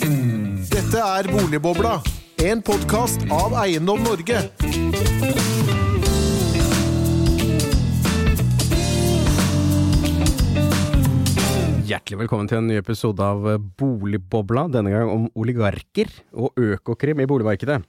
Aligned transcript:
Dette 0.00 0.96
er 0.96 1.26
Boligbobla, 1.28 1.98
en 2.40 2.62
podkast 2.64 3.20
av 3.28 3.52
Eiendom 3.60 4.00
Norge. 4.00 4.38
Hjertelig 11.84 12.20
velkommen 12.22 12.48
til 12.48 12.62
en 12.62 12.70
ny 12.70 12.78
episode 12.80 13.20
av 13.20 13.44
Boligbobla, 13.76 14.70
denne 14.72 14.94
gang 14.94 15.12
om 15.12 15.28
oligarker 15.36 16.08
og 16.32 16.56
økokrim 16.56 17.20
i 17.20 17.28
boligmarkedet. 17.28 17.82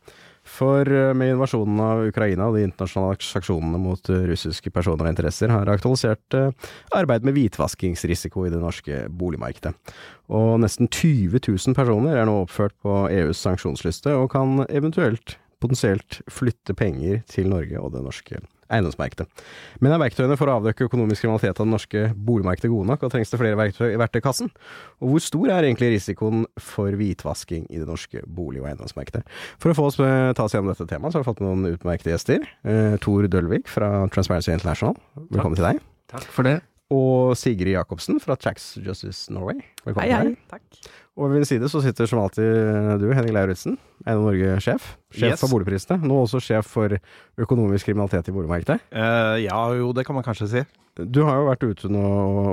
For 0.51 0.87
eh, 0.87 1.13
med 1.15 1.33
invasjonen 1.33 1.79
av 1.83 2.03
Ukraina 2.09 2.49
og 2.49 2.57
de 2.57 2.65
internasjonale 2.67 3.15
aksjonene 3.39 3.79
mot 3.81 4.11
eh, 4.11 4.25
russiske 4.29 4.73
personer 4.73 5.07
og 5.07 5.13
interesser 5.13 5.53
har 5.53 5.71
aktualisert 5.71 6.37
eh, 6.37 6.71
arbeid 6.97 7.27
med 7.27 7.37
hvitvaskingsrisiko 7.37 8.45
i 8.47 8.51
det 8.53 8.59
norske 8.61 9.05
boligmarkedet. 9.21 9.73
Og 10.31 10.57
nesten 10.63 10.91
20 10.91 11.39
000 11.47 11.77
personer 11.77 12.19
er 12.19 12.27
nå 12.27 12.41
oppført 12.43 12.75
på 12.83 13.05
EUs 13.11 13.39
sanksjonsliste, 13.45 14.15
og 14.15 14.31
kan 14.35 14.65
eventuelt 14.67 15.37
potensielt 15.61 16.21
flytte 16.31 16.75
penger 16.75 17.21
til 17.29 17.51
Norge 17.51 17.79
og 17.79 17.93
det 17.95 18.03
norske 18.03 18.41
eiendomsmarkedet. 18.71 19.27
Men 19.83 19.95
er 19.95 20.01
verktøyene 20.01 20.37
for 20.39 20.51
å 20.51 20.57
avdekke 20.59 20.87
økonomisk 20.87 21.25
kriminalitet 21.25 21.59
av 21.59 21.67
det 21.67 21.73
norske 21.73 22.03
boligmarkedet 22.15 22.71
gode 22.71 22.89
nok, 22.91 23.05
og 23.05 23.13
trengs 23.13 23.33
det 23.33 23.41
flere 23.41 23.59
verktøy 23.59 23.89
i 23.91 23.99
verktøykassen? 24.01 24.51
Og 25.01 25.13
hvor 25.13 25.25
stor 25.27 25.51
er 25.51 25.67
egentlig 25.67 25.91
risikoen 25.95 26.45
for 26.61 26.95
hvitvasking 26.97 27.67
i 27.69 27.81
det 27.81 27.89
norske 27.89 28.23
bolig- 28.25 28.63
og 28.63 28.71
eiendomsmarkedet? 28.71 29.23
For 29.61 29.73
å 29.73 29.77
få 29.77 29.91
oss 29.91 29.99
med, 30.01 30.35
ta 30.37 30.47
oss 30.47 30.55
gjennom 30.55 30.73
dette 30.73 30.89
temaet, 30.89 31.13
så 31.13 31.19
har 31.19 31.25
vi 31.25 31.31
fått 31.33 31.43
noen 31.45 31.73
utmerkede 31.73 32.15
gjester. 32.15 32.47
Eh, 32.63 32.97
Tor 33.03 33.27
Dølvik 33.31 33.71
fra 33.71 33.93
Transparency 34.13 34.53
International, 34.55 34.97
velkommen 35.29 35.59
til 35.59 35.71
deg. 35.71 35.87
Takk 36.11 36.27
for 36.31 36.47
det. 36.47 36.59
Og 36.91 37.37
Sigrid 37.39 37.71
Jacobsen 37.75 38.19
fra 38.19 38.35
Tracks 38.35 38.73
Justice 38.83 39.31
Norway, 39.31 39.61
velkommen 39.85 40.03
Hei, 40.03 40.11
hei. 40.11 40.33
Her. 40.33 40.57
Takk. 40.57 40.89
Og 41.19 41.29
ved 41.29 41.41
min 41.41 41.47
side 41.47 41.67
så 41.71 41.81
sitter 41.83 42.07
som 42.07 42.19
alltid 42.21 42.99
du, 43.01 43.07
Henning 43.15 43.35
Lauritzen, 43.35 43.77
av 44.07 44.19
Norge-sjef. 44.23 44.93
Sjef 45.11 45.33
Yes. 45.35 45.41
for 45.43 45.51
boligprisene, 45.53 45.99
nå 46.07 46.17
også 46.23 46.39
sjef 46.43 46.67
for 46.71 46.95
økonomisk 47.39 47.89
kriminalitet 47.89 48.31
i 48.31 48.35
boligmarkedet. 48.35 48.79
Uh, 48.91 49.37
ja, 49.43 49.59
jo, 49.77 49.91
det 49.95 50.05
kan 50.07 50.15
man 50.17 50.25
kanskje 50.25 50.49
si. 50.51 50.63
Du 50.99 51.21
har 51.27 51.39
jo 51.39 51.47
vært 51.47 51.63
ute 51.67 51.91
nå 51.91 52.03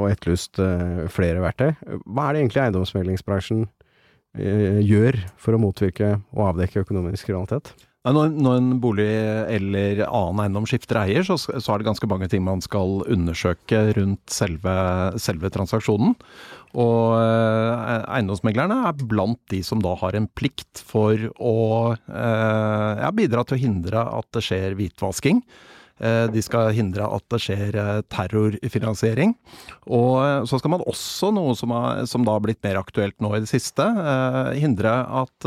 og 0.02 0.08
etterlyst 0.10 0.58
uh, 0.62 1.06
flere 1.10 1.42
verktøy. 1.42 1.72
Hva 2.06 2.28
er 2.28 2.34
det 2.38 2.44
egentlig 2.44 2.62
eiendomsmeglingsbransjen 2.66 3.64
uh, 3.66 4.80
gjør 4.84 5.18
for 5.38 5.54
å 5.58 5.62
motvirke 5.62 6.16
og 6.34 6.44
avdekke 6.52 6.84
økonomisk 6.86 7.30
kriminalitet? 7.30 7.74
Når, 8.14 8.34
når 8.36 8.58
en 8.60 8.68
bolig 8.82 9.08
eller 9.54 10.04
annen 10.06 10.42
eiendom 10.44 10.66
skifter 10.68 11.00
eier, 11.02 11.24
så, 11.26 11.36
så 11.38 11.72
er 11.72 11.80
det 11.80 11.88
ganske 11.88 12.08
mange 12.10 12.28
ting 12.30 12.44
man 12.46 12.62
skal 12.64 13.02
undersøke 13.10 13.80
rundt 13.98 14.32
selve, 14.32 14.74
selve 15.20 15.50
transaksjonen. 15.54 16.14
Og 16.78 17.16
eh, 17.16 18.02
eiendomsmeglerne 18.18 18.82
er 18.90 19.06
blant 19.08 19.40
de 19.52 19.62
som 19.64 19.80
da 19.84 19.94
har 20.02 20.18
en 20.18 20.28
plikt 20.38 20.82
for 20.84 21.30
å 21.40 21.56
eh, 21.96 22.92
ja, 23.02 23.10
bidra 23.16 23.44
til 23.46 23.56
å 23.56 23.62
hindre 23.62 24.04
at 24.20 24.28
det 24.36 24.44
skjer 24.44 24.76
hvitvasking. 24.78 25.42
Eh, 25.98 26.26
De 26.32 26.42
skal 26.44 26.70
hindre 26.76 27.06
at 27.10 27.24
det 27.32 27.40
skjer 27.42 27.76
eh, 27.78 28.00
terrorfinansiering. 28.12 29.34
Og 29.86 30.12
eh, 30.22 30.42
så 30.48 30.60
skal 30.60 30.74
man 30.76 30.84
også, 30.86 31.32
noe 31.34 31.56
som, 31.58 31.74
har, 31.74 32.04
som 32.10 32.26
da 32.26 32.36
har 32.36 32.44
blitt 32.44 32.62
mer 32.66 32.78
aktuelt 32.80 33.18
nå 33.22 33.32
i 33.34 33.42
det 33.42 33.50
siste, 33.50 33.84
hindre 34.58 34.92
at 35.22 35.46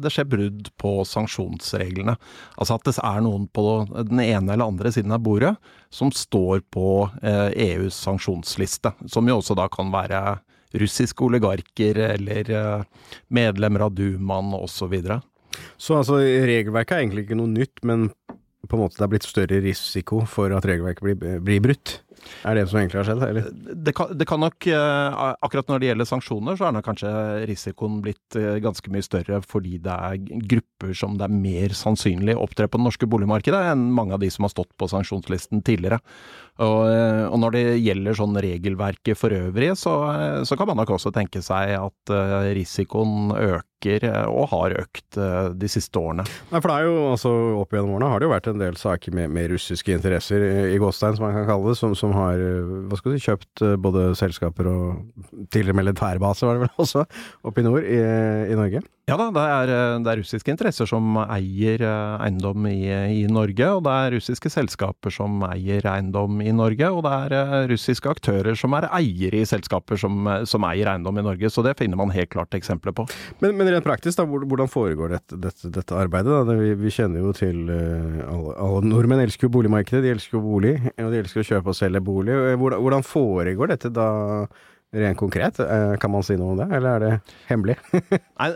det 0.00 0.10
skjer 0.12 0.28
brudd 0.28 0.68
på 0.80 0.92
sanksjonsreglene. 1.06 2.14
Altså 2.60 2.76
at 2.76 2.86
det 2.86 2.94
er 2.96 3.24
noen 3.24 3.46
på 3.52 3.64
den 4.08 4.22
ene 4.22 4.54
eller 4.54 4.70
andre 4.70 4.92
siden 4.94 5.14
av 5.14 5.22
bordet 5.24 5.54
som 5.92 6.12
står 6.14 6.62
på 6.72 7.08
EUs 7.22 7.96
sanksjonsliste. 7.96 8.92
Som 9.10 9.28
jo 9.30 9.38
også 9.40 9.56
da 9.58 9.68
kan 9.72 9.92
være 9.92 10.40
russiske 10.80 11.24
oligarker 11.26 11.98
eller 12.12 12.52
medlemmer 13.32 13.86
av 13.86 13.94
Dumaen 13.98 14.54
osv. 14.58 14.96
Så 15.76 15.98
altså, 15.98 16.20
regelverket 16.20 16.96
er 16.96 17.04
egentlig 17.04 17.26
ikke 17.26 17.40
noe 17.40 17.52
nytt, 17.52 17.82
men 17.86 18.10
på 18.70 18.78
en 18.78 18.84
måte 18.86 19.00
det 19.00 19.06
er 19.06 19.12
blitt 19.16 19.28
større 19.28 19.60
risiko 19.64 20.22
for 20.30 20.54
at 20.56 20.68
regelverket 20.68 21.04
blir, 21.04 21.42
blir 21.44 21.64
brutt? 21.64 21.98
Er 22.44 22.56
det 22.56 22.66
som 22.70 22.78
egentlig 22.80 23.00
har 23.00 23.06
skjedd, 23.08 23.22
eller? 23.24 23.48
Det 23.86 23.94
kan, 23.96 24.12
det 24.16 24.26
kan 24.28 24.40
nok, 24.42 24.66
eh, 24.68 25.20
akkurat 25.44 25.70
når 25.70 25.80
det 25.80 25.88
gjelder 25.90 26.08
sanksjoner, 26.08 26.58
så 26.58 26.68
er 26.68 26.74
nok 26.76 26.86
kanskje 26.88 27.12
risikoen 27.48 28.00
blitt 28.04 28.36
eh, 28.38 28.60
ganske 28.64 28.92
mye 28.92 29.04
større 29.04 29.40
fordi 29.44 29.80
det 29.82 29.94
er 29.94 30.42
grupper 30.52 30.92
som 30.96 31.16
det 31.20 31.26
er 31.26 31.34
mer 31.34 31.74
sannsynlig 31.76 32.36
opptrer 32.40 32.70
på 32.70 32.80
det 32.80 32.86
norske 32.88 33.08
boligmarkedet 33.10 33.62
enn 33.72 33.88
mange 33.96 34.16
av 34.16 34.22
de 34.22 34.30
som 34.32 34.46
har 34.46 34.54
stått 34.54 34.72
på 34.80 34.88
sanksjonslisten 34.92 35.64
tidligere. 35.66 36.00
Og, 36.60 36.82
eh, 36.92 37.24
og 37.28 37.40
når 37.44 37.56
det 37.56 37.64
gjelder 37.80 38.20
sånn 38.20 38.40
regelverket 38.48 39.20
for 39.20 39.36
øvrig, 39.36 39.72
så, 39.80 39.96
så 40.44 40.60
kan 40.60 40.70
man 40.70 40.80
nok 40.82 40.96
også 40.96 41.12
tenke 41.14 41.42
seg 41.44 41.76
at 41.78 42.16
risikoen 42.56 43.32
øker, 43.36 43.69
eh, 43.88 44.26
og 44.28 44.50
har 44.52 44.74
økt 44.82 45.18
eh, 45.20 45.50
de 45.56 45.70
siste 45.70 45.98
årene. 45.98 46.26
Nei, 46.50 46.60
for 46.60 46.68
det 46.70 46.76
er 46.76 46.88
jo, 46.88 46.96
altså 47.14 47.32
opp 47.60 47.74
gjennom 47.74 47.96
årene 47.96 48.10
har 48.12 48.20
det 48.20 48.28
jo 48.28 48.34
vært 48.34 48.50
en 48.52 48.62
del 48.62 48.78
saker 48.80 49.16
med, 49.16 49.32
med 49.32 49.50
russiske 49.54 49.94
interesser 49.96 50.44
i, 50.70 50.78
Gåstein, 50.80 51.16
som 51.16 51.26
man 51.26 51.36
kan 51.38 51.48
kalle 51.48 51.72
det, 51.72 51.78
som, 51.80 51.96
som 51.98 52.14
har 52.16 52.40
eh, 52.40 52.74
hva 52.90 53.00
skal 53.00 53.14
du 53.14 53.18
si, 53.18 53.26
kjøpt 53.30 53.64
både 53.80 54.10
selskaper 54.20 54.70
og 54.70 55.48
tidligere 55.48 55.80
militærbase, 55.80 56.46
var 56.48 56.58
det 56.58 56.66
vel 56.66 56.84
også, 56.86 57.06
oppe 57.48 57.62
i 57.62 57.68
nord 57.68 57.86
i, 57.86 58.00
i 58.52 58.58
Norge. 58.58 58.84
Ja 59.10 59.16
da, 59.18 59.26
det 59.34 59.42
er, 59.42 59.70
eh, 59.74 59.96
det 60.04 60.10
er 60.12 60.20
russiske 60.20 60.52
interesser 60.52 60.86
som 60.86 61.16
eier 61.24 61.82
eh, 61.82 62.20
eiendom 62.22 62.66
i, 62.70 62.76
i 62.86 63.24
Norge, 63.26 63.66
og 63.74 63.82
det 63.82 63.94
er 64.04 64.14
russiske 64.14 64.52
selskaper 64.54 65.10
som 65.10 65.42
eier 65.48 65.88
eiendom 65.90 66.38
i 66.44 66.52
Norge, 66.54 66.86
og 66.94 67.02
det 67.08 67.14
er 67.16 67.34
eh, 67.40 67.54
russiske 67.72 68.06
aktører 68.12 68.54
som 68.60 68.76
er 68.78 68.86
eiere 69.00 69.40
i 69.42 69.48
selskaper 69.50 69.98
som, 69.98 70.30
som 70.46 70.68
eier 70.68 70.92
eiendom 70.92 71.18
i 71.18 71.26
Norge. 71.26 71.50
Så 71.50 71.66
det 71.66 71.74
finner 71.80 71.98
man 71.98 72.14
helt 72.14 72.30
klart 72.30 72.54
eksempler 72.54 72.94
på. 72.94 73.08
Men, 73.42 73.58
men 73.58 73.72
rent 73.74 73.88
praktisk, 73.88 74.20
da, 74.20 74.28
hvordan 74.30 74.70
foregår 74.70 75.16
dette, 75.16 75.42
dette, 75.42 75.74
dette 75.74 75.98
arbeidet? 75.98 76.30
Da? 76.46 76.58
Vi, 76.62 76.76
vi 76.78 76.94
kjenner 76.94 77.26
jo 77.26 77.34
til 77.34 77.66
alle, 77.66 78.54
alle 78.62 78.86
nordmenn 78.86 79.26
elsker 79.26 79.48
jo 79.48 79.56
boligmarkedet, 79.58 80.04
de 80.06 80.14
elsker 80.14 80.38
jo 80.38 80.46
bolig, 80.46 80.76
og 80.94 81.10
de 81.10 81.24
elsker 81.24 81.42
å 81.42 81.50
kjøpe 81.50 81.74
og 81.74 81.82
selge 81.82 82.06
bolig. 82.06 82.38
Hvordan, 82.54 82.78
hvordan 82.86 83.10
foregår 83.10 83.74
dette 83.74 83.90
da 83.90 84.10
rent 84.92 85.18
konkret? 85.20 85.58
Eh, 85.62 85.94
Kan 86.02 86.10
man 86.10 86.24
si 86.26 86.34
noe 86.38 86.52
om 86.54 86.58
det, 86.58 86.66
eller 86.76 86.90
er 86.96 87.04
det 87.04 87.34
hemmelig? 87.50 87.76
Nei, 88.40 88.48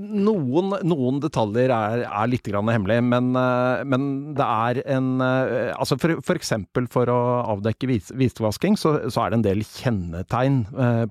noen, 0.00 0.72
noen 0.90 1.20
detaljer 1.22 1.70
er, 1.74 2.02
er 2.08 2.30
litt 2.32 2.48
hemmelig, 2.50 2.98
men, 3.06 3.30
eh, 3.38 3.84
men 3.86 4.08
det 4.38 4.46
er 4.48 4.80
en 4.96 5.10
eh, 5.24 5.72
Altså 5.78 5.98
for, 6.00 6.18
for 6.26 6.40
eksempel 6.40 6.88
for 6.90 7.10
å 7.12 7.18
avdekke 7.54 7.90
hvit- 7.90 8.14
hvitvasking, 8.18 8.78
så, 8.80 8.96
så 9.12 9.24
er 9.26 9.30
det 9.34 9.38
en 9.40 9.46
del 9.50 9.62
kjennetegn 9.66 10.62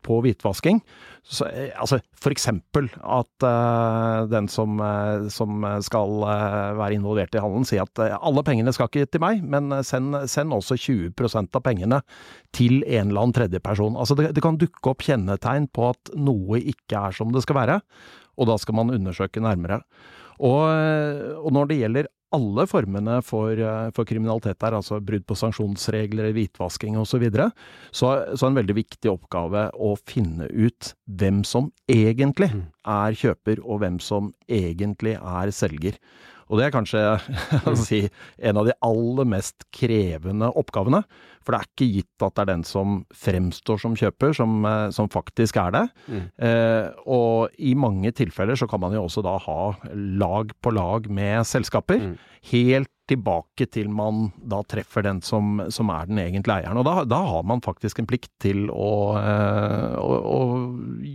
på 0.04 0.20
hvitvasking. 0.26 0.82
Så, 1.28 1.44
eh, 1.52 1.74
altså 1.76 1.98
for 2.16 2.32
eksempel 2.32 2.86
at 3.04 3.44
uh, 3.44 4.24
den 4.32 4.48
som, 4.48 4.78
uh, 4.80 5.28
som 5.32 5.66
skal 5.84 6.22
uh, 6.24 6.78
være 6.80 6.96
involvert 6.96 7.36
i 7.36 7.42
handelen, 7.44 7.68
sier 7.68 7.84
at 7.84 8.00
alle 8.16 8.44
pengene 8.48 8.72
skal 8.76 8.88
ikke 8.88 9.10
til 9.12 9.24
meg, 9.24 9.42
men 9.44 9.76
send, 9.84 10.16
send 10.32 10.56
også 10.56 10.80
20% 10.80 11.60
av 11.60 11.66
pengene 11.66 12.00
til 12.56 12.80
en 12.86 13.10
eller 13.10 13.26
annen 13.26 13.36
tredjeperson. 13.36 14.00
Altså 14.00 14.16
det, 14.16 14.30
det 14.38 14.44
kan 14.46 14.60
dukke 14.62 14.94
opp 14.94 15.04
kjennetegn 15.04 15.68
på 15.76 15.90
at 15.92 16.14
noe 16.16 16.62
ikke 16.64 17.10
er 17.10 17.20
som 17.20 17.36
det 17.36 17.44
skal 17.44 17.60
være, 17.60 17.82
og 18.40 18.48
da 18.48 18.56
skal 18.62 18.80
man 18.80 18.96
undersøke 18.96 19.44
nærmere. 19.44 19.82
Og, 20.38 20.64
og 21.42 21.50
når 21.52 21.70
det 21.70 21.80
gjelder 21.82 22.10
alle 22.36 22.66
formene 22.68 23.22
for, 23.24 23.52
eh, 23.56 23.90
for 23.96 24.06
kriminalitet 24.06 24.60
der, 24.60 24.76
altså 24.76 25.00
brudd 25.04 25.26
på 25.28 25.38
sanksjonsregler, 25.38 26.34
hvitvasking 26.36 26.98
osv., 27.00 27.18
så, 27.18 27.22
videre, 27.22 27.52
så 27.92 28.10
så 28.38 28.46
er 28.46 28.50
en 28.52 28.60
veldig 28.60 28.76
viktig 28.78 29.12
oppgave 29.12 29.68
å 29.74 29.96
finne 30.08 30.48
ut 30.52 30.94
hvem 31.08 31.44
som 31.48 31.72
egentlig 31.90 32.50
er 32.86 33.18
kjøper, 33.18 33.62
og 33.64 33.82
hvem 33.82 34.00
som 34.04 34.34
egentlig 34.48 35.16
er 35.18 35.52
selger. 35.52 35.98
Og 36.48 36.60
det 36.60 36.68
er 36.68 36.76
kanskje 36.76 37.02
si, 37.88 38.04
en 38.40 38.62
av 38.62 38.68
de 38.70 38.76
aller 38.86 39.28
mest 39.30 39.68
krevende 39.76 40.50
oppgavene. 40.60 41.04
For 41.44 41.56
det 41.56 41.60
er 41.60 41.70
ikke 41.70 41.90
gitt 41.94 42.26
at 42.26 42.36
det 42.36 42.44
er 42.44 42.50
den 42.50 42.66
som 42.68 42.98
fremstår 43.16 43.80
som 43.80 43.96
kjøper, 44.00 44.34
som, 44.36 44.60
eh, 44.68 44.90
som 44.96 45.08
faktisk 45.12 45.60
er 45.62 45.76
det. 45.76 45.86
Eh, 46.44 46.90
og 47.08 47.56
i 47.56 47.72
mange 47.80 48.12
tilfeller 48.16 48.60
så 48.60 48.68
kan 48.68 48.84
man 48.84 48.96
jo 48.96 49.06
også 49.06 49.24
da 49.26 49.38
ha 49.46 49.62
lag 49.96 50.52
på 50.64 50.76
lag 50.76 51.08
med 51.08 51.48
selskaper. 51.48 52.04
Mm. 52.04 52.16
Helt 52.52 52.94
tilbake 53.08 53.70
til 53.72 53.88
man 53.88 54.34
da 54.52 54.60
treffer 54.68 55.06
den 55.06 55.22
som, 55.24 55.62
som 55.72 55.92
er 55.94 56.10
den 56.10 56.20
egentlige 56.20 56.60
eieren. 56.60 56.80
Og 56.82 56.88
da, 56.88 57.06
da 57.08 57.22
har 57.30 57.48
man 57.48 57.64
faktisk 57.64 58.02
en 58.02 58.10
plikt 58.10 58.34
til 58.44 58.68
å, 58.68 58.92
eh, 59.20 59.96
å, 59.96 60.18
å 60.36 60.40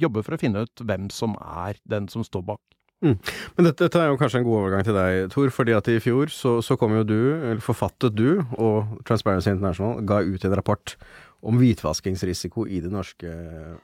jobbe 0.01 0.25
for 0.25 0.37
å 0.37 0.41
finne 0.41 0.65
ut 0.65 0.85
hvem 0.89 1.11
som 1.13 1.37
er 1.37 1.77
den 1.85 2.09
som 2.13 2.25
står 2.25 2.49
bak. 2.55 2.63
Men 3.03 3.67
dette, 3.67 3.83
dette 3.83 3.99
er 3.99 4.13
jo 4.13 4.19
kanskje 4.21 4.43
en 4.43 4.47
god 4.47 4.59
overgang 4.61 4.87
til 4.87 4.97
deg, 4.97 5.27
Tor, 5.35 5.51
fordi 5.55 5.75
at 5.77 5.91
i 5.91 5.99
fjor 6.03 6.31
så, 6.33 6.57
så 6.65 6.79
kom 6.81 6.95
jo 6.97 7.05
du, 7.07 7.19
eller 7.35 7.63
forfattet 7.65 8.15
du, 8.15 8.43
og 8.55 9.03
Transparency 9.09 9.51
International 9.51 10.01
ga 10.07 10.23
ut 10.23 10.47
en 10.47 10.57
rapport 10.59 10.97
om 11.43 11.57
hvitvaskingsrisiko 11.59 12.65
i 12.71 12.79
det 12.85 12.91
norske 12.93 13.31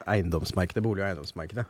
eiendomsmarkedet, 0.07 0.83
bolig- 0.83 1.03
og 1.03 1.09
eiendomsmarkedet. 1.09 1.65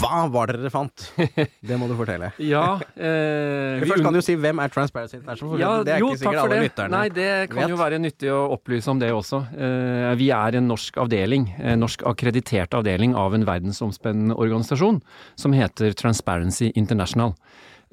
Hva 0.00 0.22
var 0.32 0.48
det 0.48 0.62
dere 0.62 0.72
fant? 0.72 1.04
Det 1.68 1.76
må 1.80 1.88
du 1.90 1.94
fortelle. 1.98 2.30
Ja, 2.40 2.78
eh, 2.96 3.84
Først 3.84 4.04
kan 4.06 4.16
du 4.16 4.22
si 4.24 4.36
hvem 4.40 4.62
er 4.64 4.72
Transparency 4.72 5.18
International? 5.18 5.60
Ja, 5.60 5.72
det 5.84 5.94
er 5.96 6.00
jo, 6.02 6.12
ikke 6.12 6.22
sikkert 6.22 6.40
alle 6.44 6.56
det. 6.56 6.70
lytterne 6.70 6.94
Nei, 6.96 7.04
det 7.12 7.28
kan 7.52 7.62
vet. 7.64 7.74
jo 7.74 7.80
være 7.80 8.00
nyttig 8.00 8.32
å 8.32 8.40
opplyse 8.56 8.92
om 8.94 9.02
det 9.02 9.12
også. 9.14 9.42
Eh, 9.52 10.08
vi 10.20 10.30
er 10.34 10.58
en 10.60 10.68
norsk 10.72 10.98
avdeling, 11.04 11.50
en 11.60 11.84
norsk 11.84 12.06
akkreditert 12.08 12.76
avdeling 12.80 13.16
av 13.18 13.36
en 13.36 13.46
verdensomspennende 13.48 14.36
organisasjon 14.40 15.02
som 15.40 15.56
heter 15.56 15.92
Transparency 16.00 16.72
International. 16.74 17.36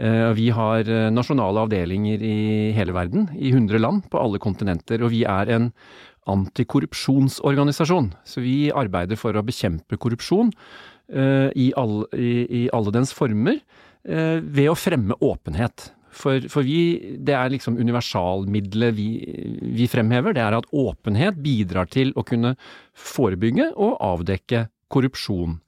Eh, 0.01 0.31
vi 0.33 0.47
har 0.49 0.87
eh, 0.89 1.09
nasjonale 1.13 1.61
avdelinger 1.67 2.23
i 2.25 2.37
hele 2.73 2.95
verden, 2.95 3.27
i 3.37 3.51
100 3.51 3.77
land, 3.81 4.07
på 4.09 4.17
alle 4.21 4.39
kontinenter. 4.41 5.03
Og 5.05 5.11
vi 5.13 5.25
er 5.29 5.51
en 5.53 5.67
antikorrupsjonsorganisasjon. 6.29 8.11
Så 8.27 8.43
vi 8.43 8.71
arbeider 8.73 9.19
for 9.19 9.35
å 9.37 9.45
bekjempe 9.45 9.97
korrupsjon 10.01 10.51
uh, 10.51 11.49
i, 11.55 11.71
all, 11.79 12.03
i, 12.13 12.33
i 12.45 12.67
alle 12.75 12.93
dens 12.93 13.13
former 13.15 13.57
uh, 13.57 14.37
ved 14.41 14.69
å 14.71 14.77
fremme 14.77 15.17
åpenhet. 15.17 15.91
For, 16.11 16.43
for 16.51 16.67
vi, 16.67 17.15
det 17.23 17.33
er 17.37 17.53
liksom 17.53 17.79
universalmiddelet 17.79 18.95
vi, 18.97 19.09
vi 19.79 19.87
fremhever. 19.89 20.35
Det 20.35 20.43
er 20.43 20.57
at 20.57 20.67
åpenhet 20.75 21.39
bidrar 21.41 21.87
til 21.91 22.11
å 22.19 22.25
kunne 22.27 22.57
forebygge 22.91 23.71
og 23.79 23.95
avdekke 24.03 24.65
korrupsjon. 24.91 25.61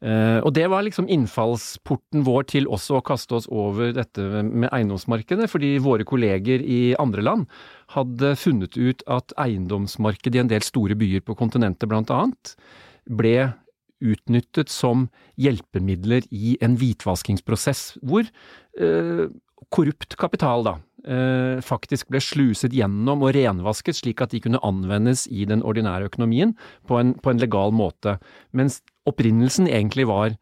Eh, 0.00 0.38
og 0.40 0.54
det 0.56 0.64
var 0.72 0.84
liksom 0.86 1.10
innfallsporten 1.12 2.24
vår 2.24 2.46
til 2.54 2.68
også 2.72 2.98
å 2.98 3.04
kaste 3.04 3.36
oss 3.36 3.48
over 3.52 3.92
dette 3.92 4.42
med 4.42 4.70
eiendomsmarkedet, 4.72 5.48
fordi 5.52 5.74
våre 5.84 6.06
kolleger 6.08 6.64
i 6.64 6.94
andre 7.00 7.24
land 7.26 7.48
hadde 7.92 8.32
funnet 8.40 8.78
ut 8.80 9.04
at 9.12 9.34
eiendomsmarkedet 9.40 10.38
i 10.38 10.44
en 10.44 10.52
del 10.52 10.64
store 10.64 10.96
byer 10.96 11.24
på 11.26 11.36
kontinentet 11.36 11.92
annet 11.92 12.54
ble 13.10 13.52
utnyttet 14.00 14.72
som 14.72 15.10
hjelpemidler 15.36 16.24
i 16.32 16.56
en 16.64 16.78
hvitvaskingsprosess, 16.80 17.98
hvor 18.00 18.24
eh, 18.80 19.26
korrupt 19.68 20.16
kapital 20.16 20.64
da 20.64 20.78
eh, 21.04 21.60
faktisk 21.64 22.08
ble 22.08 22.22
sluset 22.24 22.74
gjennom 22.74 23.26
og 23.26 23.34
renvasket 23.36 24.00
slik 24.00 24.22
at 24.24 24.32
de 24.32 24.40
kunne 24.40 24.62
anvendes 24.66 25.26
i 25.28 25.44
den 25.48 25.60
ordinære 25.60 26.08
økonomien 26.10 26.54
på 26.88 27.00
en, 27.00 27.12
på 27.20 27.32
en 27.32 27.42
legal 27.42 27.74
måte, 27.76 28.16
mens 28.56 28.80
opprinnelsen 29.10 29.68
egentlig 29.70 30.06
var 30.10 30.32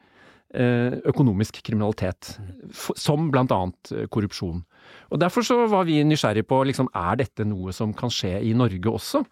eh, 0.55 0.99
økonomisk 1.09 1.61
kriminalitet, 1.65 2.37
som 2.73 3.31
annet 3.33 3.93
eh, 3.95 4.09
korrupsjon. 4.13 4.63
Og 5.13 5.21
Derfor 5.21 5.45
så 5.45 5.63
var 5.69 5.89
vi 5.89 6.03
nysgjerrige 6.05 6.49
på 6.49 6.63
liksom, 6.69 6.91
er 6.97 7.21
dette 7.21 7.47
noe 7.49 7.75
som 7.77 7.95
kan 7.97 8.13
skje 8.13 8.39
i 8.45 8.55
Norge 8.57 8.93
også. 8.93 9.25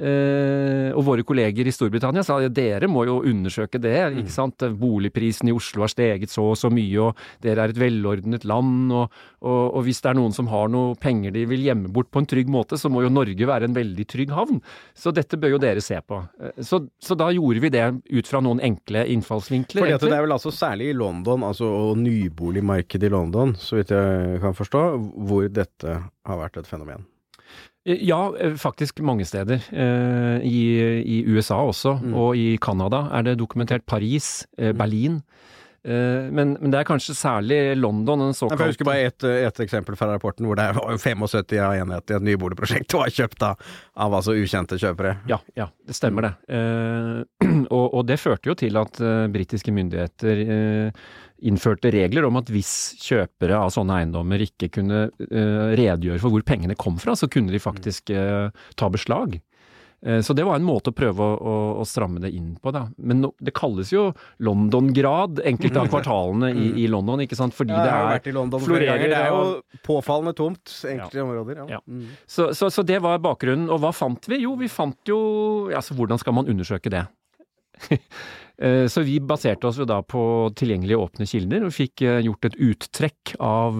Eh, 0.00 0.90
og 0.96 1.02
våre 1.04 1.24
kolleger 1.28 1.68
i 1.68 1.72
Storbritannia 1.74 2.22
sa 2.24 2.38
at 2.40 2.54
dere 2.56 2.88
må 2.88 3.02
jo 3.04 3.18
undersøke 3.28 3.80
det. 3.82 3.92
ikke 4.22 4.32
sant? 4.32 4.64
Boligprisen 4.80 5.50
i 5.50 5.54
Oslo 5.54 5.84
har 5.84 5.92
steget 5.92 6.32
så 6.32 6.46
og 6.50 6.56
så 6.56 6.70
mye, 6.72 7.10
og 7.10 7.18
dere 7.44 7.66
er 7.66 7.74
et 7.74 7.80
velordnet 7.80 8.46
land. 8.48 8.90
Og, 8.96 9.12
og, 9.44 9.60
og 9.76 9.84
hvis 9.84 10.00
det 10.00 10.10
er 10.12 10.18
noen 10.20 10.32
som 10.36 10.48
har 10.50 10.70
noe 10.72 10.96
penger 11.00 11.34
de 11.36 11.44
vil 11.50 11.66
gjemme 11.68 11.92
bort 11.92 12.10
på 12.10 12.22
en 12.22 12.28
trygg 12.30 12.48
måte, 12.50 12.78
så 12.80 12.88
må 12.92 13.04
jo 13.04 13.12
Norge 13.12 13.46
være 13.50 13.68
en 13.68 13.76
veldig 13.76 14.06
trygg 14.08 14.32
havn. 14.36 14.62
Så 14.96 15.12
dette 15.16 15.36
bør 15.40 15.56
jo 15.56 15.62
dere 15.62 15.84
se 15.84 16.00
på. 16.00 16.22
Eh, 16.40 16.56
Så, 16.64 16.80
så 17.02 17.16
da 17.18 17.28
gjorde 17.34 17.60
vi 17.60 17.70
det 17.74 17.84
ut 18.10 18.26
fra 18.30 18.40
noen 18.44 18.60
enkle 18.64 19.04
innfallsvinkler. 19.12 19.84
Fordi 19.84 19.96
at 19.98 20.04
det 20.08 20.16
er 20.16 20.24
vel 20.26 20.36
altså 20.36 20.52
særlig 20.54 20.90
i 20.94 20.96
London, 20.96 21.44
altså 21.46 21.68
og 21.70 21.98
nyboligmarkedet 22.00 23.08
i 23.08 23.12
London, 23.12 23.54
så 23.58 23.78
vidt 23.78 23.92
jeg 23.94 24.40
kan 24.42 24.56
forstå, 24.56 24.82
hvor 25.28 25.48
dette 25.52 25.96
har 26.00 26.38
vært 26.40 26.56
et 26.60 26.68
fenomen. 26.70 27.04
Ja, 27.86 28.30
eh, 28.38 28.56
faktisk 28.60 29.00
mange 29.00 29.24
steder. 29.24 29.62
Eh, 29.72 30.44
I, 30.44 31.00
i 31.02 31.24
USA 31.26 31.54
også, 31.54 31.98
Mm. 32.02 32.14
og 32.14 32.36
i 32.36 32.56
Canada 32.60 33.08
er 33.12 33.22
det 33.22 33.38
dokumentert. 33.38 33.86
Paris, 33.86 34.46
eh, 34.58 34.72
Berlin. 34.72 35.14
Eh, 35.14 35.22
men, 35.80 36.50
men 36.60 36.72
det 36.72 36.80
er 36.80 36.84
kanskje 36.88 37.14
særlig 37.16 37.58
London, 37.78 38.20
den 38.26 38.34
Jeg 38.36 38.72
husker 38.72 38.84
bare 38.84 39.06
ett 39.08 39.24
et 39.24 39.60
eksempel 39.64 39.96
fra 39.96 40.10
rapporten 40.10 40.44
hvor 40.48 40.58
det 40.58 40.66
var 40.76 40.98
75 41.00 41.56
av 41.56 41.72
enhet 41.78 42.12
i 42.12 42.16
et 42.18 42.26
nyboligprosjekt 42.26 42.96
var 42.98 43.08
kjøpt 43.14 43.46
av, 43.46 43.64
av 43.96 44.18
altså 44.18 44.34
ukjente 44.36 44.76
kjøpere. 44.80 45.16
Ja, 45.30 45.40
ja, 45.56 45.70
det 45.86 45.96
stemmer 45.96 46.28
det. 46.28 46.32
Eh, 46.52 47.48
og, 47.76 47.86
og 47.86 48.06
det 48.08 48.20
førte 48.20 48.52
jo 48.52 48.56
til 48.60 48.76
at 48.80 49.00
eh, 49.00 49.26
britiske 49.32 49.72
myndigheter 49.74 50.44
eh, 50.44 51.04
innførte 51.40 51.92
regler 51.92 52.26
om 52.28 52.38
at 52.40 52.50
hvis 52.52 52.72
kjøpere 53.00 53.58
av 53.58 53.72
sånne 53.74 54.00
eiendommer 54.00 54.42
ikke 54.44 54.70
kunne 54.74 55.06
eh, 55.08 55.68
redegjøre 55.78 56.20
for 56.22 56.34
hvor 56.34 56.44
pengene 56.46 56.76
kom 56.78 56.98
fra, 57.00 57.16
så 57.16 57.30
kunne 57.32 57.54
de 57.54 57.62
faktisk 57.62 58.12
eh, 58.14 58.50
ta 58.76 58.90
beslag. 58.92 59.38
Eh, 60.02 60.20
Så 60.24 60.32
det 60.32 60.44
var 60.48 60.56
en 60.56 60.64
måte 60.64 60.90
å 60.92 60.96
prøve 60.96 61.20
å, 61.20 61.34
å, 61.36 61.54
å 61.82 61.84
stramme 61.84 62.20
det 62.22 62.30
inn 62.32 62.54
på, 62.62 62.72
da. 62.72 62.86
Men 62.96 63.20
no, 63.20 63.30
det 63.40 63.52
kalles 63.56 63.90
jo 63.92 64.06
London-grad, 64.40 65.42
enkelte 65.44 65.82
av 65.82 65.90
kvartalene 65.92 66.50
i, 66.56 66.70
i 66.84 66.86
London, 66.88 67.20
ikke 67.26 67.36
sant. 67.36 67.54
Fordi 67.56 67.74
Ja, 67.76 67.82
det 67.84 67.94
vært 68.14 68.30
i 68.30 68.34
London 68.36 68.62
er 68.62 68.66
flere 68.70 68.88
ganger. 68.88 69.12
Det 69.12 69.20
er 69.20 69.28
jo 69.34 69.80
påfallende 69.86 70.34
tomt 70.38 70.72
enkelte 70.88 71.24
områder. 71.26 71.62
Ja. 71.62 71.68
Ja. 71.76 71.80
Mm. 71.86 72.06
Så, 72.26 72.50
så, 72.56 72.70
så 72.72 72.84
det 72.86 73.00
var 73.04 73.20
bakgrunnen. 73.20 73.68
Og 73.70 73.82
hva 73.84 73.92
fant 73.96 74.24
vi? 74.30 74.40
Jo, 74.46 74.56
vi 74.60 74.68
fant 74.72 74.96
jo 75.08 75.20
Altså, 75.76 75.94
hvordan 75.98 76.18
skal 76.20 76.34
man 76.40 76.48
undersøke 76.50 76.92
det? 76.92 77.04
Eh, 78.60 78.84
Så 78.92 79.00
vi 79.06 79.14
baserte 79.24 79.64
oss 79.70 79.78
jo 79.80 79.86
da 79.88 80.02
på 80.04 80.20
tilgjengelige 80.52 80.98
åpne 81.00 81.24
kilder, 81.24 81.62
og 81.64 81.72
fikk 81.72 82.02
eh, 82.04 82.18
gjort 82.26 82.44
et 82.50 82.58
uttrekk 82.60 83.32
av 83.40 83.78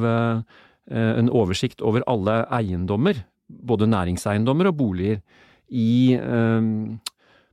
en 0.90 1.28
oversikt 1.36 1.82
over 1.84 2.00
alle 2.08 2.38
eiendommer, 2.56 3.20
både 3.46 3.86
næringseiendommer 3.92 4.70
og 4.70 4.78
boliger, 4.80 5.20
i 5.70 6.16
eh, 6.16 6.70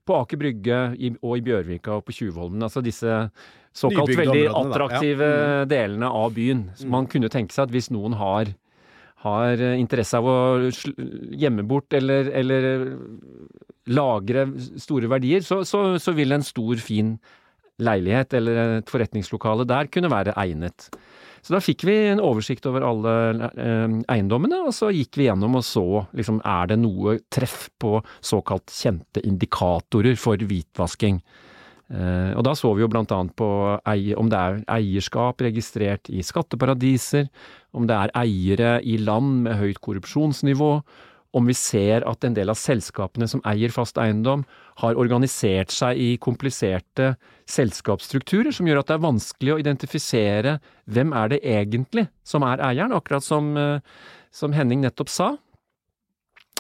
på 0.08 0.20
Aker 0.22 0.40
Brygge 0.40 0.82
i, 0.96 1.12
og 1.22 1.34
i 1.38 1.44
Bjørvika 1.44 1.98
og 1.98 2.06
på 2.08 2.16
Tjuvholmen. 2.16 2.64
Altså 2.64 2.84
disse 2.86 3.26
såkalt 3.76 4.10
Nybygde 4.10 4.24
veldig 4.24 4.46
attraktive. 4.52 5.26
Ja. 5.26 5.34
attraktive 5.34 5.66
delene 5.74 6.14
av 6.22 6.32
byen. 6.38 6.64
Så 6.80 6.88
man 6.92 7.10
kunne 7.12 7.32
tenke 7.34 7.56
seg 7.56 7.68
at 7.68 7.76
hvis 7.76 7.92
noen 7.94 8.18
har 8.20 8.56
har 9.26 9.58
eh, 9.58 9.80
interesse 9.82 10.20
av 10.20 10.28
å 10.30 10.38
gjemme 11.42 11.66
bort 11.68 11.94
eller, 11.98 12.30
eller 12.38 12.68
lagre 13.90 14.46
store 14.78 15.10
verdier, 15.12 15.46
så, 15.46 15.64
så, 15.66 15.98
så 16.02 16.14
vil 16.18 16.36
en 16.36 16.46
stor, 16.46 16.78
fin 16.84 17.16
leilighet 17.82 18.34
eller 18.38 18.60
et 18.80 18.90
forretningslokale 18.90 19.66
der 19.70 19.90
kunne 19.94 20.12
være 20.14 20.36
egnet. 20.42 20.90
Så 21.48 21.54
da 21.56 21.62
fikk 21.64 21.86
vi 21.88 21.94
en 22.10 22.20
oversikt 22.20 22.66
over 22.68 22.84
alle 22.84 23.12
eh, 23.56 23.94
eiendommene, 24.12 24.66
og 24.68 24.74
så 24.76 24.90
gikk 24.92 25.16
vi 25.16 25.30
gjennom 25.30 25.54
og 25.56 25.64
så 25.64 25.86
liksom, 26.12 26.42
er 26.44 26.68
det 26.68 26.76
noe 26.82 27.14
treff 27.32 27.70
på 27.80 28.02
såkalt 28.20 28.68
kjente 28.76 29.24
indikatorer 29.24 30.20
for 30.20 30.44
hvitvasking. 30.44 31.22
Eh, 31.88 32.34
og 32.36 32.44
da 32.44 32.52
så 32.52 32.74
vi 32.76 32.84
jo 32.84 32.90
blant 32.92 33.14
annet 33.16 33.32
på 33.40 33.48
om 34.20 34.32
det 34.34 34.42
er 34.42 34.60
eierskap 34.76 35.40
registrert 35.48 36.12
i 36.12 36.20
skatteparadiser, 36.20 37.30
om 37.72 37.88
det 37.88 37.96
er 37.96 38.16
eiere 38.26 38.74
i 38.84 38.98
land 39.00 39.46
med 39.48 39.56
høyt 39.62 39.80
korrupsjonsnivå, 39.88 40.74
om 41.38 41.48
vi 41.50 41.56
ser 41.58 42.06
at 42.10 42.26
en 42.26 42.36
del 42.38 42.50
av 42.52 42.58
selskapene 42.60 43.28
som 43.30 43.44
eier 43.48 43.74
fast 43.74 44.00
eiendom, 44.02 44.44
har 44.82 44.98
organisert 45.00 45.72
seg 45.74 45.98
i 45.98 46.12
kompliserte 46.22 47.14
selskapsstrukturer 47.50 48.54
som 48.54 48.68
gjør 48.70 48.82
at 48.84 48.92
det 48.92 48.98
er 48.98 49.06
vanskelig 49.08 49.56
å 49.56 49.60
identifisere 49.62 50.58
hvem 50.90 51.14
er 51.18 51.34
det 51.34 51.42
egentlig 51.46 52.08
som 52.28 52.46
er 52.46 52.62
eieren, 52.62 52.94
akkurat 52.98 53.26
som, 53.26 53.56
eh, 53.58 53.80
som 54.34 54.54
Henning 54.54 54.84
nettopp 54.86 55.10
sa. 55.14 55.36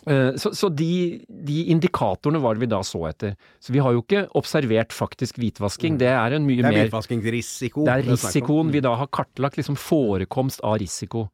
Eh, 0.08 0.34
Så, 0.40 0.54
så 0.56 0.70
de, 0.70 1.20
de 1.28 1.66
indikatorene 1.74 2.40
var 2.42 2.56
det 2.56 2.64
vi 2.64 2.72
da 2.72 2.80
så 2.86 3.04
etter. 3.10 3.36
Så 3.60 3.74
vi 3.76 3.82
har 3.84 3.94
jo 3.96 4.04
ikke 4.06 4.28
observert 4.40 4.94
faktisk 4.96 5.40
hvitvasking. 5.42 5.98
Det 6.00 6.14
er 6.14 6.38
en 6.38 6.46
mye 6.48 6.62
mer 6.64 6.72
Det 6.72 6.80
er 6.80 6.88
hvitvaskingsrisiko. 6.88 7.86
det 7.86 7.96
er 7.96 8.12
risikoen 8.14 8.72
vi 8.72 8.84
da 8.86 8.96
har 8.96 9.10
kartlagt, 9.12 9.58
liksom 9.60 9.76
forekomst 9.76 10.64
av 10.64 10.78
risiko. 10.80 11.28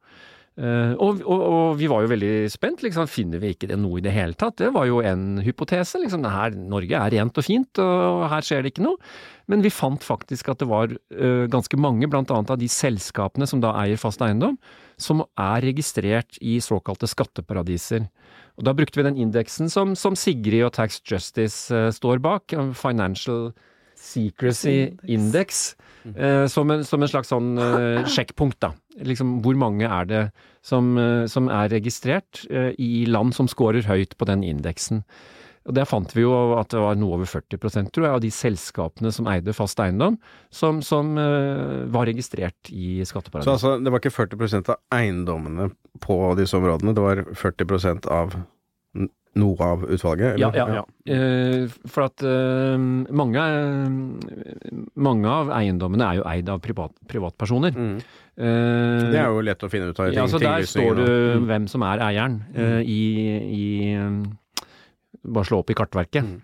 Eh, 0.54 0.92
og, 1.02 1.18
og, 1.26 1.40
og 1.42 1.68
vi 1.80 1.88
var 1.90 2.04
jo 2.04 2.10
veldig 2.12 2.32
spent, 2.52 2.84
liksom. 2.84 3.08
Finner 3.10 3.42
vi 3.42 3.54
ikke 3.54 3.68
det 3.70 3.78
noe 3.80 3.98
i 3.98 4.04
det 4.04 4.12
hele 4.14 4.38
tatt? 4.38 4.56
Det 4.60 4.70
var 4.74 4.86
jo 4.86 5.00
en 5.02 5.40
hypotese. 5.42 5.98
liksom. 6.02 6.22
Det 6.22 6.30
her, 6.30 6.54
Norge 6.54 7.00
er 7.00 7.14
rent 7.16 7.40
og 7.40 7.46
fint, 7.46 7.82
og 7.82 8.26
her 8.30 8.46
skjer 8.46 8.62
det 8.62 8.74
ikke 8.74 8.86
noe. 8.86 9.00
Men 9.50 9.64
vi 9.64 9.72
fant 9.74 10.04
faktisk 10.04 10.48
at 10.52 10.62
det 10.62 10.70
var 10.70 10.94
uh, 10.94 11.44
ganske 11.52 11.76
mange, 11.80 12.08
blant 12.08 12.30
annet 12.32 12.54
av 12.54 12.60
de 12.60 12.70
selskapene 12.70 13.48
som 13.50 13.60
da 13.60 13.74
eier 13.82 14.00
fast 14.00 14.22
eiendom, 14.24 14.56
som 14.96 15.24
er 15.34 15.66
registrert 15.66 16.38
i 16.40 16.56
såkalte 16.64 17.10
skatteparadiser. 17.10 18.06
Og 18.54 18.64
Da 18.64 18.72
brukte 18.72 19.00
vi 19.00 19.08
den 19.08 19.18
indeksen 19.20 19.68
som, 19.68 19.92
som 19.98 20.16
Sigrid 20.16 20.62
og 20.64 20.76
Tax 20.78 21.02
Justice 21.02 21.74
uh, 21.74 21.90
står 21.92 22.22
bak, 22.24 22.54
Financial 22.78 23.50
Secrecy 23.94 24.94
Index, 25.08 25.76
eh, 26.04 26.44
som, 26.50 26.68
en, 26.70 26.82
som 26.84 27.00
en 27.00 27.08
slags 27.08 27.30
sånn 27.30 27.54
sjekkpunkt, 28.14 28.58
da. 28.60 28.74
Liksom, 29.02 29.40
hvor 29.42 29.56
mange 29.58 29.88
er 29.88 30.06
det 30.06 30.24
som, 30.62 30.94
eh, 30.98 31.24
som 31.26 31.48
er 31.50 31.72
registrert 31.72 32.44
eh, 32.50 32.72
i 32.78 33.06
land 33.10 33.34
som 33.34 33.48
scorer 33.50 33.86
høyt 33.88 34.14
på 34.18 34.28
den 34.30 34.44
indeksen? 34.46 35.02
Og 35.64 35.72
Der 35.74 35.88
fant 35.88 36.12
vi 36.12 36.20
jo 36.20 36.34
at 36.58 36.74
det 36.74 36.80
var 36.82 36.96
noe 37.00 37.16
over 37.16 37.28
40% 37.28 37.88
tror 37.94 38.04
jeg, 38.04 38.12
av 38.12 38.20
de 38.20 38.30
selskapene 38.34 39.12
som 39.16 39.28
eide 39.32 39.54
fast 39.56 39.80
eiendom, 39.80 40.18
som, 40.52 40.82
som 40.84 41.14
uh, 41.16 41.88
var 41.88 42.04
registrert 42.04 42.68
i 42.68 43.00
Så 43.08 43.22
altså, 43.24 43.78
det 43.80 43.88
var 43.88 44.02
ikke 44.02 44.12
40% 44.12 44.68
av 44.74 44.82
eiendommene 44.92 45.70
på 46.04 46.18
disse 46.36 46.58
områdene, 46.58 46.92
det 46.92 47.06
var 47.06 47.24
40 47.32 48.04
av 48.12 48.36
noe 49.40 49.66
av 49.66 49.86
utvalget? 49.88 50.38
Ja, 50.38 50.50
eller? 50.52 50.76
ja, 50.76 50.82
ja. 50.82 51.14
Eh, 51.14 51.72
for 51.90 52.06
at 52.06 52.22
uh, 52.22 52.76
mange, 52.78 53.46
mange 54.94 55.32
av 55.32 55.50
eiendommene 55.56 56.10
er 56.10 56.20
jo 56.20 56.28
eid 56.30 56.52
av 56.52 56.60
privat, 56.64 56.94
privatpersoner. 57.10 57.74
Mm. 57.74 57.96
Eh, 58.36 59.10
Det 59.12 59.20
er 59.20 59.28
jo 59.30 59.42
lett 59.46 59.62
å 59.62 59.70
finne 59.70 59.90
ut 59.92 60.00
av. 60.00 60.08
i 60.10 60.14
ja, 60.16 60.24
så 60.26 60.40
der 60.42 60.62
står 60.66 60.96
det 60.96 61.08
Mm. 61.38 61.46
hvem 61.46 61.68
som 61.68 61.82
er 61.82 61.98
eieren 62.02 62.42
eh, 62.54 62.80
i, 62.82 63.02
i 63.54 63.96
um, 63.96 64.24
Bare 65.24 65.44
slå 65.46 65.58
opp 65.62 65.70
i 65.70 65.74
kartverket. 65.74 66.24
Mm. 66.24 66.40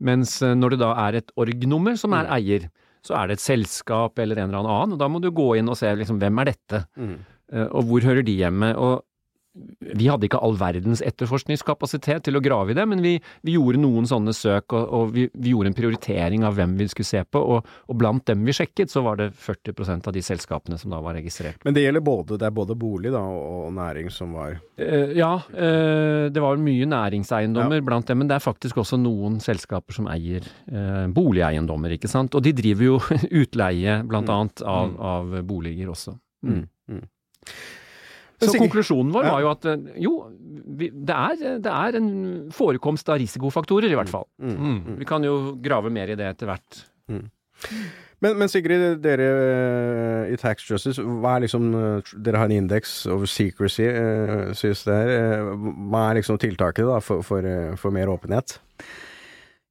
Mens 0.00 0.40
eh, 0.42 0.54
når 0.54 0.70
det 0.70 0.78
da 0.80 0.92
er 1.08 1.16
et 1.20 1.30
org-nummer 1.36 1.96
som 1.98 2.12
er 2.14 2.24
Mm. 2.24 2.32
eier, 2.38 2.70
så 3.04 3.16
er 3.20 3.26
det 3.28 3.32
et 3.38 3.40
selskap 3.44 4.18
eller 4.18 4.38
en 4.38 4.48
eller 4.54 4.64
annen, 4.64 4.92
og 4.94 4.98
da 4.98 5.08
må 5.08 5.20
du 5.20 5.30
gå 5.30 5.58
inn 5.58 5.68
og 5.68 5.76
se 5.76 5.86
liksom, 5.94 6.18
hvem 6.18 6.40
er 6.40 6.44
dette, 6.54 6.86
Mm. 6.96 7.18
Og 7.70 7.84
hvor 7.84 8.00
hører 8.00 8.24
de 8.24 8.32
hjemme. 8.38 8.74
Og 8.76 9.02
vi 9.54 10.08
hadde 10.10 10.26
ikke 10.26 10.40
all 10.42 10.56
verdens 10.58 10.98
etterforskningskapasitet 11.06 12.24
til 12.26 12.34
å 12.38 12.40
grave 12.42 12.72
i 12.72 12.74
det, 12.74 12.84
men 12.90 13.02
vi, 13.04 13.12
vi 13.46 13.52
gjorde 13.54 13.78
noen 13.78 14.06
sånne 14.10 14.32
søk, 14.34 14.72
og, 14.74 14.88
og 14.98 15.12
vi, 15.14 15.28
vi 15.34 15.52
gjorde 15.52 15.70
en 15.70 15.76
prioritering 15.78 16.42
av 16.48 16.56
hvem 16.58 16.72
vi 16.80 16.88
skulle 16.90 17.06
se 17.06 17.20
på, 17.22 17.38
og, 17.38 17.68
og 17.86 17.98
blant 18.00 18.24
dem 18.26 18.42
vi 18.48 18.54
sjekket, 18.56 18.90
så 18.90 19.04
var 19.06 19.20
det 19.20 19.28
40% 19.38 20.08
av 20.10 20.16
de 20.16 20.22
selskapene 20.26 20.78
som 20.80 20.90
da 20.90 20.98
var 21.04 21.14
registrert. 21.14 21.60
Men 21.64 21.76
det 21.76 21.84
gjelder 21.84 22.02
både, 22.04 22.38
det 22.42 22.48
er 22.48 22.56
både 22.56 22.74
bolig 22.80 23.12
da, 23.14 23.22
og, 23.22 23.70
næring 23.78 24.10
som 24.14 24.34
var 24.34 24.56
Eh, 24.74 25.12
ja, 25.14 25.30
eh, 25.54 26.26
det 26.34 26.42
var 26.42 26.58
mye 26.58 26.88
næringseiendommer 26.90 27.78
blant 27.86 28.08
dem, 28.10 28.18
men 28.18 28.26
det 28.30 28.34
er 28.40 28.42
faktisk 28.42 28.80
også 28.82 28.98
noen 28.98 29.36
selskaper 29.44 29.94
som 29.94 30.08
eier 30.10 30.42
eh, 30.66 31.04
boligeiendommer, 31.14 31.94
ikke 31.94 32.10
sant. 32.10 32.34
Og 32.34 32.42
de 32.42 32.50
driver 32.58 32.88
jo 32.88 32.96
utleie, 33.44 34.00
blant 34.02 34.26
Mm. 34.26 34.34
annet, 34.34 34.62
av, 34.66 34.88
Mm. 34.90 34.98
av 35.14 35.32
boliger 35.46 35.94
også. 35.94 36.16
mm. 36.42 36.62
Mm. 36.90 37.04
Så 38.50 38.60
konklusjonen 38.60 39.12
vår 39.14 39.28
var 39.30 39.44
jo 39.44 39.50
at 39.52 39.68
eh, 39.70 39.90
jo, 40.04 40.14
vi, 40.78 40.90
det, 40.92 41.14
er, 41.14 41.58
det 41.64 41.74
er 41.74 41.98
en 42.00 42.10
forekomst 42.54 43.08
av 43.12 43.20
risikofaktorer, 43.22 43.92
i 43.92 43.98
hvert 43.98 44.12
fall. 44.12 44.26
Mm. 44.42 44.56
Mm. 44.56 44.98
Vi 45.02 45.08
kan 45.08 45.26
jo 45.26 45.36
grave 45.62 45.92
mer 45.94 46.12
i 46.12 46.18
det 46.18 46.30
etter 46.34 46.50
hvert. 46.52 46.84
Men, 48.24 48.38
men 48.40 48.48
Sigrid, 48.48 48.84
dere 49.04 49.26
eh, 49.28 50.32
i 50.32 50.38
Tax 50.40 50.64
Justice, 50.70 51.02
hva 51.02 51.36
er 51.36 51.44
liksom 51.44 51.66
eh, 51.76 52.12
Dere 52.24 52.40
har 52.40 52.48
en 52.48 52.62
indeks 52.62 53.02
over 53.12 53.28
secrecy, 53.28 53.88
synes 54.56 54.84
det 54.86 54.94
er. 54.94 55.12
Eh, 55.18 55.66
hva 55.90 56.06
er 56.08 56.20
liksom 56.20 56.40
tiltaket 56.40 56.88
da 56.88 57.00
for, 57.04 57.24
for, 57.26 57.48
for 57.80 57.94
mer 57.94 58.12
åpenhet? 58.12 58.56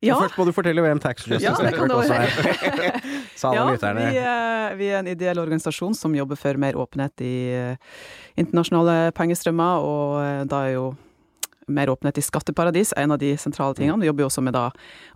Ja, 0.04 0.18
Først 0.20 0.38
må 0.40 0.46
du 0.48 0.54
fortelle 0.56 0.84
hvem 0.84 1.00
Tax 1.04 1.28
Justice 1.28 1.46
Ja, 1.46 1.54
Network 1.64 1.96
også 2.02 2.18
er. 2.20 3.00
Ja 3.44 3.64
vi, 3.68 4.20
er, 4.20 4.76
vi 4.80 4.90
er 4.92 5.00
en 5.02 5.10
ideell 5.12 5.40
organisasjon 5.42 5.96
som 5.98 6.14
jobber 6.16 6.40
for 6.40 6.60
mer 6.62 6.78
åpenhet 6.80 7.24
i 7.26 7.34
eh, 7.52 7.96
internasjonale 8.40 9.12
pengestrømmer, 9.18 9.84
og 9.84 10.20
eh, 10.22 10.44
da 10.48 10.62
er 10.68 10.76
jo 10.78 10.86
mer 11.68 11.90
åpenhet 11.90 12.18
i 12.18 12.22
skatteparadis 12.22 12.94
en 12.98 13.12
av 13.12 13.20
de 13.20 13.34
sentrale 13.38 13.76
tingene. 13.78 14.02
Vi 14.02 14.10
jobber 14.10 14.26
jo 14.26 14.30
også 14.30 14.44
med 14.44 14.56
da 14.56 14.66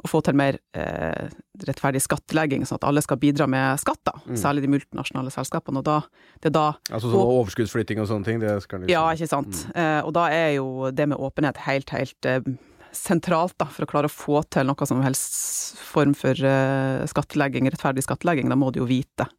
å 0.04 0.10
få 0.10 0.22
til 0.26 0.38
mer 0.40 0.60
eh, 0.78 1.28
rettferdig 1.68 2.02
skattlegging, 2.04 2.66
sånn 2.68 2.80
at 2.80 2.88
alle 2.88 3.04
skal 3.04 3.20
bidra 3.22 3.48
med 3.52 3.80
skatt, 3.82 4.02
da. 4.08 4.16
Mm. 4.26 4.38
Særlig 4.40 4.64
de 4.66 4.72
multinasjonale 4.72 5.34
selskapene. 5.34 5.82
Og 5.82 5.88
da, 5.88 6.00
det 6.44 6.52
er 6.52 6.56
da 6.58 6.68
Altså 6.92 7.12
sånn 7.12 7.34
overskuddsflytting 7.38 8.02
og 8.04 8.10
sånne 8.12 8.30
ting, 8.30 8.42
det 8.44 8.56
skal 8.64 8.84
liksom 8.84 8.94
Ja, 8.94 9.04
ikke 9.14 9.30
sant. 9.32 9.66
Eh, 9.76 10.00
og 10.04 10.14
da 10.18 10.28
er 10.34 10.56
jo 10.58 10.92
det 10.96 11.10
med 11.12 11.20
åpenhet 11.20 11.60
helt, 11.68 11.92
helt 11.96 12.30
eh, 12.30 12.42
sentralt, 12.98 13.56
da, 13.62 13.68
for 13.72 13.86
å 13.86 13.90
klare 13.90 14.10
å 14.10 14.14
få 14.14 14.42
til 14.54 14.68
noe 14.70 14.88
som 14.90 15.04
helst 15.06 15.78
form 15.88 16.16
for 16.18 16.38
eh, 16.38 17.06
skattlegging, 17.10 17.70
rettferdig 17.72 18.06
skattlegging. 18.06 18.50
Da 18.52 18.58
må 18.60 18.72
du 18.74 18.82
jo 18.82 18.90
vite 18.90 19.30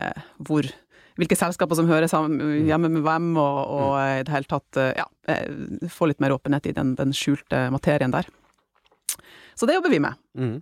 eh, 0.00 0.26
hvor 0.46 0.68
hvilke 1.16 1.36
selskaper 1.38 1.78
som 1.78 1.88
hører 1.88 2.10
sammen, 2.12 2.66
hjemme 2.68 2.90
med 2.92 3.04
hvem, 3.06 3.30
og, 3.40 3.60
og 3.72 3.92
i 4.00 4.24
det 4.26 4.34
hele 4.34 4.50
tatt 4.50 4.80
eh, 4.80 4.92
ja, 4.98 5.06
eh, 5.32 5.88
få 5.92 6.10
litt 6.10 6.20
mer 6.20 6.34
åpenhet 6.36 6.68
i 6.68 6.74
den, 6.76 6.94
den 6.98 7.14
skjulte 7.16 7.66
materien 7.72 8.12
der. 8.12 8.28
Så 9.56 9.68
det 9.68 9.78
jobber 9.78 9.94
vi 9.94 10.02
med. 10.04 10.24
Mhm. 10.36 10.56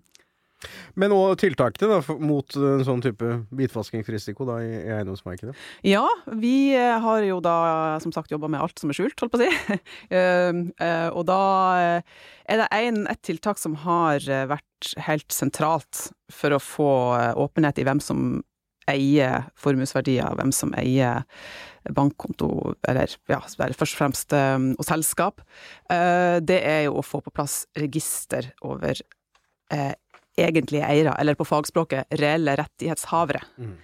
Men 1.00 1.14
og 1.16 1.36
tiltakene 1.40 1.98
da, 1.98 2.18
mot 2.20 2.56
en 2.58 2.84
sånn 2.86 3.02
type 3.04 3.30
hvitvaskingsrisiko 3.54 4.46
da, 4.48 4.60
i, 4.64 4.72
eiendomsmarkedet? 4.98 5.56
Ja, 5.86 6.04
vi 6.32 6.74
eh, 6.76 6.96
har 7.02 7.24
jo 7.26 7.40
da 7.44 7.56
som 8.02 8.12
sagt 8.14 8.32
jobba 8.32 8.50
med 8.52 8.62
alt 8.62 8.80
som 8.80 8.92
er 8.92 8.98
skjult, 8.98 9.18
holdt 9.20 9.34
på 9.34 9.40
å 9.40 9.44
si. 9.44 9.50
Eh, 10.14 10.52
eh, 10.84 11.08
og 11.16 11.24
da 11.26 11.42
eh, 11.80 12.16
er 12.50 12.60
det 12.60 12.66
en, 12.76 13.04
et 13.10 13.20
tiltak 13.24 13.58
som 13.58 13.74
har 13.82 14.22
vært 14.50 14.92
helt 15.06 15.32
sentralt 15.32 16.08
for 16.32 16.54
å 16.54 16.60
få 16.62 16.90
åpenhet 17.40 17.80
i 17.80 17.86
hvem 17.86 18.02
som 18.04 18.42
eier 18.90 19.46
formuesverdier, 19.58 20.36
hvem 20.36 20.52
som 20.54 20.74
eier 20.76 21.24
bankkonto, 21.96 22.74
eller 22.88 23.16
ja, 23.32 23.40
først 23.40 23.96
og 23.96 23.96
fremst 23.96 24.36
og 24.36 24.84
selskap. 24.84 25.40
Det 25.88 26.60
er 26.60 26.84
jo 26.86 26.98
å 27.00 27.06
få 27.06 27.22
på 27.24 27.32
plass 27.32 27.62
register 27.80 28.52
over 28.64 29.00
egentlige 30.40 30.86
eiere, 30.86 31.14
eller 31.20 31.36
på 31.38 31.46
fagspråket 31.46 32.18
reelle 32.20 32.56
rettighetshavere. 32.60 33.42
Mm. 33.58 33.74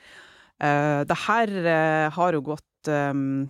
Uh, 0.60 1.00
det 1.08 1.16
her 1.26 1.52
uh, 1.64 2.06
har 2.12 2.36
jo 2.36 2.42
gått 2.44 2.90
um, 2.92 3.48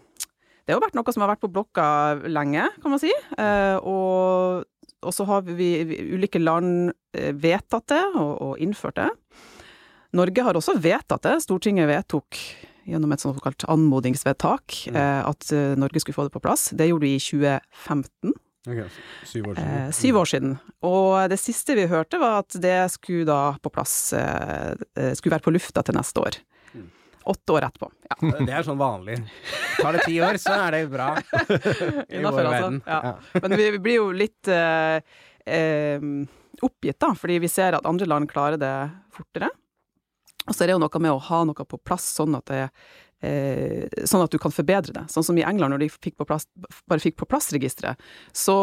Det 0.63 0.71
har 0.71 0.79
jo 0.79 0.85
vært 0.85 0.99
noe 0.99 1.11
som 1.15 1.25
har 1.25 1.33
vært 1.33 1.43
på 1.43 1.51
blokka 1.51 1.87
lenge, 2.31 2.69
kan 2.83 2.93
man 2.93 3.03
si. 3.03 3.11
Uh, 3.35 3.79
og, 3.83 4.67
og 5.03 5.15
så 5.17 5.27
har 5.27 5.43
vi, 5.49 5.73
vi 5.89 6.01
ulike 6.15 6.43
land 6.43 6.93
vedtatt 7.11 7.89
det 7.91 8.03
og, 8.15 8.35
og 8.45 8.61
innført 8.63 9.01
det. 9.01 9.09
Norge 10.15 10.45
har 10.47 10.59
også 10.59 10.77
vedtatt 10.83 11.25
det. 11.27 11.41
Stortinget 11.43 11.89
vedtok 11.91 12.39
gjennom 12.87 13.11
et 13.15 13.23
såkalt 13.23 13.67
anmodningsvedtak 13.71 14.79
Mm. 14.91 15.27
at 15.29 15.51
Norge 15.79 16.01
skulle 16.03 16.17
få 16.17 16.25
det 16.27 16.33
på 16.35 16.43
plass. 16.43 16.71
Det 16.75 16.89
gjorde 16.89 17.07
vi 17.07 17.13
i 17.15 17.23
2015. 17.23 18.33
Ok, 18.69 18.91
syv 19.25 19.47
år 19.49 19.55
siden. 19.55 19.87
Eh, 19.87 19.91
syv 19.97 20.17
år 20.21 20.29
siden. 20.29 20.57
Og 20.85 21.31
det 21.33 21.39
siste 21.41 21.77
vi 21.79 21.87
hørte 21.89 22.19
var 22.21 22.43
at 22.43 22.57
det 22.61 22.77
skulle 22.93 23.25
da 23.29 23.57
på 23.63 23.73
plass 23.73 24.13
eh, 24.13 24.75
eh, 24.97 25.15
Skulle 25.17 25.39
være 25.39 25.47
på 25.47 25.55
lufta 25.55 25.85
til 25.87 25.97
neste 25.97 26.21
år. 26.21 26.37
Mm. 26.75 26.91
Åtte 27.33 27.57
år 27.57 27.69
etterpå. 27.71 27.89
Ja. 28.11 28.19
Det 28.37 28.59
er 28.59 28.67
sånn 28.67 28.81
vanlig. 28.81 29.17
Tar 29.79 29.97
det 29.97 30.05
ti 30.05 30.19
år, 30.21 30.37
så 30.43 30.59
er 30.67 30.77
det 30.77 30.83
bra. 30.93 31.15
I 31.25 32.21
vår 32.21 32.29
altså. 32.29 32.45
verden. 32.45 32.83
Ja. 32.85 33.15
Men 33.41 33.57
vi, 33.57 33.71
vi 33.79 33.83
blir 33.89 34.01
jo 34.03 34.11
litt 34.13 34.53
eh, 34.53 35.01
eh, 35.49 36.07
oppgitt, 36.61 37.01
da, 37.01 37.15
fordi 37.17 37.41
vi 37.41 37.49
ser 37.49 37.79
at 37.79 37.89
andre 37.89 38.09
land 38.13 38.29
klarer 38.29 38.61
det 38.61 38.75
fortere. 39.17 39.49
Og 40.49 40.53
så 40.53 40.65
er 40.65 40.71
det 40.71 40.77
jo 40.77 40.83
noe 40.83 41.01
med 41.01 41.15
å 41.15 41.23
ha 41.31 41.45
noe 41.49 41.65
på 41.69 41.81
plass 41.81 42.13
sånn 42.19 42.37
at 42.37 42.51
det 42.51 42.67
eh, 43.23 43.87
Sånn 44.09 44.25
at 44.25 44.33
du 44.33 44.39
kan 44.43 44.53
forbedre 44.55 44.95
det. 44.97 45.05
Sånn 45.13 45.27
som 45.27 45.39
i 45.39 45.45
England, 45.47 45.75
når 45.75 45.85
de 45.85 45.89
fikk 45.93 46.17
på 46.21 46.27
plass, 46.29 46.47
bare 46.91 47.03
fikk 47.03 47.19
på 47.21 47.29
plass 47.31 47.51
registeret, 47.55 48.01
så 48.37 48.57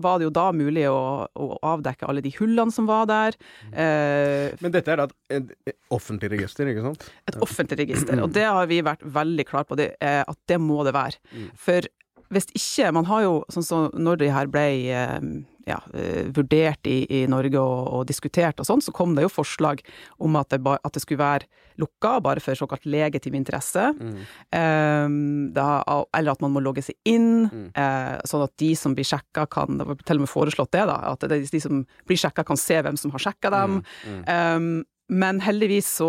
var 0.00 0.18
det 0.18 0.28
jo 0.28 0.34
da 0.36 0.50
mulig 0.56 0.86
å, 0.90 1.26
å 1.28 1.46
avdekke 1.74 2.08
alle 2.08 2.24
de 2.24 2.32
hullene 2.38 2.74
som 2.74 2.88
var 2.88 3.06
der. 3.10 3.38
Eh, 3.72 4.52
Men 4.60 4.74
dette 4.74 4.92
er 4.94 5.02
da 5.04 5.08
et, 5.32 5.52
et 5.66 5.78
offentlig 5.94 6.32
register, 6.36 6.68
ikke 6.70 6.84
sant? 6.90 7.06
et 7.26 7.38
offentlig 7.44 7.86
register. 7.86 8.20
Og 8.24 8.32
det 8.36 8.44
har 8.46 8.66
vi 8.70 8.82
vært 8.84 9.04
veldig 9.04 9.46
klar 9.48 9.66
på, 9.68 9.78
det, 9.78 9.92
at 10.00 10.38
det 10.50 10.60
må 10.62 10.82
det 10.86 10.94
være. 10.96 11.20
Mm. 11.32 11.48
For 11.60 11.88
hvis 12.32 12.48
ikke 12.56 12.92
Man 12.92 13.06
har 13.06 13.22
jo, 13.26 13.34
sånn 13.52 13.66
som 13.66 13.90
når 13.94 14.22
de 14.22 14.32
her 14.34 14.48
ble 14.50 14.64
eh, 14.90 15.20
ja, 15.66 15.80
eh, 15.98 16.26
vurdert 16.34 16.86
i, 16.86 17.00
i 17.10 17.24
Norge 17.30 17.58
og, 17.58 17.88
og 17.98 18.06
diskutert 18.06 18.60
og 18.62 18.66
sånn, 18.68 18.82
så 18.84 18.94
kom 18.94 19.16
det 19.16 19.24
jo 19.26 19.32
forslag 19.32 19.82
om 20.22 20.36
at 20.38 20.50
det, 20.54 20.60
ba, 20.62 20.76
at 20.86 20.94
det 20.94 21.02
skulle 21.02 21.22
være 21.22 21.48
lukka, 21.82 22.20
bare 22.24 22.40
for 22.40 22.56
såkalt 22.56 22.86
legitim 22.88 23.34
interesse. 23.36 23.88
Mm. 23.98 24.20
Um, 24.56 25.16
da, 25.56 25.82
eller 26.16 26.32
at 26.32 26.44
man 26.44 26.54
må 26.54 26.62
logge 26.64 26.86
seg 26.86 26.96
inn, 27.04 27.46
Mm. 27.46 27.68
uh, 27.76 28.16
sånn 28.26 28.46
at 28.46 28.52
de 28.62 28.70
som 28.78 28.94
blir 28.96 29.06
sjekka 29.06 29.44
kan 29.50 29.76
Det 29.78 29.84
var 29.86 29.98
til 30.06 30.16
og 30.16 30.24
med 30.24 30.30
foreslått 30.30 30.72
det, 30.72 30.86
da. 30.88 30.96
At 31.12 31.26
det, 31.28 31.42
de 31.50 31.60
som 31.60 31.82
blir 32.08 32.18
sjekka, 32.18 32.46
kan 32.46 32.56
se 32.56 32.78
hvem 32.82 32.96
som 32.96 33.12
har 33.12 33.22
sjekka 33.26 33.50
dem. 33.52 33.82
Mm. 34.06 34.22
Um, 34.26 34.84
men 35.08 35.38
heldigvis 35.44 35.86
så 36.00 36.08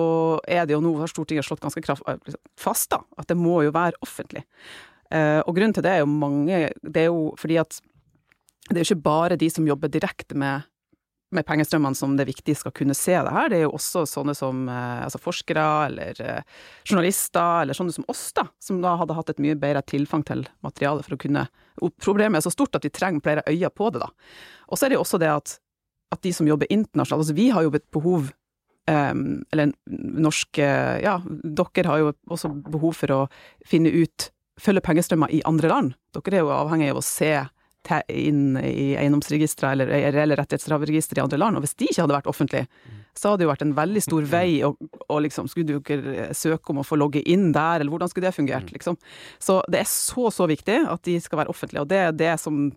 er 0.50 0.66
det 0.66 0.74
jo 0.74 0.82
nå, 0.82 0.96
har 0.98 1.10
Stortinget 1.12 1.46
slått 1.46 1.62
ganske 1.62 1.84
kraft, 1.86 2.02
fast 2.58 2.90
da, 2.94 3.04
at 3.18 3.28
det 3.30 3.38
må 3.38 3.60
jo 3.66 3.74
være 3.76 4.00
offentlig. 4.02 4.42
Eh, 5.12 5.42
og 5.44 5.56
grunnen 5.56 5.76
til 5.76 5.86
det 5.86 5.94
er 5.94 6.02
jo 6.02 6.10
mange 6.12 6.66
Det 6.84 7.06
er 7.06 7.06
jo 7.08 7.30
fordi 7.40 7.62
at 7.62 7.78
det 8.68 8.82
er 8.82 8.84
jo 8.84 8.90
ikke 8.90 9.06
bare 9.06 9.38
de 9.40 9.48
som 9.48 9.68
jobber 9.68 9.88
direkte 9.88 10.36
med, 10.36 10.66
med 11.32 11.46
pengestrømmene 11.48 11.96
som 11.96 12.18
det 12.18 12.26
er 12.26 12.34
viktig 12.34 12.56
skal 12.60 12.74
kunne 12.76 12.98
se 13.00 13.14
det 13.16 13.32
her. 13.32 13.48
Det 13.48 13.62
er 13.62 13.64
jo 13.64 13.78
også 13.78 14.04
sånne 14.12 14.36
som 14.36 14.66
eh, 14.68 15.06
altså 15.06 15.22
forskere 15.24 15.68
eller 15.86 16.20
eh, 16.20 16.58
journalister, 16.84 17.62
eller 17.62 17.78
sånne 17.78 17.96
som 17.96 18.08
oss, 18.12 18.26
da, 18.36 18.44
som 18.60 18.82
da 18.84 18.98
hadde 19.00 19.16
hatt 19.16 19.32
et 19.32 19.40
mye 19.44 19.56
bedre 19.60 19.86
tilfang 19.88 20.26
til 20.28 20.44
materialet 20.68 21.08
for 21.08 21.16
å 21.16 21.22
kunne 21.24 21.48
Problemet 22.02 22.40
er 22.40 22.44
så 22.44 22.50
stort 22.50 22.74
at 22.76 22.84
vi 22.88 22.90
trenger 22.90 23.22
flere 23.22 23.46
øyne 23.46 23.70
på 23.70 23.88
det, 23.94 24.02
da. 24.02 24.08
Og 24.68 24.80
så 24.80 24.88
er 24.88 24.92
det 24.92 24.98
jo 24.98 25.04
også 25.04 25.20
det 25.22 25.30
at, 25.30 25.52
at 26.12 26.24
de 26.26 26.32
som 26.34 26.48
jobber 26.50 26.68
internasjonalt 26.74 27.22
Altså, 27.22 27.36
vi 27.38 27.52
har 27.54 27.64
jo 27.64 27.76
et 27.78 27.88
behov 27.94 28.34
Um, 28.88 29.42
eller 29.52 29.74
norske 29.92 30.64
Ja, 31.04 31.18
dere 31.28 31.90
har 31.92 32.00
jo 32.00 32.12
også 32.32 32.54
behov 32.72 32.94
for 32.96 33.12
å 33.12 33.18
finne 33.68 33.92
ut 33.92 34.30
Følge 34.62 34.84
pengestrømmer 34.86 35.32
i 35.34 35.44
andre 35.46 35.70
land. 35.72 35.94
Dere 36.18 36.40
er 36.40 36.46
jo 36.46 36.56
avhengig 36.56 36.90
av 36.94 37.00
å 37.02 37.06
se 37.06 37.32
inn 38.12 38.58
i 38.60 38.96
eiendomsregistre 39.00 39.72
eller 39.72 39.92
i 39.96 40.08
reelle 40.12 40.36
rettighetshaverregistre 40.40 41.22
i 41.22 41.24
andre 41.24 41.40
land. 41.40 41.58
Og 41.58 41.66
hvis 41.66 41.76
de 41.80 41.90
ikke 41.90 42.04
hadde 42.04 42.16
vært 42.18 42.30
offentlige, 42.32 42.68
så 43.18 43.32
hadde 43.32 43.42
det 43.42 43.48
jo 43.48 43.52
vært 43.52 43.66
en 43.66 43.76
veldig 43.78 44.04
stor 44.04 44.26
vei 44.30 44.48
og, 44.68 44.82
og 45.08 45.22
liksom 45.26 45.48
Skulle 45.50 45.80
dere 45.80 46.34
søke 46.38 46.74
om 46.74 46.82
å 46.82 46.88
få 46.88 47.00
logge 47.00 47.24
inn 47.24 47.52
der, 47.56 47.80
eller 47.80 47.94
hvordan 47.94 48.12
skulle 48.12 48.28
det 48.28 48.36
fungert, 48.36 48.74
liksom? 48.74 48.98
Så 49.40 49.62
det 49.72 49.84
er 49.84 49.90
så, 49.90 50.28
så 50.34 50.50
viktig 50.50 50.82
at 50.90 51.06
de 51.08 51.16
skal 51.24 51.44
være 51.44 51.54
offentlige, 51.54 51.86
og 51.86 51.90
det 51.92 52.02
er 52.10 52.18
det 52.18 52.34
som 52.42 52.68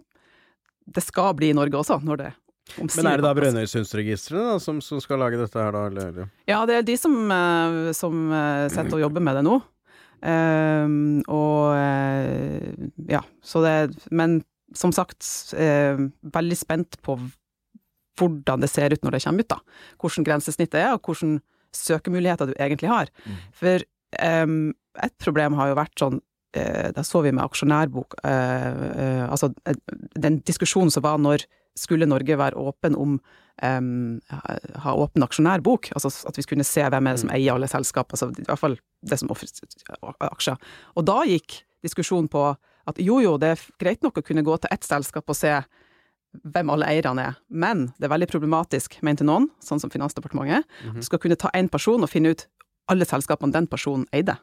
det 0.90 1.02
skal 1.04 1.34
bli 1.38 1.50
i 1.52 1.56
Norge 1.56 1.76
også, 1.78 2.00
når 2.06 2.22
det 2.22 2.30
Men 2.78 3.06
er 3.10 3.20
det 3.20 3.26
da 3.26 3.34
Brønnøysundregistrene 3.34 4.56
som, 4.62 4.80
som, 4.82 5.02
skal 5.02 5.20
lage 5.22 5.38
dette 5.38 5.58
her, 5.58 5.74
da? 5.74 5.84
Eller? 5.90 6.30
Ja, 6.48 6.62
det 6.66 6.80
er 6.80 6.86
de 6.86 6.96
som, 6.98 7.18
uh, 7.30 7.90
som 7.96 8.30
sitter 8.70 8.94
og 8.98 9.04
jobber 9.08 9.26
med 9.26 9.40
det 9.40 9.44
nå. 9.46 9.58
Uh, 10.20 11.20
og 11.32 11.76
ja, 13.08 13.22
så 13.40 13.62
det 13.64 13.74
Men 14.12 14.42
som 14.76 14.92
sagt, 14.94 15.24
veldig 15.56 16.56
spent 16.56 16.98
på 17.02 17.16
hvordan 18.20 18.62
det 18.62 18.70
ser 18.70 18.92
ut 18.94 19.02
når 19.02 19.16
det 19.16 19.22
kommer 19.24 19.42
ut, 19.42 19.50
da. 19.50 19.58
Hvordan 19.98 20.26
grensesnittet 20.28 20.78
er, 20.78 20.92
og 20.94 21.02
hvordan 21.08 21.40
søkemuligheter 21.76 22.50
du 22.50 22.54
egentlig 22.58 22.90
har. 22.90 23.10
Mm. 23.24 23.38
For 23.56 23.86
um, 24.42 24.58
et 25.02 25.14
problem 25.22 25.56
har 25.58 25.70
jo 25.70 25.78
vært 25.78 26.02
sånn 26.02 26.18
uh, 26.18 26.88
Da 26.96 27.04
så 27.06 27.22
vi 27.22 27.32
med 27.32 27.44
aksjonærbok 27.44 28.16
uh, 28.26 28.80
uh, 28.90 29.24
Altså 29.30 29.52
den 30.18 30.40
diskusjonen 30.46 30.90
som 30.90 31.06
var 31.06 31.20
når 31.22 31.46
skulle 31.78 32.08
Norge 32.10 32.34
være 32.36 32.58
åpen 32.58 32.96
om 32.98 33.20
um, 33.62 34.20
ha 34.84 34.94
åpen 34.94 35.24
aksjonærbok, 35.26 35.90
altså 35.96 36.12
at 36.28 36.38
vi 36.38 36.44
skulle 36.46 36.66
se 36.66 36.84
hvem 36.84 37.06
er 37.06 37.16
det 37.16 37.22
som 37.22 37.30
mm. 37.30 37.36
eier 37.36 37.54
alle 37.56 37.68
selskap, 37.70 38.12
altså 38.12 38.30
i 38.32 38.46
hvert 38.46 38.60
fall 38.60 38.78
det 39.06 39.20
som 39.20 39.30
aksjer. 39.30 40.56
Og 40.96 41.06
da 41.08 41.20
gikk 41.28 41.62
diskusjonen 41.84 42.28
på 42.32 42.48
at 42.90 42.98
jo 43.00 43.20
jo, 43.22 43.36
det 43.40 43.54
er 43.54 43.62
greit 43.80 44.02
nok 44.04 44.18
å 44.18 44.24
kunne 44.24 44.44
gå 44.46 44.56
til 44.60 44.72
ett 44.72 44.86
selskap 44.86 45.28
og 45.30 45.38
se 45.38 45.52
hvem 46.54 46.70
alle 46.70 46.86
eierne 46.86 47.26
er. 47.30 47.38
Men 47.48 47.88
det 47.98 48.06
er 48.06 48.14
veldig 48.14 48.30
problematisk, 48.30 49.00
mente 49.06 49.26
noen, 49.26 49.48
sånn 49.64 49.82
som 49.82 49.90
Finansdepartementet. 49.90 50.64
Mm 50.64 50.90
-hmm. 50.90 51.00
Du 51.00 51.02
skal 51.02 51.18
kunne 51.18 51.36
ta 51.36 51.50
én 51.54 51.68
person 51.68 52.02
og 52.02 52.10
finne 52.10 52.30
ut 52.30 52.46
alle 52.88 53.04
selskapene 53.04 53.52
den 53.52 53.66
personen 53.66 54.06
eide. 54.12 54.36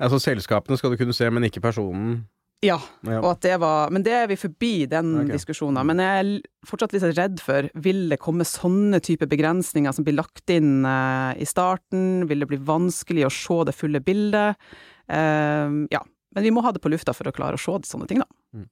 Altså 0.00 0.18
selskapene 0.18 0.76
skal 0.76 0.90
du 0.90 0.96
kunne 0.96 1.12
se, 1.12 1.30
men 1.30 1.44
ikke 1.44 1.60
personen? 1.60 2.26
Ja. 2.62 2.76
Og 3.18 3.26
at 3.32 3.42
det 3.42 3.56
var, 3.58 3.90
men 3.90 4.04
det 4.06 4.12
er 4.14 4.28
vi 4.30 4.38
forbi 4.38 4.86
den 4.90 5.16
okay. 5.18 5.32
diskusjonen. 5.34 5.82
Men 5.88 5.98
jeg 6.02 6.20
er 6.20 6.68
fortsatt 6.68 6.94
litt 6.94 7.06
redd 7.18 7.42
for 7.42 7.66
vil 7.82 8.04
det 8.12 8.20
komme 8.22 8.46
sånne 8.46 9.00
type 9.02 9.26
begrensninger 9.30 9.94
som 9.94 10.06
blir 10.06 10.14
lagt 10.20 10.52
inn 10.54 10.86
uh, 10.86 11.34
i 11.34 11.48
starten? 11.48 12.28
Vil 12.30 12.44
det 12.44 12.50
bli 12.52 12.60
vanskelig 12.62 13.26
å 13.26 13.32
se 13.34 13.58
det 13.66 13.74
fulle 13.74 14.02
bildet? 14.04 14.62
Uh, 15.10 15.90
ja. 15.90 16.04
Men 16.32 16.46
vi 16.46 16.54
må 16.54 16.62
ha 16.64 16.70
det 16.72 16.80
på 16.84 16.92
lufta 16.92 17.14
for 17.16 17.28
å 17.28 17.34
klare 17.34 17.58
å 17.58 17.60
se 17.60 17.74
sånne 17.90 18.06
ting, 18.08 18.22
da. 18.22 18.30
Mm. 18.54 18.70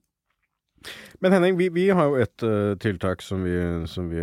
Men 1.21 1.35
Henning, 1.35 1.59
vi, 1.59 1.67
vi 1.75 1.91
har 1.93 2.09
jo 2.09 2.21
et 2.23 2.47
uh, 2.47 2.77
tiltak 2.81 3.27
som 3.27 3.43
vi, 3.45 3.57
som 3.91 4.07
vi, 4.09 4.23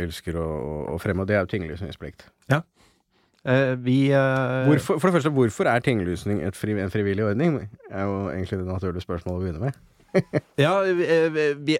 elsker 0.00 0.38
å, 0.40 0.46
å 0.94 1.00
fremme, 1.02 1.26
og 1.26 1.28
det 1.28 1.36
er 1.36 1.44
jo 1.44 1.50
tinglysningsplikt. 1.56 2.24
Ja. 2.52 2.62
Uh, 3.48 3.84
vi 3.84 4.10
uh, 4.12 4.66
hvorfor, 4.68 4.98
For 4.98 5.08
det 5.08 5.14
første, 5.14 5.30
hvorfor 5.32 5.64
er 5.64 5.78
tinglysning 5.80 6.42
fri, 6.54 6.74
en 6.76 6.90
frivillig 6.92 7.24
ordning? 7.24 7.70
er 7.90 8.02
jo 8.04 8.28
egentlig 8.28 8.58
det 8.58 8.66
naturlige 8.66 9.00
spørsmålet 9.06 9.38
å 9.38 9.44
begynne 9.44 9.62
med 9.64 9.78
ja, 10.64 10.72
vi, 10.84 11.76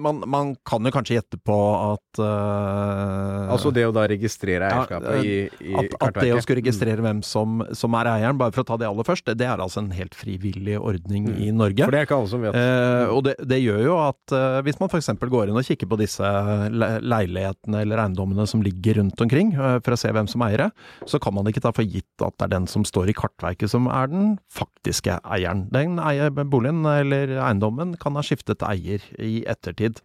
man, 0.00 0.22
man, 0.26 0.52
kan 0.66 0.86
jo 0.86 0.92
kanskje 0.94 1.16
gjette 1.18 1.38
på 1.42 1.56
at 1.74 2.20
uh, 2.22 3.50
Altså 3.50 3.72
det 3.74 3.84
å 3.88 3.94
da 3.94 4.06
registrere 4.10 4.68
eierskapet 4.68 5.08
ja, 5.18 5.22
i, 5.22 5.70
i 5.72 5.74
at, 5.80 5.96
at, 5.98 6.20
det 6.20 6.34
å 6.36 6.40
skulle 6.42 6.60
registrere 6.60 7.02
hvem 7.04 7.22
som, 7.26 7.60
som, 7.76 7.96
er 8.00 8.10
eieren, 8.14 8.38
bare 8.40 8.54
for 8.54 8.64
å 8.64 8.68
ta 8.70 8.78
det 8.80 8.88
aller 8.88 9.06
først, 9.06 9.32
det 9.38 9.46
er 9.46 9.62
altså 9.62 9.82
en 9.82 9.90
helt 9.94 10.14
frivillig 10.16 10.78
ordning 10.78 11.28
mm. 11.30 11.40
i 11.46 11.50
Norge. 11.54 11.84
For 11.84 11.96
det 11.96 12.02
er 12.02 12.08
ikke 12.08 12.20
alle 12.20 12.32
som 12.32 12.44
vet. 12.44 12.56
Uh, 12.58 13.14
og 13.16 13.24
det, 13.26 13.36
det, 13.50 13.60
gjør 13.60 13.82
jo 13.84 13.96
at 14.02 14.36
uh, 14.36 14.60
hvis 14.66 14.80
man 14.80 14.92
f.eks. 14.92 15.10
går 15.20 15.50
inn 15.50 15.60
og 15.60 15.66
kikker 15.66 15.90
på 15.90 16.00
disse 16.00 16.30
leilighetene 16.70 17.84
eller 17.84 18.04
eiendommene 18.04 18.46
som 18.50 18.64
ligger 18.64 19.00
rundt 19.00 19.26
omkring, 19.26 19.52
for 19.56 19.94
å 19.94 20.00
se 20.00 20.12
hvem 20.14 20.28
som 20.30 20.44
eier 20.46 20.66
det, 20.66 20.70
så 21.10 21.20
kan 21.22 21.34
man 21.36 21.48
ikke 21.50 21.62
ta 21.64 21.72
for 21.74 21.86
gitt 21.86 22.24
at 22.24 22.36
det 22.38 22.48
er 22.48 22.54
den 22.58 22.68
som 22.70 22.84
står 22.86 23.10
i 23.10 23.16
kartverket 23.16 23.72
som 23.72 23.88
er 23.90 24.10
den 24.10 24.34
faktiske 24.52 25.18
eieren. 25.24 25.66
Den 25.74 25.98
eier 26.02 26.30
boligen 26.30 26.84
eller 26.88 27.36
eiendommen 27.42 27.96
kan 28.00 28.16
ha 28.18 28.24
skiftet 28.26 28.64
eier 28.66 29.04
i 29.18 29.40
ettertid. 29.48 30.02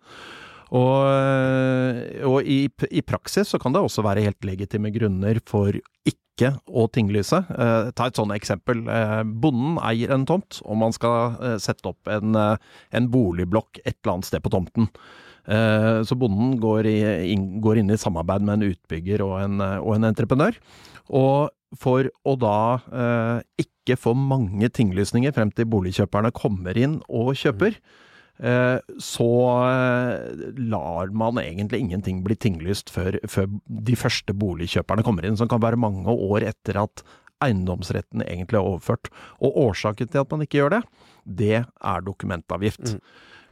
Og, 0.74 1.06
og 2.26 2.48
i, 2.50 2.66
i, 2.90 3.02
praksis 3.06 3.52
så 3.54 3.60
kan 3.62 3.76
det 3.76 3.84
også 3.86 4.04
være 4.06 4.24
helt 4.26 4.48
legitime 4.48 4.90
grunner 4.96 5.38
for 5.46 5.78
ikke 6.36 6.56
å 6.68 6.88
tinglyse. 6.92 7.38
Eh, 7.38 7.92
ta 7.96 8.10
et 8.10 8.18
sånt 8.18 8.34
eksempel. 8.36 8.82
Eh, 8.92 9.22
bonden 9.24 9.78
eier 9.86 10.12
en 10.16 10.26
tomt, 10.28 10.60
og 10.66 10.80
man 10.82 10.96
skal 10.96 11.38
eh, 11.38 11.60
sette 11.64 11.88
opp 11.92 12.10
en, 12.12 12.36
eh, 12.36 12.58
en, 12.98 13.12
boligblokk 13.14 13.80
et 13.86 13.96
eller 14.02 14.18
annet 14.18 14.30
sted 14.32 14.44
på 14.44 14.52
tomten. 14.52 14.90
Eh, 15.46 16.02
så 16.04 16.18
bonden 16.20 16.58
går, 16.60 16.90
i, 16.90 16.98
in, 17.32 17.48
går, 17.64 17.80
inn 17.80 17.94
i 17.94 18.02
samarbeid 18.02 18.44
med 18.44 18.58
en 18.58 18.74
utbygger 18.74 19.24
og 19.24 19.38
en, 19.44 19.62
og 19.62 19.94
en 19.96 20.10
entreprenør. 20.12 20.60
Og 21.14 21.54
for 21.80 22.10
å 22.26 22.36
da 22.40 22.58
eh, 22.90 23.66
ikke 23.66 23.98
få 24.00 24.16
mange 24.18 24.70
tinglysninger 24.74 25.34
frem 25.36 25.52
til 25.56 25.70
boligkjøperne 25.72 26.34
kommer 26.36 26.78
inn 26.80 26.98
og 27.08 27.34
kjøper, 27.40 27.78
eh, 28.40 28.80
så 29.10 29.30
eh, 29.66 30.56
lar 30.72 31.14
man 31.14 31.42
egentlig 31.42 31.84
ingenting 31.84 32.24
bli 32.26 32.38
tinglyst 32.40 32.94
før, 32.94 33.20
før, 33.30 33.52
de 33.66 34.00
første 34.00 34.36
boligkjøperne 34.36 35.06
kommer 35.06 35.28
inn, 35.28 35.38
som 35.40 35.52
kan 35.52 35.64
være 35.64 35.82
mange 35.82 36.12
år 36.12 36.48
etter 36.52 36.82
at 36.86 37.06
eiendomsretten 37.44 38.24
egentlig 38.26 38.60
er 38.60 38.68
overført. 38.74 39.12
Og 39.44 39.58
årsaken 39.70 40.10
til 40.10 40.24
at 40.24 40.34
man 40.34 40.46
ikke 40.46 40.62
gjør 40.62 40.78
det, 40.78 40.84
det 41.26 41.56
er 41.66 42.06
dokumentavgift. 42.06 42.96
Mm. 42.96 43.02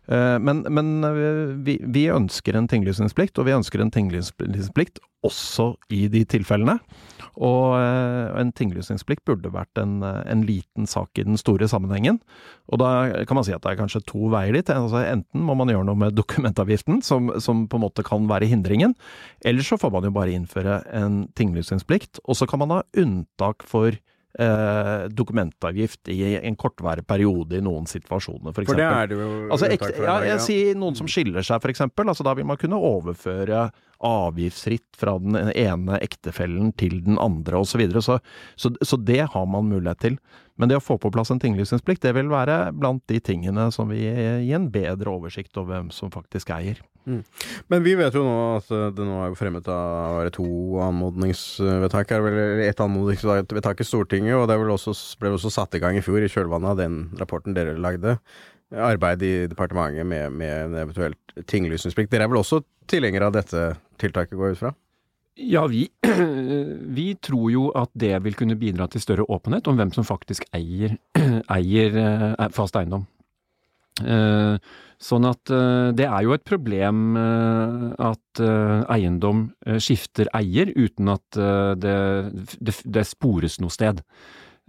Eh, 0.08 0.40
men, 0.40 0.66
men 0.70 1.04
eh, 1.04 1.56
vi, 1.64 1.78
vi, 1.84 2.08
ønsker 2.12 2.58
en 2.58 2.68
tinglysningsplikt, 2.68 3.40
og 3.40 3.48
vi 3.48 3.56
ønsker 3.56 3.84
en 3.84 3.92
tinglysningsplikt 3.94 5.00
også 5.24 5.70
i 5.96 6.06
de 6.12 6.26
tilfellene. 6.28 6.76
Og 7.40 7.78
eh, 7.80 8.34
en 8.42 8.52
tinglysningsplikt 8.56 9.24
burde 9.26 9.54
vært 9.54 9.80
en, 9.80 10.02
en, 10.04 10.44
liten 10.46 10.90
sak 10.90 11.18
i 11.18 11.26
den 11.26 11.40
store 11.40 11.70
sammenhengen. 11.72 12.20
Og 12.68 12.82
da 12.84 13.24
kan 13.28 13.40
man 13.40 13.48
si 13.48 13.56
at 13.56 13.64
det 13.64 13.74
er 13.74 13.80
kanskje 13.80 14.04
to 14.10 14.28
veier 14.34 14.56
dit. 14.58 14.70
Altså, 14.74 15.02
enten 15.08 15.46
må 15.48 15.56
man 15.58 15.72
gjøre 15.72 15.88
noe 15.88 16.02
med 16.04 16.18
dokumentavgiften, 16.20 17.02
som, 17.06 17.32
som 17.44 17.66
på 17.72 17.80
en 17.80 17.86
måte 17.88 18.06
kan 18.06 18.28
være 18.30 18.52
hindringen. 18.52 18.98
Eller 19.46 19.66
så 19.66 19.80
får 19.80 19.94
man 19.96 20.10
jo 20.10 20.16
bare 20.16 20.36
innføre 20.36 20.82
en 20.94 21.24
tinglysningsplikt, 21.40 22.22
og 22.28 22.38
så 22.38 22.50
kan 22.50 22.62
man 22.66 22.76
ha 22.76 22.84
unntak 23.00 23.64
for 23.68 23.96
eh, 24.40 25.06
dokumentavgift 25.14 26.10
i 26.14 26.36
en 26.40 26.58
kortvarig 26.60 27.06
periode 27.08 27.60
i 27.60 27.64
noen 27.64 27.88
situasjoner, 27.90 28.54
f.eks. 28.54 28.70
For 28.70 28.80
det 28.80 28.90
er 28.90 29.12
det 29.12 29.20
jo 29.20 29.32
altså, 29.50 29.70
ek, 29.74 29.88
ja, 30.00 30.18
jeg 30.34 30.44
sier 30.46 30.80
noen 30.80 30.98
som 31.00 31.10
skiller 31.12 31.46
seg, 31.46 31.62
f.eks. 31.62 31.86
Altså, 31.86 32.26
da 32.26 32.36
vil 32.38 32.48
man 32.50 32.60
kunne 32.62 32.80
overføre 32.80 33.68
avgiftsfritt 34.04 34.98
fra 35.00 35.16
den 35.22 35.52
ene 35.54 36.00
ektefellen 36.04 36.74
til 36.80 37.00
den 37.06 37.20
andre 37.22 37.62
osv. 37.62 37.74
Så, 37.74 37.82
videre. 37.82 38.02
så 38.04 38.20
Så 38.56 38.74
så 38.82 38.98
det 38.98 39.22
har 39.34 39.46
man 39.46 39.70
mulighet 39.72 40.00
til. 40.00 40.18
Men 40.60 40.70
det 40.70 40.78
å 40.78 40.84
få 40.84 41.00
på 41.02 41.10
plass 41.14 41.32
en 41.34 41.42
tinglysningsplikt, 41.42 42.04
det 42.06 42.14
vil 42.14 42.30
være 42.30 42.68
blant 42.78 43.02
de 43.10 43.18
tingene 43.24 43.70
som 43.74 43.90
vil 43.90 44.04
gi 44.46 44.54
en 44.54 44.68
bedre 44.74 45.10
oversikt 45.10 45.58
over 45.58 45.74
hvem 45.74 45.90
som 45.94 46.12
faktisk 46.14 46.52
eier. 46.54 46.82
Mm. 47.10 47.24
Men 47.74 47.84
vi 47.84 47.96
vet 48.00 48.16
jo 48.16 48.22
nå 48.24 48.36
at 48.60 48.70
eh, 48.72 48.92
det 48.96 49.08
nå 49.08 49.18
er 49.26 49.34
fremmet 49.36 49.68
av 49.72 50.22
to 50.36 50.46
anmodningsvedtak 50.86 52.14
eller 52.16 52.62
ett 52.64 52.80
anmodningsvedtak 52.84 53.82
i 53.84 53.88
Stortinget, 53.88 54.38
og 54.38 54.48
det 54.48 54.60
også, 54.62 54.94
ble 55.20 55.34
også 55.34 55.52
satt 55.52 55.76
i 55.76 55.82
gang 55.84 55.98
i 56.00 56.06
fjor, 56.06 56.22
i 56.24 56.32
kjølvannet 56.32 56.72
av 56.72 56.80
den 56.80 57.02
rapporten 57.20 57.58
dere 57.58 57.76
lagde. 57.76 58.20
Arbeid 58.74 59.26
i 59.26 59.34
departementet 59.50 60.08
med, 60.08 60.32
med 60.38 60.54
en 60.70 60.80
eventuelt 60.86 61.44
tinglysningsplikt. 61.50 62.14
Dere 62.14 62.30
er 62.30 62.32
vel 62.32 62.42
også 62.42 62.64
tilhengere 62.90 63.28
av 63.30 63.36
dette 63.36 63.74
tiltaket, 64.02 64.38
går 64.38 64.54
jeg 64.54 64.58
ut 64.58 64.64
fra? 64.64 64.74
Ja, 65.36 65.66
vi, 65.68 65.88
vi, 66.98 67.08
tror 67.16 67.50
jo 67.52 67.70
at 67.78 67.90
det 67.98 68.14
vil 68.26 68.36
kunne 68.38 68.58
bidra 68.60 68.86
til 68.92 69.02
større 69.02 69.26
åpenhet 69.26 69.68
om 69.68 69.80
hvem 69.80 69.94
som 69.96 70.06
faktisk 70.06 70.46
eier, 70.54 70.94
eier 71.58 71.98
eh, 71.98 72.48
fast 72.54 72.78
eiendom. 72.78 73.08
Eh, 74.04 74.58
sånn 75.02 75.26
at 75.30 75.54
eh, 75.54 75.90
det 75.98 76.06
er 76.06 76.22
jo 76.26 76.36
et 76.38 76.46
problem 76.46 77.18
at 77.18 78.44
eiendom 78.94 79.48
skifter 79.82 80.30
eier 80.38 80.70
uten 80.78 81.12
at 81.14 81.42
det, 81.82 81.98
det, 82.58 82.78
det 82.86 83.06
spores 83.10 83.60
noe 83.62 83.74
sted. 83.74 84.02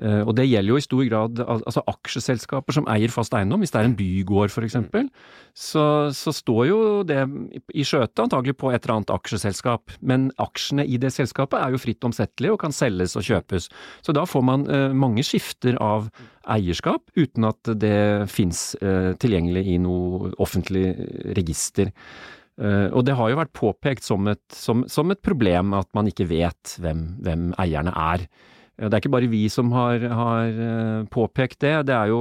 Eh, 0.02 0.22
og 0.26 0.32
det 0.34 0.48
gjelder 0.48 0.72
jo 0.72 0.78
i 0.80 0.84
stor 0.84 1.02
grad 1.06 1.40
altså 1.44 1.82
aksjeselskaper 1.86 2.74
som 2.74 2.88
eier 2.90 3.12
fast 3.14 3.34
eiendom. 3.36 3.62
Hvis 3.62 3.74
det 3.74 3.80
er 3.80 3.88
en 3.88 3.96
bygård 3.98 4.50
f.eks., 4.50 4.76
så, 5.54 5.84
så 6.10 6.34
står 6.34 6.62
jo 6.66 6.78
det 7.06 7.20
i 7.70 7.86
skjøtet 7.86 8.24
antagelig 8.24 8.56
på 8.58 8.72
et 8.72 8.80
eller 8.82 8.96
annet 8.96 9.14
aksjeselskap. 9.14 9.94
Men 10.02 10.30
aksjene 10.42 10.86
i 10.86 10.98
det 11.00 11.12
selskapet 11.14 11.60
er 11.60 11.74
jo 11.74 11.82
fritt 11.82 12.06
omsettelige 12.06 12.56
og 12.56 12.62
kan 12.64 12.74
selges 12.74 13.14
og 13.20 13.26
kjøpes. 13.28 13.70
Så 14.02 14.14
da 14.16 14.26
får 14.26 14.46
man 14.46 14.66
eh, 14.66 14.90
mange 14.90 15.22
skifter 15.26 15.78
av 15.82 16.10
eierskap 16.50 17.14
uten 17.16 17.46
at 17.48 17.74
det 17.80 18.30
fins 18.32 18.72
eh, 18.82 19.12
tilgjengelig 19.20 19.66
i 19.76 19.78
noe 19.82 20.34
offentlig 20.42 20.88
register. 21.38 21.94
Uh, 22.54 22.86
og 22.94 23.02
det 23.02 23.16
har 23.18 23.32
jo 23.32 23.38
vært 23.40 23.50
påpekt 23.58 24.04
som 24.06 24.28
et, 24.30 24.42
som, 24.54 24.84
som 24.86 25.10
et 25.10 25.18
problem 25.26 25.72
at 25.74 25.88
man 25.96 26.06
ikke 26.06 26.28
vet 26.30 26.76
hvem, 26.78 27.00
hvem 27.26 27.48
eierne 27.58 27.90
er. 27.98 28.28
Det 28.76 28.90
er 28.90 29.00
ikke 29.00 29.14
bare 29.14 29.30
vi 29.30 29.46
som 29.52 29.70
har, 29.74 30.02
har 30.02 30.60
eh, 30.66 31.00
påpekt 31.12 31.60
det. 31.62 31.74
Det 31.90 31.94
er 31.94 32.10
jo 32.10 32.20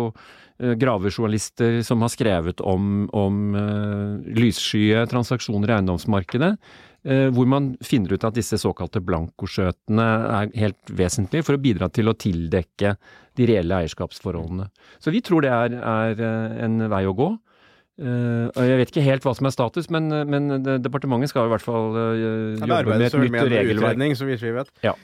eh, 0.61 0.75
gravejournalister 0.79 1.81
som 1.85 2.05
har 2.05 2.11
skrevet 2.13 2.61
om, 2.61 3.07
om 3.09 3.39
uh, 3.57 4.33
lysskye 4.37 5.05
transaksjoner 5.11 5.71
i 5.71 5.77
eiendomsmarkedet, 5.79 6.55
hvor 7.03 7.47
man 7.51 7.65
finner 7.83 8.13
ut 8.15 8.23
at 8.23 8.37
disse 8.37 8.55
såkalte 8.61 9.01
blankoskjøtene 9.03 10.03
er 10.37 10.53
helt 10.55 10.93
vesentlige 10.95 11.43
for 11.43 11.57
å 11.57 11.59
bidra 11.59 11.89
til 11.91 12.07
å 12.07 12.13
tildekke 12.15 12.93
de 13.35 13.47
reelle 13.49 13.81
eierskapsforholdene. 13.81 14.69
Så 15.03 15.11
vi 15.11 15.19
tror 15.19 15.43
det 15.43 15.51
er, 15.51 15.75
er 15.83 16.23
en 16.63 16.85
vei 16.87 17.01
å 17.03 17.11
gå. 17.17 17.27
Eh, 17.93 18.61
jeg 18.65 18.77
vet 18.79 18.89
ikke 18.89 19.05
helt 19.05 19.25
hva 19.25 19.35
som 19.37 19.45
er 19.45 19.53
status, 19.53 19.89
men, 19.93 20.09
men 20.09 20.63
departementet 20.81 21.29
skal 21.29 21.45
i 21.45 21.51
hvert 21.51 21.65
fall 21.65 21.91
eh, 21.93 22.23
jobbe 22.57 22.95
med 22.95 23.05
et 23.05 23.17
nytt 23.21 23.51
regelverk. 23.53 23.99
vidt 24.25 24.41
vi 24.41 24.53
vet. 24.55 24.71
Ja. 24.85 24.95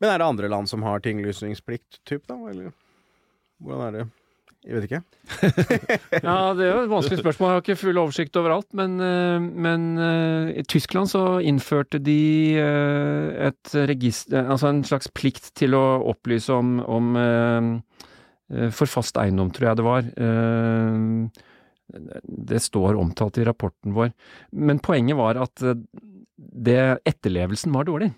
Men 0.00 0.12
er 0.12 0.20
det 0.20 0.28
andre 0.28 0.52
land 0.52 0.70
som 0.70 0.84
har 0.86 1.02
tinglysningsplikt, 1.04 2.02
typ, 2.08 2.26
da? 2.28 2.36
Eller 2.50 2.72
hvordan 3.62 3.86
er 3.86 3.98
det? 3.98 4.06
Jeg 4.66 4.74
vet 4.74 4.86
ikke. 4.88 5.00
Ja, 6.26 6.52
det 6.58 6.64
er 6.66 6.72
jo 6.72 6.82
et 6.82 6.90
vanskelig 6.90 7.20
spørsmål. 7.20 7.48
Jeg 7.48 7.54
har 7.54 7.62
ikke 7.62 7.78
full 7.78 8.00
oversikt 8.02 8.38
overalt. 8.40 8.66
Men, 8.74 8.96
eh, 9.02 9.38
men 9.38 9.84
eh, 10.02 10.48
i 10.58 10.64
Tyskland 10.66 11.10
så 11.12 11.38
innførte 11.38 12.00
de 12.02 12.58
eh, 12.58 13.46
et 13.46 13.76
register 13.92 14.50
Altså 14.50 14.72
en 14.72 14.82
slags 14.86 15.10
plikt 15.14 15.52
til 15.58 15.76
å 15.78 15.84
opplyse 16.10 16.52
om, 16.52 16.80
om 16.82 17.14
For 18.74 18.90
fast 18.90 19.18
eiendom, 19.18 19.50
tror 19.54 19.68
jeg 19.68 19.78
det 19.78 19.86
var. 19.86 20.10
Det 22.46 22.60
står 22.62 22.98
omtalt 22.98 23.40
i 23.42 23.46
rapporten 23.46 23.94
vår. 23.94 24.12
Men 24.54 24.78
poenget 24.82 25.18
var 25.18 25.38
at 25.42 25.64
det, 26.36 26.78
etterlevelsen 27.10 27.74
var 27.74 27.88
dårlig. 27.88 28.12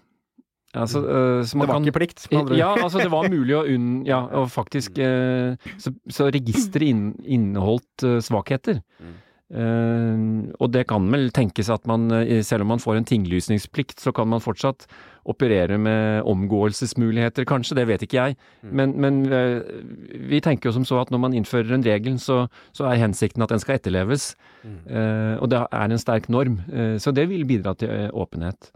Altså, 0.76 1.00
så 1.48 1.56
man 1.56 1.64
Det 1.64 1.68
var 1.68 1.78
kan- 1.78 1.86
ikke 1.86 1.96
plikt, 1.96 2.26
ja, 2.58 2.74
altså 2.76 2.98
det 3.00 3.08
var 3.10 3.28
mulig 3.32 3.54
å 3.56 3.62
unn... 3.72 4.04
Ja, 4.04 4.18
og 4.36 4.50
faktisk 4.52 4.98
eh, 5.00 5.56
Så, 5.80 5.94
så 6.12 6.28
registeret 6.28 6.90
inn, 6.90 7.06
inneholdt 7.24 8.04
eh, 8.04 8.18
svakheter. 8.20 8.82
Mm. 9.00 9.14
Eh, 9.48 10.52
og 10.60 10.68
det 10.74 10.82
kan 10.90 11.06
vel 11.08 11.30
tenkes 11.32 11.70
at 11.72 11.86
man, 11.88 12.10
selv 12.44 12.66
om 12.66 12.74
man 12.74 12.82
får 12.84 12.98
en 12.98 13.06
tinglysningsplikt, 13.08 13.96
så 14.04 14.12
kan 14.12 14.28
man 14.28 14.44
fortsatt 14.44 14.84
operere 15.28 15.78
med 15.80 16.22
omgåelsesmuligheter, 16.28 17.48
kanskje. 17.48 17.76
Det 17.80 17.86
vet 17.88 18.04
ikke 18.04 18.20
jeg. 18.20 18.36
Mm. 18.60 18.70
Men, 18.76 18.92
men 19.00 19.18
uh, 19.32 19.64
vi 20.28 20.40
tenker 20.44 20.68
jo 20.68 20.74
som 20.76 20.84
så 20.88 21.00
at 21.00 21.10
når 21.12 21.20
man 21.20 21.36
innfører 21.36 21.72
en 21.76 21.84
regel, 21.84 22.20
så, 22.20 22.42
så 22.76 22.88
er 22.88 23.00
hensikten 23.02 23.44
at 23.44 23.52
den 23.52 23.60
skal 23.60 23.76
etterleves. 23.80 24.30
Mm. 24.64 24.78
Eh, 24.84 25.34
og 25.40 25.48
det 25.52 25.64
er 25.64 25.88
en 25.96 26.00
sterk 26.00 26.28
norm. 26.32 26.60
Så 27.00 27.12
det 27.16 27.28
vil 27.32 27.44
bidra 27.48 27.72
til 27.76 28.08
åpenhet. 28.12 28.70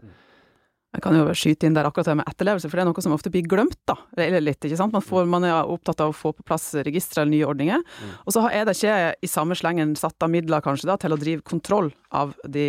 Jeg 0.93 1.01
kan 1.01 1.15
jo 1.17 1.23
skyte 1.33 1.65
inn 1.65 1.73
der 1.73 1.87
akkurat 1.89 2.05
det 2.11 2.13
med 2.19 2.27
etterlevelse, 2.29 2.69
for 2.69 2.77
det 2.77 2.83
er 2.83 2.89
noe 2.91 3.01
som 3.01 3.15
ofte 3.15 3.31
blir 3.33 3.47
glemt, 3.49 3.79
da. 3.89 3.95
Eller 4.13 4.43
litt, 4.45 4.59
ikke 4.61 4.77
sant. 4.77 4.93
Man, 4.93 5.01
får, 5.01 5.25
man 5.29 5.47
er 5.47 5.55
opptatt 5.73 6.03
av 6.05 6.11
å 6.11 6.15
få 6.17 6.35
på 6.37 6.45
plass 6.45 6.67
registre 6.85 7.23
eller 7.23 7.33
nye 7.33 7.47
ordninger. 7.49 7.81
Og 8.27 8.35
så 8.35 8.45
er 8.51 8.67
det 8.69 8.75
ikke 8.77 8.97
i 9.25 9.29
samme 9.31 9.57
slengen 9.57 9.95
satt 9.97 10.21
av 10.21 10.29
midler, 10.29 10.61
kanskje, 10.61 10.91
da, 10.91 10.99
til 11.01 11.15
å 11.15 11.17
drive 11.17 11.41
kontroll 11.49 11.89
av 12.13 12.35
de, 12.45 12.67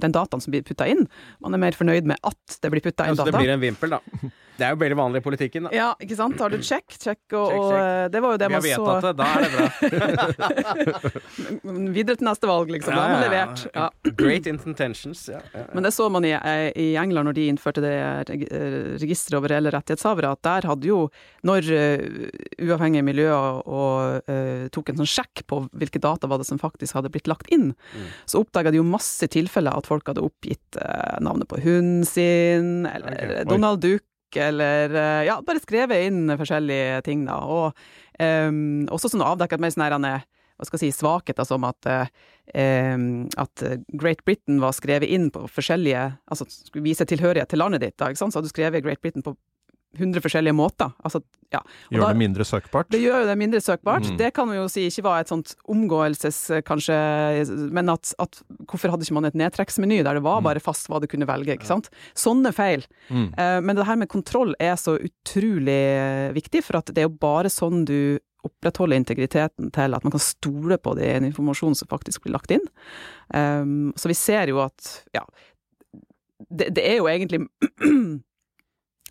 den 0.00 0.14
dataen 0.16 0.40
som 0.40 0.54
blir 0.54 0.64
putta 0.64 0.88
inn. 0.88 1.04
Man 1.44 1.52
er 1.52 1.60
mer 1.60 1.76
fornøyd 1.76 2.08
med 2.08 2.24
at 2.24 2.56
det 2.64 2.72
blir 2.72 2.84
putta 2.88 3.04
inn 3.04 3.12
Altså, 3.18 3.28
det 3.28 3.36
data. 3.36 3.44
blir 3.44 3.52
en 3.58 3.60
vimpel, 3.68 3.98
da. 3.98 4.00
Det 4.62 4.68
er 4.68 4.76
jo 4.76 4.80
veldig 4.84 4.98
vanlig 5.02 5.18
i 5.22 5.24
politikken, 5.26 5.66
da. 5.66 5.72
Ja, 5.74 5.88
ikke 5.98 6.14
sant. 6.18 6.38
Har 6.38 6.52
du 6.54 6.60
check, 6.62 6.86
check, 6.94 7.18
og, 7.34 7.50
Check, 7.50 7.64
check. 7.72 8.12
det 8.14 8.20
var 8.22 8.36
jo 8.36 8.38
det 8.38 8.48
Vi 8.48 8.54
har 8.54 8.62
man 8.62 8.70
så 8.70 8.84
vedtatt 8.86 9.02
det, 9.02 9.14
da 9.18 9.26
er 9.26 9.40
det 9.42 9.50
bra. 9.58 9.66
Videre 11.96 12.16
til 12.18 12.26
neste 12.28 12.48
valg, 12.50 12.70
liksom. 12.72 12.94
Da 12.94 13.02
har 13.02 13.12
man 13.16 13.22
levert. 13.24 13.64
Ja. 13.74 13.88
Great 14.18 14.46
intentions. 14.50 15.24
Ja, 15.32 15.40
ja. 15.54 15.64
Men 15.74 15.86
det 15.86 15.92
så 15.94 16.06
man 16.12 16.24
i, 16.28 16.32
i 16.78 16.86
England 17.00 17.28
når 17.30 17.36
de 17.38 17.46
innførte 17.50 17.82
det 17.84 17.92
reg- 18.30 18.46
eh, 18.52 18.78
registeret 19.02 19.38
over 19.40 19.52
reelle 19.54 19.72
rettighetshavere, 19.74 20.32
at 20.36 20.42
der 20.46 20.68
hadde 20.70 20.88
jo, 20.88 21.00
når 21.48 21.70
eh, 21.74 22.06
uavhengige 22.62 23.04
miljøer 23.06 23.60
og, 23.66 24.28
uh, 24.30 24.66
tok 24.72 24.92
en 24.92 25.00
sånn 25.02 25.10
sjekk 25.10 25.42
på 25.50 25.62
hvilke 25.78 26.00
data 26.02 26.28
var 26.30 26.40
det 26.42 26.46
som 26.48 26.60
faktisk 26.62 26.96
hadde 26.98 27.10
blitt 27.14 27.30
lagt 27.30 27.50
inn, 27.52 27.72
Mm. 27.92 28.06
så 28.28 28.40
oppdaga 28.42 28.70
de 28.72 28.78
jo 28.78 28.84
masse 28.86 29.26
tilfeller 29.32 29.74
at 29.76 29.86
folk 29.88 30.06
hadde 30.08 30.22
oppgitt 30.24 30.76
uh, 30.80 31.16
navnet 31.24 31.48
på 31.50 31.58
hunden 31.62 32.04
sin, 32.08 32.86
eller 32.86 33.12
okay. 33.16 33.44
Donald 33.48 33.80
Duck, 33.82 34.04
eller 34.40 34.94
eh, 34.94 35.22
ja, 35.28 35.38
bare 35.46 35.62
skrevet 35.62 36.08
inn 36.08 36.36
forskjellige 36.38 37.00
ting, 37.06 37.24
da. 37.28 37.38
Og 37.44 37.72
um, 38.18 38.84
også 38.92 39.12
sånn 39.12 39.24
avdekket 39.26 39.62
mer 39.62 39.74
sånn 39.74 40.08
her, 40.08 40.24
hva 40.56 40.68
skal 40.68 40.78
jeg 40.78 40.92
si, 40.92 41.00
svakheter 41.00 41.46
som 41.48 41.64
at 41.66 41.88
eh, 41.88 42.10
at 43.40 43.62
eh, 43.64 43.78
Great 43.98 44.24
Britain 44.26 44.60
var 44.62 44.74
skrevet 44.76 45.08
inn 45.14 45.28
på 45.32 45.44
forskjellige 45.48 46.02
Altså 46.26 46.44
skulle 46.50 46.84
vise 46.84 47.06
tilhørighet 47.08 47.48
til 47.48 47.62
landet 47.62 47.84
ditt, 47.84 47.96
da, 47.96 48.10
ikke 48.10 48.20
sant? 48.20 48.34
så 48.34 48.40
hadde 48.40 48.50
du 48.50 48.54
skrevet 48.54 48.84
Great 48.84 49.00
Britain 49.02 49.24
på 49.24 49.36
100 49.98 50.20
forskjellige 50.24 50.54
måter. 50.56 50.92
Altså, 51.04 51.20
ja. 51.52 51.60
Gjør 51.92 52.00
da- 52.00 52.08
det 52.14 52.16
mindre 52.22 52.44
søkbart. 52.48 52.88
det 52.90 53.00
gjør 53.02 53.20
jo 53.22 53.26
det 53.28 53.36
mindre 53.38 53.60
søkbart. 53.60 54.06
Mm. 54.08 54.16
Det 54.16 54.30
kan 54.34 54.48
vi 54.48 54.56
jo 54.56 54.68
si 54.72 54.86
ikke 54.88 55.02
var 55.04 55.20
et 55.20 55.28
sånt 55.28 55.54
omgåelses, 55.68 56.38
eh, 56.50 56.62
kanskje, 56.62 56.96
men 57.70 57.88
at, 57.92 58.14
at 58.18 58.40
hvorfor 58.66 58.90
hadde 58.90 59.04
ikke 59.04 59.12
man 59.18 59.24
et 59.28 59.34
nedtrekksmeny 59.34 60.02
der 60.02 60.14
det 60.14 60.22
var 60.22 60.40
Mm. 60.40 60.44
bare 60.44 60.60
fast 60.60 60.88
hva 60.88 61.00
du 61.00 61.06
kunne 61.06 61.26
velge, 61.28 61.52
ikke 61.58 61.66
sant. 61.68 61.90
Sånne 62.14 62.54
feil. 62.54 62.86
Mm. 63.10 63.34
Eh, 63.36 63.60
Men 63.60 63.76
det 63.76 63.84
her 63.86 63.96
med 63.96 64.08
kontroll 64.08 64.54
er 64.58 64.74
så 64.76 64.96
utrolig 64.98 65.68
eh, 65.68 66.32
viktig, 66.32 66.64
for 66.64 66.78
at 66.78 66.86
det 66.86 66.98
er 66.98 67.08
jo 67.10 67.16
bare 67.20 67.50
sånn 67.52 67.84
du 67.84 68.18
opprettholder 68.44 68.96
integriteten 68.98 69.70
til 69.70 69.94
at 69.94 70.02
man 70.02 70.10
kan 70.10 70.18
stole 70.20 70.76
på 70.78 70.96
den 70.96 71.28
informasjonen 71.30 71.76
som 71.76 71.86
faktisk 71.86 72.22
blir 72.24 72.32
lagt 72.34 72.50
inn. 72.50 72.64
Um, 73.32 73.92
så 73.94 74.08
vi 74.08 74.14
ser 74.14 74.48
jo 74.48 74.58
at, 74.58 75.04
ja 75.14 75.22
Det, 76.50 76.74
det 76.74 76.82
er 76.84 76.96
jo 76.98 77.06
egentlig 77.06 77.46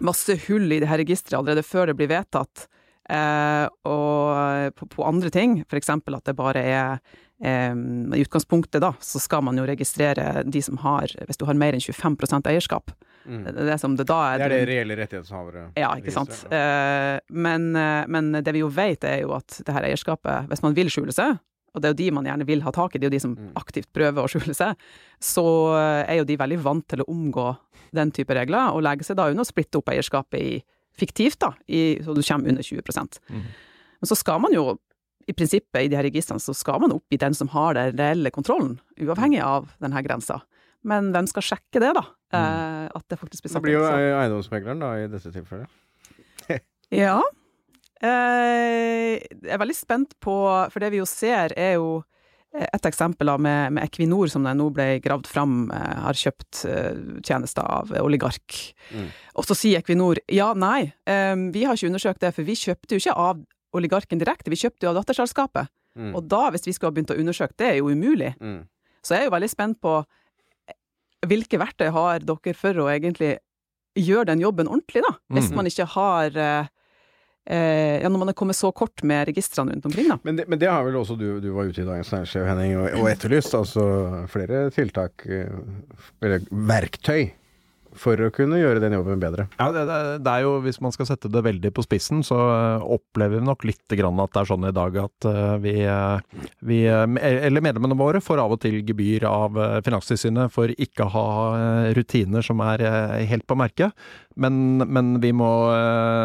masse 0.01 0.35
hull 0.47 0.71
i 0.71 0.79
det 0.81 0.89
her 0.89 1.01
registeret 1.01 1.39
allerede 1.39 1.65
før 1.65 1.91
det 1.91 1.97
blir 1.99 2.11
vedtatt. 2.11 2.67
Eh, 3.11 3.65
og 3.89 4.75
på, 4.77 4.87
på 4.93 5.03
andre 5.07 5.31
ting, 5.33 5.59
eksempel 5.67 6.15
at 6.15 6.27
det 6.29 6.35
bare 6.37 6.61
er 6.61 6.99
eh, 7.43 7.73
I 7.73 8.21
utgangspunktet, 8.21 8.79
da, 8.83 8.93
så 9.03 9.19
skal 9.19 9.43
man 9.43 9.57
jo 9.57 9.65
registrere 9.67 10.43
de 10.45 10.61
som 10.63 10.77
har 10.83 11.11
Hvis 11.27 11.41
du 11.41 11.47
har 11.49 11.57
mer 11.57 11.75
enn 11.75 11.81
25 11.83 12.45
eierskap. 12.53 12.93
Mm. 13.25 13.43
Det 13.45 13.51
er 13.53 13.69
det 13.73 13.79
som 13.81 13.95
det 13.97 14.07
da 14.09 14.19
er 14.31 14.41
Det 14.41 14.45
er 14.47 14.53
det 14.55 14.69
reelle 14.69 14.95
rettighetshavere 14.97 15.67
ja, 15.77 15.91
ikke 15.99 16.13
sant. 16.13 16.39
Eh, 16.49 17.19
men, 17.29 17.71
eh, 17.75 18.05
men 18.09 18.31
det 18.39 18.53
vi 18.55 18.63
jo 18.63 18.69
vet, 18.73 19.03
er 19.03 19.21
jo 19.25 19.35
at 19.37 19.59
det 19.65 19.75
her 19.75 19.89
eierskapet, 19.91 20.47
hvis 20.49 20.63
man 20.65 20.77
vil 20.77 20.89
skjule 20.93 21.13
seg, 21.13 21.37
og 21.71 21.79
det 21.81 21.87
er 21.87 21.93
jo 21.93 21.99
de 22.01 22.11
man 22.17 22.25
gjerne 22.27 22.47
vil 22.49 22.63
ha 22.65 22.71
tak 22.75 22.95
i, 22.95 22.99
det 22.99 23.05
er 23.07 23.11
jo 23.11 23.17
de 23.17 23.23
som 23.23 23.35
Mm. 23.37 23.51
aktivt 23.55 23.87
prøver 23.93 24.23
å 24.25 24.27
skjule 24.31 24.55
seg, 24.57 24.75
så 25.21 25.45
eh, 25.77 26.11
er 26.11 26.17
jo 26.21 26.25
de 26.27 26.37
veldig 26.37 26.59
vant 26.63 26.87
til 26.87 27.01
å 27.03 27.09
omgå 27.09 27.45
den 27.95 28.13
type 28.15 28.35
regler, 28.35 28.71
og 28.75 28.83
legge 28.85 29.07
seg 29.07 29.17
da 29.19 29.29
under 29.31 29.45
å 29.45 29.49
splitte 29.49 29.79
opp 29.81 29.91
eierskapet 29.91 30.39
i 30.39 30.61
fiktivt, 30.97 31.39
da, 31.43 31.53
i, 31.71 31.99
så 32.03 32.15
du 32.15 32.21
kommer 32.23 32.51
under 32.51 32.63
20 32.63 32.81
Mm. 33.31 33.43
Men 34.01 34.09
så 34.09 34.15
skal 34.17 34.41
man 34.41 34.53
jo 34.53 34.79
i 35.29 35.33
prinsippet 35.37 35.85
i 35.85 35.89
de 35.91 35.95
her 35.95 36.07
registrene 36.07 36.41
så 36.41 36.53
skal 36.57 36.81
man 36.81 36.95
oppgi 36.95 37.19
den 37.21 37.35
som 37.37 37.51
har 37.53 37.77
den 37.77 37.97
reelle 37.97 38.31
kontrollen, 38.33 38.79
uavhengig 38.99 39.41
av 39.45 39.69
denne 39.83 40.01
grensa. 40.03 40.41
Men 40.87 41.11
hvem 41.13 41.27
skal 41.29 41.45
sjekke 41.45 41.81
det, 41.83 41.91
da? 41.97 42.03
Eh, 42.33 42.87
at 42.89 43.05
det 43.11 43.19
faktisk 43.21 43.45
blir 43.45 43.53
Det 43.53 43.61
blir 43.67 43.77
jo 43.77 43.85
eh, 43.85 44.15
eiendomsmegleren, 44.17 44.81
da, 44.81 44.95
i 44.97 45.07
dette 45.11 45.33
tilfellet. 45.33 45.69
Ja. 46.91 47.21
Eh, 48.03 49.21
jeg 49.21 49.51
er 49.53 49.59
veldig 49.61 49.75
spent 49.77 50.17
på 50.19 50.33
For 50.73 50.83
det 50.83 50.89
vi 50.91 50.99
jo 50.99 51.05
ser, 51.07 51.53
er 51.55 51.77
jo 51.77 52.01
et 52.53 52.85
eksempel 52.85 53.29
med, 53.39 53.71
med 53.71 53.83
Equinor, 53.85 54.27
som 54.27 54.43
det 54.43 54.51
nå 54.59 54.65
ble 54.75 54.99
gravd 54.99 55.27
fram, 55.31 55.71
eh, 55.71 55.93
har 56.03 56.17
kjøpt 56.19 56.65
eh, 56.67 56.97
tjenester 57.23 57.63
av 57.63 57.93
oligark. 58.01 58.57
Mm. 58.91 59.05
Og 59.39 59.45
så 59.47 59.55
sier 59.55 59.79
Equinor 59.79 60.19
ja, 60.27 60.49
nei, 60.53 60.91
eh, 61.07 61.35
vi 61.55 61.63
har 61.63 61.77
ikke 61.79 61.87
undersøkt 61.93 62.19
det, 62.25 62.33
for 62.35 62.43
vi 62.43 62.57
kjøpte 62.59 62.97
jo 62.97 62.99
ikke 62.99 63.15
av 63.15 63.39
oligarken 63.73 64.19
direkte, 64.19 64.51
vi 64.51 64.59
kjøpte 64.59 64.83
jo 64.83 64.91
av 64.91 64.99
datterselskapet. 64.99 65.71
Mm. 65.95 66.11
Og 66.15 66.27
da, 66.27 66.49
hvis 66.51 66.67
vi 66.67 66.73
skulle 66.75 66.91
ha 66.91 66.95
begynt 66.97 67.13
å 67.15 67.19
undersøke, 67.19 67.55
det 67.59 67.69
er 67.69 67.79
jo 67.79 67.87
umulig. 67.91 68.33
Mm. 68.43 68.65
Så 69.03 69.15
jeg 69.15 69.23
er 69.23 69.29
jo 69.29 69.35
veldig 69.37 69.49
spent 69.51 69.79
på 69.83 69.95
eh, 70.67 70.75
hvilke 71.27 71.59
verktøy 71.61 71.87
har 71.95 72.19
dere 72.27 72.53
for 72.59 72.83
å 72.83 72.89
egentlig 72.91 73.37
gjøre 73.95 74.27
den 74.33 74.43
jobben 74.43 74.67
ordentlig, 74.71 75.01
da? 75.07 75.15
Hvis 75.35 75.49
Mhm. 75.49 75.55
man 75.55 75.67
ikke 75.67 75.87
har 75.95 76.37
Ja, 77.49 78.05
når 78.05 78.21
man 78.21 78.29
er 78.29 78.35
kommet 78.37 78.55
så 78.55 78.69
kort 78.71 79.01
med 79.07 79.25
registrene 79.27 79.73
rundt 79.73 79.85
omkring, 79.89 80.11
da. 80.11 80.19
Men, 80.23 80.37
det, 80.37 80.45
men 80.47 80.59
det 80.61 80.69
har 80.69 80.83
vel 80.85 80.99
også 80.99 81.15
du, 81.17 81.25
du 81.41 81.49
var 81.55 81.71
ute 81.71 81.81
i 81.81 81.87
Dagens 81.87 82.11
Næringsliv, 82.13 82.45
Henning, 82.45 82.75
og, 82.77 82.85
og 83.01 83.09
etterlyst. 83.09 83.55
Altså 83.57 83.85
flere 84.31 84.67
tiltak, 84.75 85.25
eh, 85.25 85.49
eller 86.21 86.45
verktøy, 86.69 87.31
for 87.97 88.19
å 88.23 88.29
kunne 88.33 88.59
gjøre 88.59 88.81
den 88.83 88.95
jobben 88.95 89.19
bedre. 89.21 89.47
Ja, 89.59 89.69
det, 89.73 89.83
det, 90.23 90.31
er 90.31 90.45
jo, 90.45 90.53
Hvis 90.63 90.79
man 90.83 90.93
skal 90.95 91.07
sette 91.09 91.31
det 91.31 91.43
veldig 91.45 91.71
på 91.75 91.83
spissen, 91.85 92.21
så 92.25 92.37
eh, 92.39 92.85
opplever 92.97 93.39
vi 93.39 93.47
nok 93.47 93.65
litt 93.67 93.95
grann 93.99 94.19
at 94.23 94.33
det 94.33 94.41
er 94.43 94.49
sånn 94.51 94.67
i 94.69 94.73
dag 94.75 94.97
at 95.03 95.27
eh, 95.29 95.55
vi, 95.63 95.75
eh, 95.83 96.45
vi 96.67 96.79
eller 96.87 97.65
medlemmene 97.65 97.97
våre 97.99 98.23
får 98.23 98.43
av 98.43 98.55
og 98.55 98.61
til 98.63 98.79
gebyr 98.87 99.27
av 99.29 99.59
Finanstilsynet 99.85 100.53
for 100.53 100.71
ikke 100.71 101.07
å 101.07 101.13
ha 101.13 101.27
rutiner 101.95 102.45
som 102.45 102.61
er 102.63 102.83
helt 103.29 103.45
på 103.49 103.57
merket. 103.59 103.95
Men, 104.39 104.81
men 104.87 105.13
vi 105.23 105.33
må, 105.35 105.49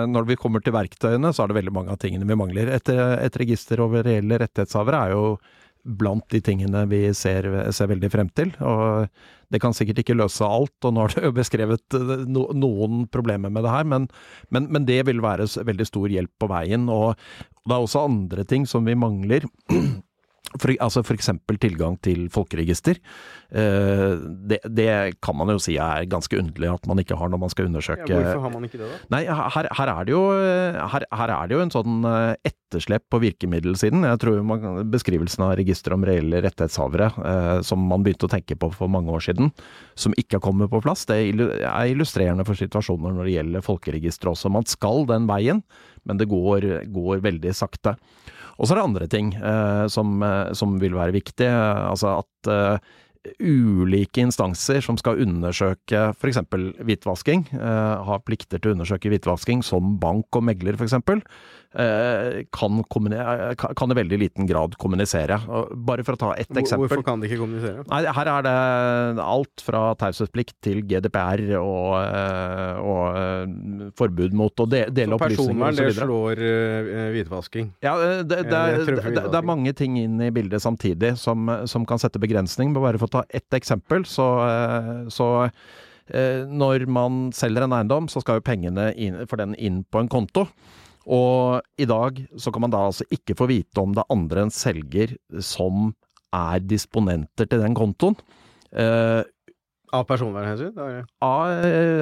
når 0.08 0.28
vi 0.28 0.38
kommer 0.38 0.62
til 0.62 0.76
verktøyene, 0.76 1.32
så 1.34 1.44
er 1.44 1.50
det 1.50 1.58
veldig 1.60 1.74
mange 1.74 1.94
av 1.94 2.00
tingene 2.02 2.28
vi 2.28 2.38
mangler. 2.38 2.70
Et, 2.76 2.90
et 2.94 3.38
register 3.42 3.82
over 3.82 4.06
reelle 4.06 4.38
rettighetshavere 4.42 5.02
er 5.06 5.16
jo 5.16 5.24
blant 5.86 6.26
de 6.34 6.40
tingene 6.42 6.84
vi 6.90 7.02
ser, 7.14 7.46
ser 7.74 7.90
veldig 7.90 8.10
frem 8.12 8.30
til. 8.36 8.52
Og 8.66 9.06
det 9.52 9.60
kan 9.62 9.74
sikkert 9.76 10.02
ikke 10.02 10.16
løse 10.18 10.46
alt, 10.46 10.74
og 10.84 10.94
nå 10.94 11.04
har 11.04 11.14
det 11.14 11.28
jo 11.28 11.34
beskrevet 11.36 11.98
eh, 11.98 12.24
noen 12.30 13.04
problemer 13.12 13.52
med 13.52 13.66
det 13.66 13.74
her, 13.74 13.86
men, 13.88 14.08
men, 14.54 14.70
men 14.74 14.88
det 14.88 15.02
vil 15.08 15.22
være 15.24 15.48
veldig 15.68 15.86
stor 15.88 16.12
hjelp 16.12 16.32
på 16.42 16.50
veien. 16.50 16.88
Og 16.92 17.14
det 17.66 17.74
er 17.74 17.78
også 17.78 18.06
andre 18.08 18.46
ting 18.48 18.66
som 18.68 18.86
vi 18.88 18.96
mangler. 18.98 19.46
For, 20.54 20.72
altså 20.80 21.02
F.eks. 21.02 21.30
tilgang 21.60 21.96
til 22.04 22.28
folkeregister. 22.32 23.00
Eh, 23.50 24.12
det, 24.48 24.60
det, 24.64 24.88
kan 25.22 25.36
man 25.36 25.50
jo 25.52 25.58
si 25.62 25.76
er 25.80 26.06
ganske 26.10 26.38
underlig 26.38 26.70
at 26.72 26.86
man 26.88 27.02
ikke 27.02 27.18
har 27.18 27.30
når 27.32 27.42
man 27.42 27.52
skal 27.52 27.68
undersøke 27.68 28.06
Ja, 28.08 28.20
hvorfor 28.22 28.44
har 28.46 28.54
man 28.54 28.64
ikke 28.68 28.80
det, 28.80 28.88
da? 28.88 29.00
Nei, 29.12 29.22
her, 29.26 29.68
her, 29.78 29.92
er 29.92 30.06
det 30.06 30.14
jo, 30.14 30.22
her, 30.94 31.06
her, 31.20 31.32
er 31.34 31.50
det 31.50 31.56
jo 31.58 31.64
en 31.64 31.74
sånn 31.74 32.08
eh, 32.08 32.52
etterslep 32.66 33.04
på 33.12 33.20
virkemiddelsiden. 33.22 34.06
Jeg 34.06 34.20
tror 34.22 34.40
man, 34.46 34.80
Beskrivelsen 34.92 35.44
av 35.46 35.56
registeret 35.60 35.98
om 35.98 36.06
reelle 36.08 36.40
rettighetshavere, 36.46 37.10
eh, 37.32 37.50
som 37.66 37.82
man 37.90 38.06
begynte 38.06 38.30
å 38.30 38.32
tenke 38.32 38.58
på 38.58 38.70
for 38.74 38.92
mange 38.92 39.12
år 39.12 39.26
siden, 39.28 39.52
som 39.98 40.16
ikke 40.16 40.38
har 40.38 40.46
kommet 40.46 40.72
på 40.72 40.82
plass, 40.84 41.04
det 41.10 41.18
er 41.20 41.92
illustrerende 41.92 42.46
for 42.48 42.58
situasjoner 42.58 43.14
når 43.18 43.28
det 43.28 43.36
gjelder 43.36 43.66
folkeregisteret 43.66 44.32
også. 44.32 44.52
Man 44.52 44.66
skal 44.70 45.06
den 45.10 45.28
veien, 45.30 45.62
men 46.06 46.22
det 46.22 46.30
går, 46.30 46.70
går 46.94 47.22
veldig 47.26 47.54
sakte. 47.56 47.96
Og 48.56 48.66
så 48.66 48.74
er 48.74 48.80
det 48.80 48.86
andre 48.88 49.08
ting 49.12 49.34
eh, 49.36 49.86
som, 49.92 50.16
eh, 50.24 50.52
som, 50.56 50.78
vil 50.80 50.96
være 50.96 51.16
viktig. 51.16 51.48
Altså 51.48 52.18
at 52.22 52.50
eh, 52.52 52.94
ulike 53.42 54.22
instanser 54.22 54.82
som 54.84 54.98
skal 55.00 55.20
undersøke 55.24 56.10
f.eks. 56.14 56.40
hvitvasking, 56.86 57.46
eh, 57.56 57.94
har 58.08 58.24
plikter 58.26 58.60
til 58.60 58.72
å 58.72 58.76
undersøke 58.76 59.10
hvitvasking, 59.12 59.64
som 59.66 59.96
bank 60.02 60.36
og 60.36 60.46
megler 60.48 60.78
f.eks., 60.78 60.96
eh, 61.00 61.22
kan, 61.76 62.78
kan, 62.88 63.92
i 63.92 63.96
veldig 63.98 64.18
liten 64.18 64.46
grad 64.48 64.76
kommunisere. 64.80 65.36
Bare 65.86 66.04
for 66.06 66.16
å 66.16 66.20
ta 66.20 66.30
ett 66.36 66.48
eksempel. 66.48 66.86
Hvorfor 66.86 67.02
kan 67.04 67.20
de 67.20 67.28
ikke 67.28 67.40
kommunisere? 67.42 67.84
Nei, 67.90 68.00
Her 68.16 68.30
er 68.32 68.46
det 68.46 69.24
alt 69.24 69.64
fra 69.64 69.82
taushetsplikt 70.00 70.56
til 70.64 70.80
GDPR 70.88 71.42
og, 71.60 71.90
eh, 72.00 72.80
og, 72.80 73.18
eh, 73.20 73.90
forbud 73.98 74.36
mot 74.36 74.64
å 74.64 74.68
de, 74.72 74.84
dele 74.94 75.18
opplysninger 75.18 75.52
osv. 75.52 75.76
Så 75.76 75.82
personvern, 75.82 75.82
det 75.82 75.96
slår 75.98 76.44
hvitvasking? 77.16 77.68
Ja, 77.84 77.96
det, 78.00 78.24
det, 78.24 78.62
det, 78.86 79.10
det, 79.18 79.36
er 79.36 79.50
mange 79.52 79.74
ting 79.76 79.98
inn 80.00 80.16
i 80.24 80.30
bildet 80.34 80.64
samtidig 80.64 81.16
som, 81.20 81.50
som 81.68 81.84
kan 81.88 82.00
sette 82.00 82.22
begrensning. 82.22 82.72
Bare 82.76 83.00
for 83.00 83.10
å 83.10 83.16
ta 83.18 83.26
ett 83.28 83.56
eksempel, 83.56 84.06
så, 84.08 84.30
så 85.12 85.28
når 86.06 86.86
man 86.86 87.30
selger 87.34 87.66
en 87.66 87.74
eiendom, 87.74 88.08
så 88.08 88.22
skal 88.22 88.38
jo 88.38 88.46
pengene 88.46 88.92
inn, 88.94 89.18
for 89.26 89.42
den 89.42 89.56
inn 89.58 89.82
på 89.90 90.00
en 90.00 90.10
konto. 90.10 90.46
Og 91.06 91.62
i 91.78 91.86
dag 91.86 92.18
så 92.40 92.50
kan 92.52 92.66
man 92.66 92.74
da 92.74 92.86
altså 92.88 93.06
ikke 93.14 93.36
få 93.38 93.48
vite 93.50 93.82
om 93.82 93.94
det 93.94 94.02
er 94.02 94.14
andre 94.14 94.46
enn 94.46 94.52
selger 94.54 95.14
som 95.44 95.92
er 96.34 96.60
disponenter 96.66 97.48
til 97.48 97.62
den 97.62 97.76
kontoen. 97.78 98.18
Eh, 98.74 99.22
av 99.94 100.02
personvernhensyn? 100.08 100.74
Av, 101.22 101.52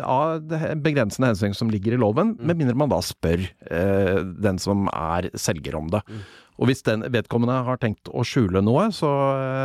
av 0.09 0.55
begrensende 0.83 1.31
hensyn 1.31 1.57
som 1.57 1.69
ligger 1.71 1.95
i 1.95 2.01
loven, 2.01 2.33
mm. 2.33 2.47
med 2.49 2.61
mindre 2.61 2.79
man 2.81 2.93
da 2.93 3.01
spør 3.05 3.45
eh, 3.45 4.23
den 4.41 4.59
som 4.63 4.89
er 4.89 5.29
selger 5.39 5.77
om 5.79 5.91
det. 5.93 6.01
Mm. 6.09 6.23
Og 6.55 6.69
hvis 6.71 6.85
den 6.87 7.03
vedkommende 7.11 7.57
har 7.67 7.79
tenkt 7.83 8.09
å 8.15 8.23
skjule 8.27 8.63
noe, 8.63 8.87
så, 8.95 9.11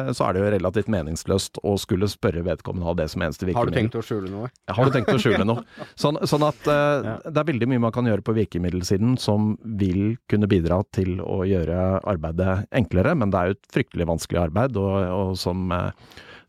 så, 0.09 0.25
er 0.25 0.35
det 0.35 0.41
jo 0.41 0.51
relativt 0.55 0.89
meningsløst 0.89 1.59
å 1.61 1.75
skulle 1.81 2.09
spørre 2.09 2.41
vedkommende 2.47 2.89
av 2.89 2.97
det 2.97 3.09
som 3.13 3.21
eneste 3.25 3.45
virkemiddel. 3.45 3.59
Har 3.61 3.69
du 3.69 3.77
tenkt 3.77 3.97
å 3.99 4.05
skjule 4.05 4.31
noe? 4.33 4.49
Har 4.73 4.89
du 4.89 4.95
tenkt 4.95 5.13
å 5.13 5.19
skjule 5.21 5.45
noe? 5.45 5.65
Sånn, 6.01 6.17
sånn 6.29 6.45
at 6.47 6.69
uh, 6.69 7.11
det 7.27 7.41
er 7.41 7.49
veldig 7.51 7.67
mye 7.69 7.83
man 7.83 7.93
kan 7.93 8.07
gjøre 8.09 8.25
på 8.25 8.33
virkemiddelsiden 8.37 9.17
som 9.21 9.53
vil 9.79 10.15
kunne 10.31 10.49
bidra 10.49 10.79
til 10.95 11.19
å 11.21 11.43
gjøre 11.47 11.99
arbeidet 12.09 12.63
enklere, 12.75 13.13
men 13.19 13.33
det 13.33 13.39
er 13.39 13.51
jo 13.51 13.57
et 13.59 13.71
fryktelig 13.75 14.09
vanskelig 14.09 14.41
arbeid, 14.47 14.79
og, 14.79 14.97
og 15.13 15.37
som 15.39 15.69
uh, 15.75 15.91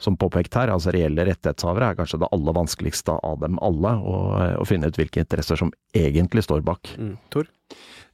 som 0.00 0.16
påpekt 0.16 0.54
her, 0.56 0.70
altså 0.72 0.94
reelle 0.94 1.26
rettighetshavere 1.28 1.90
er 1.92 1.96
kanskje 1.98 2.22
det 2.22 2.30
aller 2.32 2.56
vanskeligste 2.56 3.18
av 3.20 3.40
dem 3.42 3.58
alle, 3.60 3.92
å 4.00 4.64
finne 4.68 4.88
ut 4.88 4.96
hvilke 4.96 5.20
interesser 5.20 5.60
som 5.60 5.72
egentlig 5.96 6.46
står 6.46 6.64
bak. 6.64 6.94
Mm. 6.96 7.18
Tor? 7.32 7.50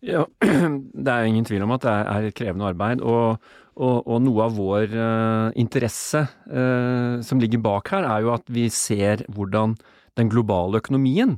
Ja, 0.06 0.22
det 1.04 1.10
er 1.12 1.26
ingen 1.26 1.46
tvil 1.46 1.64
om 1.66 1.74
at 1.74 1.82
det 1.82 1.92
er 1.92 2.28
et 2.28 2.36
krevende 2.38 2.68
arbeid. 2.68 3.02
Og, 3.02 3.42
og, 3.74 3.96
og 4.06 4.22
noe 4.22 4.46
av 4.46 4.54
vår 4.54 4.94
uh, 4.94 5.48
interesse 5.58 6.22
uh, 6.46 7.18
som 7.26 7.42
ligger 7.42 7.64
bak 7.64 7.90
her, 7.94 8.06
er 8.06 8.22
jo 8.24 8.32
at 8.36 8.46
vi 8.52 8.68
ser 8.72 9.26
hvordan 9.34 9.74
den 10.16 10.30
globale 10.32 10.78
økonomien 10.80 11.36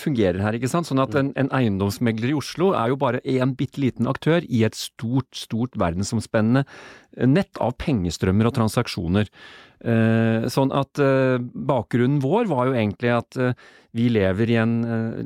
fungerer 0.00 0.40
her. 0.40 0.56
ikke 0.56 0.70
sant? 0.70 0.88
Sånn 0.88 1.02
at 1.02 1.14
en, 1.18 1.32
en 1.36 1.50
eiendomsmegler 1.52 2.32
i 2.32 2.38
Oslo 2.38 2.72
er 2.76 2.92
jo 2.92 3.00
bare 3.00 3.20
en 3.36 3.54
bitte 3.58 3.82
liten 3.82 4.08
aktør 4.10 4.44
i 4.48 4.64
et 4.64 4.78
stort, 4.78 5.28
stort 5.36 5.76
verdensomspennende 5.80 6.64
nett 7.30 7.60
av 7.62 7.76
pengestrømmer 7.78 8.48
og 8.48 8.56
transaksjoner. 8.56 9.28
Eh, 9.84 10.46
sånn 10.48 10.70
at 10.72 10.96
eh, 11.02 11.36
bakgrunnen 11.38 12.22
vår 12.24 12.46
var 12.48 12.70
jo 12.70 12.76
egentlig 12.76 13.10
at 13.12 13.36
eh, 13.36 13.52
vi 13.94 14.06
lever 14.08 14.50
i 14.50 14.56
en, 14.56 14.72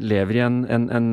lever 0.03 0.40
i 0.40 0.42
en, 0.44 0.57
en, 0.68 0.88
en 0.92 1.07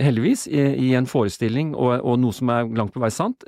heldigvis, 0.00 0.46
i, 0.48 0.62
i, 0.86 0.92
en 0.96 1.08
forestilling, 1.10 1.74
og, 1.74 1.98
og, 1.98 2.14
noe 2.22 2.32
som 2.32 2.48
er 2.54 2.70
langt 2.78 2.94
på 2.94 3.02
vei 3.02 3.10
sant, 3.12 3.44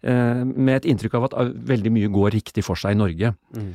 med 0.00 0.72
et 0.72 0.88
inntrykk 0.88 1.18
av 1.18 1.26
at 1.26 1.36
veldig 1.68 1.92
mye 1.92 2.08
går 2.14 2.32
riktig 2.38 2.64
for 2.64 2.80
seg 2.80 2.96
i 2.96 3.00
Norge. 3.02 3.34
Mm. 3.52 3.74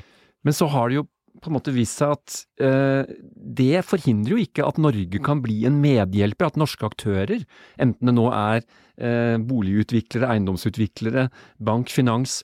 Men 0.49 0.57
så 0.57 0.65
har 0.73 0.89
det 0.89 0.97
jo 0.97 1.05
på 1.41 1.49
en 1.49 1.55
måte 1.57 1.73
vist 1.75 1.99
seg 2.01 2.15
at 2.15 2.37
eh, 2.63 3.09
det 3.35 3.83
forhindrer 3.87 4.35
jo 4.35 4.43
ikke 4.43 4.65
at 4.67 4.79
Norge 4.81 5.21
kan 5.23 5.41
bli 5.43 5.63
en 5.67 5.79
medhjelper, 5.83 6.49
at 6.49 6.59
norske 6.59 6.87
aktører, 6.87 7.43
enten 7.81 8.09
det 8.09 8.15
nå 8.15 8.29
er 8.31 8.61
eh, 8.61 9.35
boligutviklere, 9.41 10.31
eiendomsutviklere, 10.33 11.27
bank, 11.63 11.91
finans, 11.93 12.41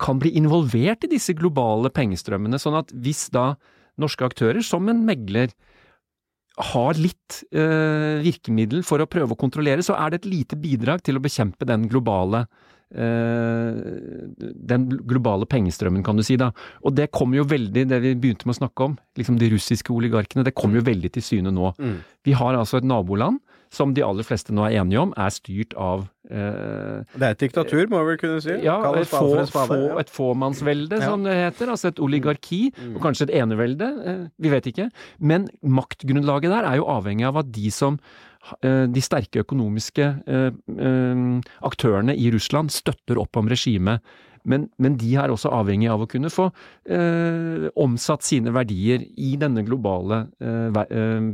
kan 0.00 0.20
bli 0.20 0.32
involvert 0.38 1.04
i 1.04 1.12
disse 1.12 1.34
globale 1.36 1.90
pengestrømmene, 1.92 2.60
sånn 2.60 2.78
at 2.80 2.94
hvis 2.94 3.26
da 3.34 3.52
norske 4.00 4.24
aktører, 4.24 4.62
som 4.64 4.88
en 4.88 5.04
megler, 5.08 5.52
har 6.60 6.98
litt 6.98 7.40
eh, 7.56 8.20
virkemiddel 8.24 8.82
for 8.84 9.00
å 9.00 9.08
prøve 9.08 9.32
å 9.32 9.38
kontrollere, 9.38 9.84
så 9.86 9.96
er 9.96 10.12
det 10.12 10.22
et 10.22 10.32
lite 10.32 10.58
bidrag 10.60 11.04
til 11.06 11.16
å 11.16 11.22
bekjempe 11.24 11.68
den 11.68 11.86
globale 11.88 12.44
den 12.90 14.86
globale 15.06 15.46
pengestrømmen, 15.46 16.02
kan 16.02 16.18
du 16.18 16.24
si. 16.26 16.34
da. 16.40 16.50
Og 16.82 16.96
det 16.96 17.12
kommer 17.14 17.38
jo 17.38 17.44
veldig, 17.46 17.84
det 17.86 18.00
vi 18.02 18.16
begynte 18.18 18.48
med 18.48 18.56
å 18.56 18.60
snakke 18.64 18.88
om, 18.88 18.96
liksom 19.18 19.38
de 19.38 19.50
russiske 19.52 19.94
oligarkene, 19.94 20.42
det 20.46 20.56
kommer 20.58 20.80
jo 20.80 20.88
veldig 20.88 21.12
til 21.14 21.22
syne 21.22 21.54
nå. 21.54 21.70
Mm. 21.78 22.00
Vi 22.26 22.34
har 22.34 22.58
altså 22.58 22.80
et 22.80 22.88
naboland 22.88 23.38
som 23.70 23.92
de 23.94 24.02
aller 24.02 24.26
fleste 24.26 24.54
nå 24.54 24.64
er 24.66 24.80
enige 24.80 25.02
om, 25.04 25.12
er 25.14 25.30
styrt 25.30 25.76
av 25.78 26.02
eh, 26.26 27.02
Det 27.14 27.26
er 27.26 27.36
et 27.36 27.42
diktatur, 27.44 27.84
må 27.90 28.00
vi 28.02 28.12
vel 28.12 28.18
kunne 28.18 28.40
si? 28.42 28.56
Ja, 28.66 28.80
et, 28.98 29.06
få, 29.10 29.44
få, 29.46 29.78
et 30.00 30.10
fåmannsvelde, 30.10 30.98
ja. 30.98 31.10
som 31.12 31.22
det 31.26 31.36
heter. 31.38 31.70
Altså 31.70 31.92
et 31.92 32.02
oligarki, 32.02 32.62
mm. 32.74 32.96
og 32.96 33.04
kanskje 33.04 33.28
et 33.28 33.36
enevelde. 33.38 33.92
Eh, 34.10 34.24
vi 34.42 34.50
vet 34.50 34.66
ikke. 34.72 34.88
Men 35.22 35.46
maktgrunnlaget 35.62 36.50
der 36.50 36.66
er 36.72 36.80
jo 36.80 36.88
avhengig 36.90 37.28
av 37.30 37.38
at 37.44 37.54
de 37.54 37.70
som 37.74 38.00
eh, 38.02 38.29
de 38.64 39.02
sterke 39.04 39.44
økonomiske 39.44 40.06
eh, 40.26 40.50
eh, 40.50 41.22
aktørene 41.66 42.16
i 42.16 42.30
Russland 42.34 42.72
støtter 42.74 43.20
opp 43.20 43.36
om 43.36 43.50
regimet. 43.52 44.00
Men, 44.48 44.70
men, 44.80 44.96
de 44.96 45.10
er 45.20 45.28
også 45.28 45.50
avhengig 45.52 45.90
av 45.92 46.00
å 46.00 46.08
kunne 46.08 46.30
få 46.32 46.46
eh, 46.88 47.66
omsatt 47.76 48.24
sine 48.24 48.54
verdier 48.56 49.04
i 49.20 49.34
denne 49.40 49.64
globale 49.66 50.22
eh, 50.40 51.28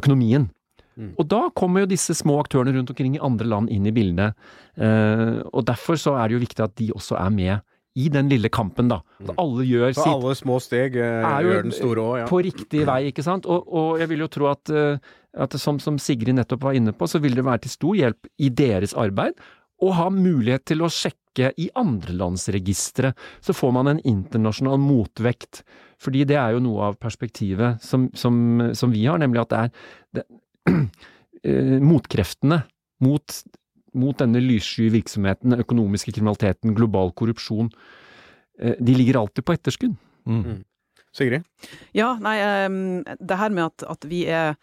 økonomien. 0.00 0.48
Mm. 0.96 1.12
Og 1.16 1.28
da 1.28 1.42
kommer 1.56 1.84
jo 1.84 1.90
disse 1.92 2.16
små 2.16 2.38
aktørene 2.42 2.74
rundt 2.76 2.92
omkring 2.92 3.16
i 3.16 3.22
andre 3.24 3.48
land 3.48 3.72
inn 3.72 3.88
i 3.88 3.94
bildet. 3.94 4.38
Eh, 4.76 5.40
og 5.52 5.66
derfor 5.68 6.00
så 6.00 6.16
er 6.20 6.28
det 6.28 6.38
jo 6.38 6.42
viktig 6.46 6.64
at 6.64 6.74
de 6.80 6.90
også 6.96 7.20
er 7.20 7.36
med 7.36 7.68
i 7.92 8.08
den 8.08 8.28
lille 8.32 8.48
kampen, 8.48 8.88
da. 8.88 9.02
At 9.20 9.34
mm. 9.34 9.38
alle 9.42 9.64
gjør 9.68 9.90
så 9.92 10.04
sitt 10.06 10.14
alle 10.14 10.36
små 10.38 10.56
steg 10.64 10.94
eh, 10.96 11.26
gjør 11.44 11.66
den 11.66 11.74
store 11.76 12.04
òg, 12.04 12.14
ja. 12.22 12.28
På 12.30 12.40
riktig 12.44 12.86
vei, 12.88 13.02
ikke 13.10 13.24
sant. 13.24 13.44
Og, 13.44 13.68
og 13.68 14.00
jeg 14.00 14.08
vil 14.12 14.24
jo 14.24 14.30
tro 14.32 14.48
at, 14.52 14.72
eh, 14.72 15.12
at 15.32 15.56
som, 15.60 15.78
som, 15.80 15.98
Sigrid 15.98 16.36
nettopp 16.36 16.66
var 16.66 16.76
inne 16.76 16.92
på, 16.92 17.08
så 17.08 17.20
vil 17.22 17.36
det 17.36 17.46
være 17.46 17.64
til 17.64 17.74
stor 17.74 17.98
hjelp 17.98 18.28
i 18.42 18.50
deres 18.52 18.92
arbeid 18.98 19.38
å 19.82 19.90
ha 19.96 20.10
mulighet 20.12 20.66
til 20.70 20.84
å 20.84 20.90
sjekke 20.92 21.50
i 21.58 21.68
andre 21.78 22.14
lands 22.14 22.46
registre. 22.54 23.14
Så 23.42 23.56
får 23.56 23.72
man 23.74 23.90
en 23.90 24.02
internasjonal 24.06 24.78
motvekt. 24.78 25.62
Fordi 26.02 26.26
det 26.28 26.36
er 26.38 26.54
jo 26.54 26.62
noe 26.62 26.90
av 26.90 27.00
perspektivet 27.02 27.82
som, 27.82 28.08
som, 28.18 28.36
som 28.76 28.92
vi 28.94 29.06
har, 29.06 29.20
nemlig 29.22 29.42
at 29.42 29.52
det 29.52 29.64
er 29.64 29.74
det, 30.18 30.28
Eh, 31.42 31.80
motkreftene 31.82 32.60
mot, 33.02 33.34
mot 33.98 34.18
denne 34.20 34.38
lyssky 34.38 34.84
virksomheten, 34.94 35.50
den 35.50 35.64
økonomiske 35.64 36.12
kriminaliteten, 36.14 36.70
global 36.78 37.10
korrupsjon, 37.18 37.66
eh, 38.62 38.76
de 38.78 38.94
ligger 38.94 39.18
alltid 39.18 39.46
på 39.48 39.56
etterskudd. 39.56 39.96
Mm. 40.22 40.44
mm. 40.44 40.60
Sigrid? 41.12 41.42
Ja, 41.98 42.14
nei, 42.22 42.36
det 43.18 43.36
her 43.36 43.50
med 43.52 43.66
at, 43.66 43.82
at 43.90 44.06
vi 44.08 44.22
er 44.30 44.54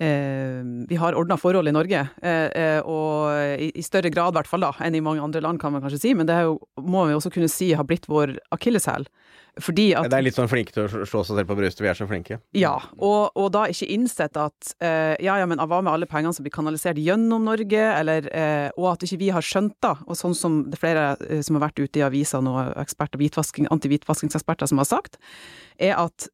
vi 0.00 0.96
har 0.96 1.16
ordna 1.18 1.36
forhold 1.36 1.68
i 1.68 1.74
Norge, 1.76 2.06
eh, 2.24 2.80
og 2.80 3.60
i, 3.60 3.82
større 3.84 4.08
grad 4.12 4.32
i 4.32 4.38
hvert 4.38 4.48
fall 4.48 4.64
da, 4.64 4.72
enn 4.80 4.96
i 4.96 5.04
mange 5.04 5.20
andre 5.20 5.42
land, 5.44 5.60
kan 5.60 5.74
man 5.74 5.84
kanskje 5.84 6.00
si, 6.00 6.14
men 6.16 6.28
det 6.28 6.38
jo, 6.40 6.56
må 6.80 7.04
vi 7.08 7.18
også 7.18 7.32
kunne 7.34 7.50
si 7.52 7.74
har 7.76 7.84
blitt 7.84 8.08
vår 8.08 8.38
akilleshæl. 8.56 9.04
Fordi 9.60 9.88
at 9.98 10.06
Det 10.08 10.14
er 10.14 10.22
litt 10.22 10.36
sånn 10.38 10.48
flinke 10.48 10.72
til 10.72 10.86
å 10.86 11.04
slå 11.04 11.24
seg 11.26 11.34
selv 11.34 11.48
på 11.50 11.56
brystet, 11.58 11.82
vi 11.82 11.90
er 11.90 11.96
så 11.98 12.06
flinke. 12.08 12.38
Ja, 12.56 12.76
og, 12.96 13.34
og 13.34 13.48
da 13.52 13.64
ikke 13.68 13.88
innsett 13.92 14.38
at 14.38 14.70
ja, 14.78 15.34
ja, 15.42 15.46
men 15.50 15.58
hva 15.58 15.80
med 15.82 15.90
alle 15.90 16.08
pengene 16.08 16.32
som 16.32 16.46
blir 16.46 16.54
kanalisert 16.54 17.00
gjennom 17.02 17.48
Norge, 17.50 17.82
eller, 17.98 18.30
og 18.78 18.86
at 18.92 19.04
ikke 19.04 19.18
vi 19.20 19.32
har 19.34 19.44
skjønt 19.44 19.74
da, 19.82 19.96
og 20.06 20.16
sånn 20.16 20.36
som 20.38 20.60
det 20.70 20.78
er 20.78 20.84
flere 20.84 21.42
som 21.44 21.58
har 21.58 21.66
vært 21.66 21.82
ute 21.82 22.00
i 22.00 22.06
avisene 22.06 22.54
og 22.54 22.70
eksperter, 22.80 23.20
hvitvasking, 23.20 23.66
anti-hvitvaskingseksperter 23.74 24.70
som 24.70 24.80
har 24.80 24.88
sagt, 24.88 25.18
er 25.82 25.98
at 25.98 26.30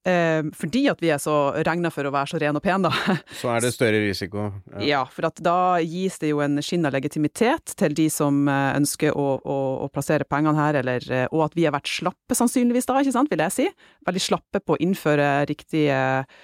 fordi 0.60 0.84
at 0.92 1.02
vi 1.02 1.10
er 1.16 1.22
så 1.22 1.56
regna 1.66 1.90
for 1.94 2.06
å 2.06 2.12
være 2.14 2.34
så 2.34 2.42
rene 2.42 2.60
og 2.60 2.68
pene, 2.68 2.92
da, 2.92 3.16
så 3.40 3.55
er 3.56 3.64
det 3.64 3.72
større 3.74 4.00
risiko. 4.04 4.46
Ja, 4.84 5.02
for 5.10 5.26
at 5.28 5.40
da 5.44 5.56
gis 5.82 6.18
det 6.22 6.30
jo 6.30 6.42
en 6.44 6.60
skinn 6.64 6.86
av 6.88 6.94
legitimitet 6.94 7.74
til 7.80 7.96
de 7.96 8.06
som 8.12 8.44
eh, 8.52 8.70
ønsker 8.78 9.16
å, 9.16 9.26
å, 9.40 9.58
å 9.84 9.90
plassere 9.92 10.26
pengene 10.28 10.56
her, 10.60 10.78
eller, 10.82 11.04
eh, 11.12 11.26
og 11.32 11.46
at 11.48 11.56
vi 11.58 11.64
har 11.66 11.74
vært 11.74 11.90
slappe 11.90 12.36
sannsynligvis 12.38 12.88
da, 12.88 13.00
ikke 13.02 13.16
sant, 13.16 13.32
vil 13.32 13.42
jeg 13.46 13.54
si. 13.56 13.68
Veldig 14.06 14.24
slappe 14.26 14.62
på 14.62 14.76
å 14.76 14.80
innføre 14.84 15.30
riktige 15.50 15.96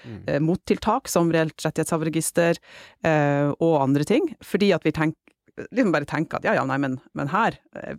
Mm. 0.02 0.22
eh, 0.26 0.38
mottiltak, 0.42 1.08
som 1.10 1.30
reelt 1.32 1.60
rettighetshaverregister 1.62 2.58
eh, 3.06 3.50
og 3.62 3.74
andre 3.82 4.04
ting. 4.08 4.28
Fordi 4.44 4.72
at 4.74 4.84
vi 4.86 4.92
tenk, 4.94 5.16
liksom 5.70 5.92
bare 5.94 6.08
tenker 6.08 6.38
at 6.40 6.46
ja 6.48 6.54
ja, 6.56 6.64
nei, 6.68 6.78
men, 6.82 6.96
men 7.18 7.30
her 7.32 7.58
eh, 7.78 7.96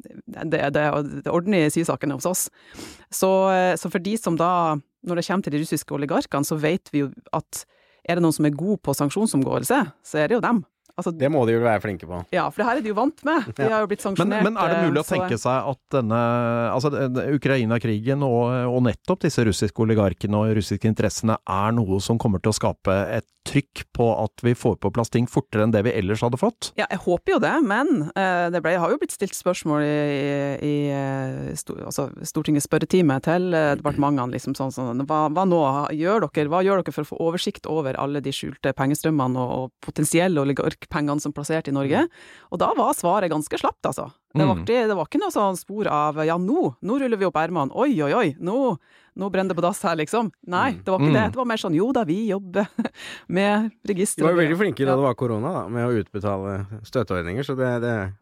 det, 0.00 0.60
det, 0.72 0.84
det 1.24 1.32
ordner 1.32 1.66
i 1.66 1.72
sysakene 1.72 2.16
hos 2.16 2.28
oss. 2.28 2.46
Så, 3.12 3.30
eh, 3.52 3.74
så 3.80 3.90
for 3.92 4.02
de 4.02 4.16
som 4.20 4.36
da, 4.40 4.76
når 5.06 5.20
det 5.20 5.26
kommer 5.28 5.46
til 5.46 5.56
de 5.56 5.62
russiske 5.64 5.96
oligarkene, 5.96 6.46
så 6.48 6.56
vet 6.60 6.92
vi 6.94 7.04
jo 7.04 7.10
at 7.36 7.64
er 8.04 8.18
det 8.18 8.24
noen 8.24 8.36
som 8.36 8.48
er 8.48 8.56
god 8.56 8.80
på 8.84 8.94
sanksjonsomgåelse, 8.96 9.80
så 10.06 10.20
er 10.22 10.30
det 10.30 10.38
jo 10.38 10.44
dem. 10.44 10.62
Altså, 11.00 11.12
Det 11.16 11.30
må 11.32 11.44
de 11.48 11.56
jo 11.56 11.64
være 11.64 11.82
flinke 11.84 12.08
på. 12.08 12.22
ja, 12.34 12.46
for 12.50 12.62
det 12.62 12.68
her 12.68 12.80
er 12.80 12.84
de 12.86 12.92
jo 12.92 12.98
vant 12.98 13.24
med. 13.26 13.50
De 13.56 13.68
har 13.68 13.84
jo 13.84 13.90
blitt 13.90 14.04
sanksjonert. 14.04 14.46
men 14.46 14.60
er 14.60 14.74
det 14.74 14.78
mulig 14.86 15.02
å 15.02 15.06
eh, 15.06 15.12
tenke 15.14 15.40
seg 15.40 15.72
at 15.72 15.80
denne 15.96 16.20
altså 16.70 16.92
Ukraina-krigen 17.34 18.24
og, 18.26 18.42
og 18.70 18.80
nettopp 18.86 19.24
disse 19.26 19.44
russiske 19.46 19.84
oligarkene 19.84 20.44
og 20.44 20.54
russiske 20.60 20.88
interessene 20.90 21.38
er 21.40 21.76
noe 21.76 22.00
som 22.04 22.20
kommer 22.20 22.42
til 22.42 22.52
å 22.52 22.58
skape 22.60 22.96
et 23.18 23.28
trykk 23.48 23.86
på 23.96 24.06
at 24.20 24.42
vi 24.44 24.52
får 24.54 24.76
på 24.82 24.90
plass 24.92 25.08
ting 25.10 25.24
fortere 25.30 25.64
enn 25.64 25.72
det 25.72 25.80
vi 25.86 25.94
ellers 25.96 26.20
hadde 26.20 26.36
fått? 26.38 26.74
Ja, 26.76 26.84
jeg 26.92 27.00
håper 27.06 27.34
jo 27.34 27.38
det, 27.42 27.54
men 27.64 28.10
eh, 28.12 28.50
det 28.52 28.60
ble, 28.62 28.76
har 28.78 28.92
jo 28.92 28.98
blitt 29.00 29.14
stilt 29.16 29.34
spørsmål 29.38 29.86
i, 29.86 29.94
i 30.60 30.70
i 30.70 30.92
altså 31.84 32.08
Stortingets 32.26 32.66
spørretime 32.68 33.16
til 33.24 33.54
eh, 33.56 33.74
departementene. 33.80 34.34
Liksom 34.34 34.56
sånn, 34.58 34.72
sånn 34.74 35.04
hva, 35.08 35.22
hva 35.32 35.46
nå 35.48 35.60
gjør 35.96 36.26
dere? 36.28 36.48
Hva 36.52 36.62
gjør 36.66 36.82
dere 36.82 36.94
for 36.94 37.06
å 37.06 37.10
få 37.10 37.20
oversikt 37.28 37.68
over 37.70 37.98
alle 38.00 38.22
de 38.24 38.32
skjulte 38.34 38.72
pengestrømmene 38.76 39.40
og, 39.40 39.56
og 39.56 39.86
potensielle 39.86 40.40
oligarkpengene 40.90 41.20
som 41.20 41.32
plasserte 41.32 41.40
plassert 41.40 41.68
i 41.68 41.72
Norge? 41.72 42.08
Og 42.50 42.58
da 42.58 42.72
var 42.76 42.92
svaret 42.94 43.30
ganske 43.30 43.58
slapt, 43.58 43.82
altså. 43.86 44.10
Det 44.34 44.46
var, 44.46 44.54
Mm. 44.54 44.62
ikke, 44.64 44.86
det 44.86 44.94
var 44.96 45.06
ikke 45.06 45.18
noe 45.20 45.30
sånn 45.34 45.56
spor 45.58 45.86
av 45.88 46.14
ja, 46.24 46.36
nå, 46.38 46.76
nå 46.82 46.98
ruller 47.00 47.16
vi 47.18 47.24
opp 47.26 47.34
ermene, 47.36 47.72
oi, 47.74 48.00
oi, 48.00 48.12
oi, 48.14 48.36
nå, 48.38 48.78
nå 49.16 49.30
brenner 49.30 49.48
det 49.50 49.56
på 49.56 49.62
dass 49.62 49.82
her, 49.82 49.96
liksom. 49.96 50.30
Nei, 50.46 50.72
det 50.78 50.86
var 50.86 51.00
ikke 51.00 51.10
Mm. 51.10 51.14
det. 51.14 51.32
Det 51.32 51.36
var 51.36 51.44
mer 51.46 51.56
sånn 51.56 51.74
jo 51.74 51.92
da, 51.92 52.04
vi 52.04 52.28
jobber 52.28 52.66
med 53.28 53.70
De 53.84 53.94
Vi 53.94 54.06
var 54.22 54.30
jo 54.32 54.36
veldig 54.38 54.58
flinke 54.58 54.86
da 54.86 54.94
det 54.94 55.02
var 55.02 55.14
korona, 55.14 55.52
da, 55.52 55.68
med 55.68 55.86
å 55.88 55.98
utbetale 55.98 56.66
støtteordninger, 56.86 57.42
så 57.42 57.56
det, 57.58 57.80
det, 57.82 58.12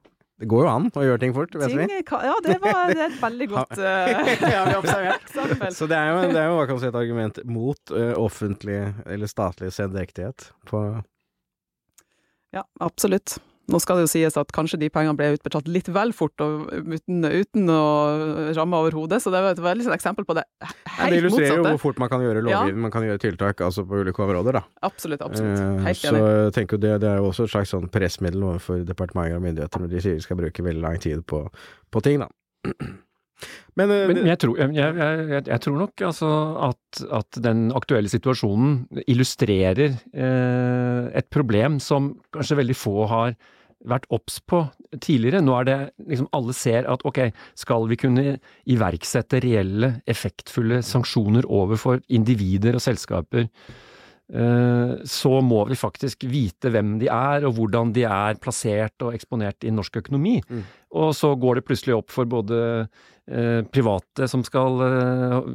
det 0.41 0.49
går 0.49 0.65
jo 0.65 0.71
an 0.71 0.89
å 0.97 1.05
gjøre 1.05 1.21
ting 1.21 1.35
fort, 1.35 1.53
vet. 1.55 1.69
Ting 1.69 1.85
vi. 1.85 2.01
Ja, 2.09 2.35
det 2.43 2.57
var 2.63 2.89
det 2.89 2.99
er 3.05 3.11
et 3.13 3.21
veldig 3.21 3.49
godt 3.53 3.77
eh, 3.77 4.33
Ja, 4.55 4.65
vi 4.65 4.79
observert. 4.81 5.29
eksempel. 5.29 5.75
Så 5.77 5.87
det 5.87 5.97
er 5.99 6.09
jo, 6.15 6.33
det 6.33 6.41
er 6.41 6.49
jo 6.49 6.57
hva 6.57 6.65
kan 6.67 6.75
man 6.79 6.81
si, 6.81 6.89
et 6.89 6.95
argument 7.05 7.45
mot 7.45 7.91
uh, 7.93 8.15
offentlig 8.17 8.81
eller 9.05 9.27
statlig 9.29 9.73
sendrektighet 9.77 10.53
på 10.65 11.03
Ja, 12.57 12.65
absolutt. 12.81 13.39
Nå 13.69 13.77
skal 13.85 13.99
det 13.99 14.07
jo 14.07 14.11
sies 14.15 14.37
at 14.41 14.53
kanskje 14.57 14.79
de 14.81 14.89
pengene 14.89 15.13
ble 15.17 15.35
utbetalt 15.35 15.67
litt 15.69 15.91
vel 15.93 16.15
fort 16.17 16.41
og 16.41 16.71
uten, 16.73 17.21
uten 17.21 17.69
å 17.69 17.81
ramme 18.57 18.79
over 18.81 18.95
hodet, 18.97 19.19
så 19.21 19.33
det 19.35 19.43
var 19.45 19.53
et 19.53 19.61
veldig 19.61 19.85
sånn 19.85 19.97
eksempel 19.97 20.25
på 20.29 20.39
det 20.39 20.47
Ja, 20.65 20.71
Det 20.71 21.19
illustrerer 21.19 21.27
illustrerer 21.27 21.59
jo 21.59 21.75
hvor 21.75 21.83
fort 21.83 22.01
man 22.01 22.09
kan 22.09 22.25
gjøre 22.25 22.45
lovgivning, 22.47 22.79
man 22.87 22.95
kan 22.95 23.05
gjøre 23.05 23.21
tiltak 23.27 23.61
altså 23.67 23.85
på 23.85 24.01
ulike 24.01 24.25
områder, 24.25 24.57
da. 24.57 24.63
Absolutt, 24.89 25.21
absolutt. 25.27 25.61
Helt 25.85 26.07
enig. 26.09 26.23
så 26.23 26.23
jeg 26.31 26.55
tenker 26.57 26.81
det, 26.81 26.95
det 27.05 27.11
er 27.11 27.21
jo 27.21 27.29
også 27.29 27.45
et 27.45 27.53
slags 27.53 27.75
sånn 27.77 27.93
pressmiddel 27.93 28.47
overfor 28.55 28.81
departementer 28.89 29.37
og 29.37 29.45
myndigheter 29.45 29.85
når 29.85 29.93
de 29.93 30.03
sier 30.07 30.17
de 30.17 30.25
skal 30.25 30.41
bruke 30.41 30.65
veldig 30.71 30.85
lang 30.87 30.97
tid 31.05 31.27
på, 31.29 31.45
på 31.93 32.05
ting, 32.09 32.25
da. 32.25 32.33
Men, 33.79 33.93
eh, 33.95 34.07
Men 34.11 34.27
jeg 34.27 34.41
tror, 34.43 34.59
jeg, 34.59 34.75
jeg, 34.75 35.45
jeg, 35.47 35.61
tror 35.65 35.79
nok 35.79 36.03
altså 36.09 36.31
at, 36.71 37.03
at 37.21 37.39
den 37.45 37.69
aktuelle 37.77 38.11
situasjonen 38.11 38.81
illustrerer 39.07 39.95
eh, 39.95 41.05
et 41.21 41.31
problem 41.31 41.79
som 41.83 42.17
kanskje 42.35 42.59
veldig 42.63 42.77
få 42.79 43.07
har 43.11 43.37
vært 43.87 44.09
obs 44.11 44.41
på 44.43 44.65
tidligere. 44.99 45.43
Nå 45.45 45.55
er 45.61 45.69
det 45.69 45.77
liksom 46.09 46.31
alle 46.35 46.55
ser 46.57 46.89
at 46.91 47.05
ok, 47.07 47.29
skal 47.59 47.87
vi 47.91 47.99
kunne 48.01 48.39
iverksette 48.67 49.43
reelle, 49.45 49.99
effektfulle 50.11 50.81
sanksjoner 50.83 51.47
overfor 51.47 52.03
individer 52.09 52.79
og 52.79 52.83
selskaper, 52.83 53.47
så 54.29 55.31
må 55.41 55.63
vi 55.71 55.77
faktisk 55.81 56.27
vite 56.29 56.69
hvem 56.69 56.99
de 57.01 57.07
er 57.09 57.47
og 57.49 57.55
hvordan 57.57 57.95
de 57.97 58.03
er 58.05 58.37
plassert 58.37 59.01
og 59.01 59.15
eksponert 59.17 59.65
i 59.65 59.73
norsk 59.73 60.03
økonomi. 60.03 60.35
Mm. 60.45 60.67
Og 60.97 61.13
så 61.17 61.35
går 61.37 61.59
det 61.59 61.67
plutselig 61.69 61.99
opp 61.99 62.13
for 62.13 62.29
både 62.29 62.59
eh, 63.29 63.61
private 63.69 64.29
som 64.31 64.45
skal 64.47 64.81
eh, 64.87 65.51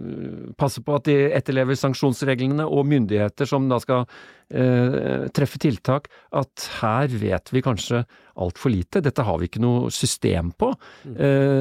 passe 0.60 0.84
på 0.86 0.94
at 0.94 1.08
de 1.10 1.16
etterlever 1.34 1.78
sanksjonsreglene, 1.80 2.68
og 2.68 2.86
myndigheter 2.90 3.50
som 3.50 3.66
da 3.72 3.80
skal 3.82 4.06
eh, 4.54 5.26
treffe 5.34 5.62
tiltak, 5.62 6.10
at 6.38 6.68
her 6.82 7.18
vet 7.18 7.54
vi 7.54 7.66
kanskje 7.66 8.04
altfor 8.38 8.76
lite. 8.76 9.02
Dette 9.06 9.26
har 9.26 9.42
vi 9.42 9.50
ikke 9.50 9.64
noe 9.64 9.90
system 9.94 10.54
på. 10.58 10.72
Mm. 11.06 11.18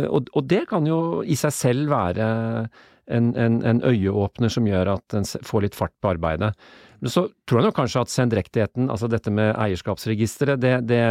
og, 0.08 0.28
og 0.32 0.46
det 0.48 0.62
kan 0.70 0.86
jo 0.88 1.20
i 1.24 1.36
seg 1.36 1.52
selv 1.52 1.92
være 1.92 2.26
en, 3.12 3.32
en, 3.38 3.58
en 3.68 3.82
øyeåpner 3.86 4.52
som 4.52 4.66
gjør 4.68 4.94
at 4.96 5.16
en 5.18 5.28
får 5.46 5.66
litt 5.66 5.76
fart 5.78 5.94
på 6.02 6.12
arbeidet. 6.14 6.52
Men 7.02 7.10
så 7.10 7.24
tror 7.48 7.60
jeg 7.60 7.66
nok 7.66 7.76
kanskje 7.80 8.04
at 8.04 8.12
sendrektigheten, 8.12 8.88
altså 8.92 9.08
dette 9.10 9.32
med 9.34 9.52
eierskapsregisteret, 9.58 10.60
det, 10.62 10.74
det, 10.86 11.02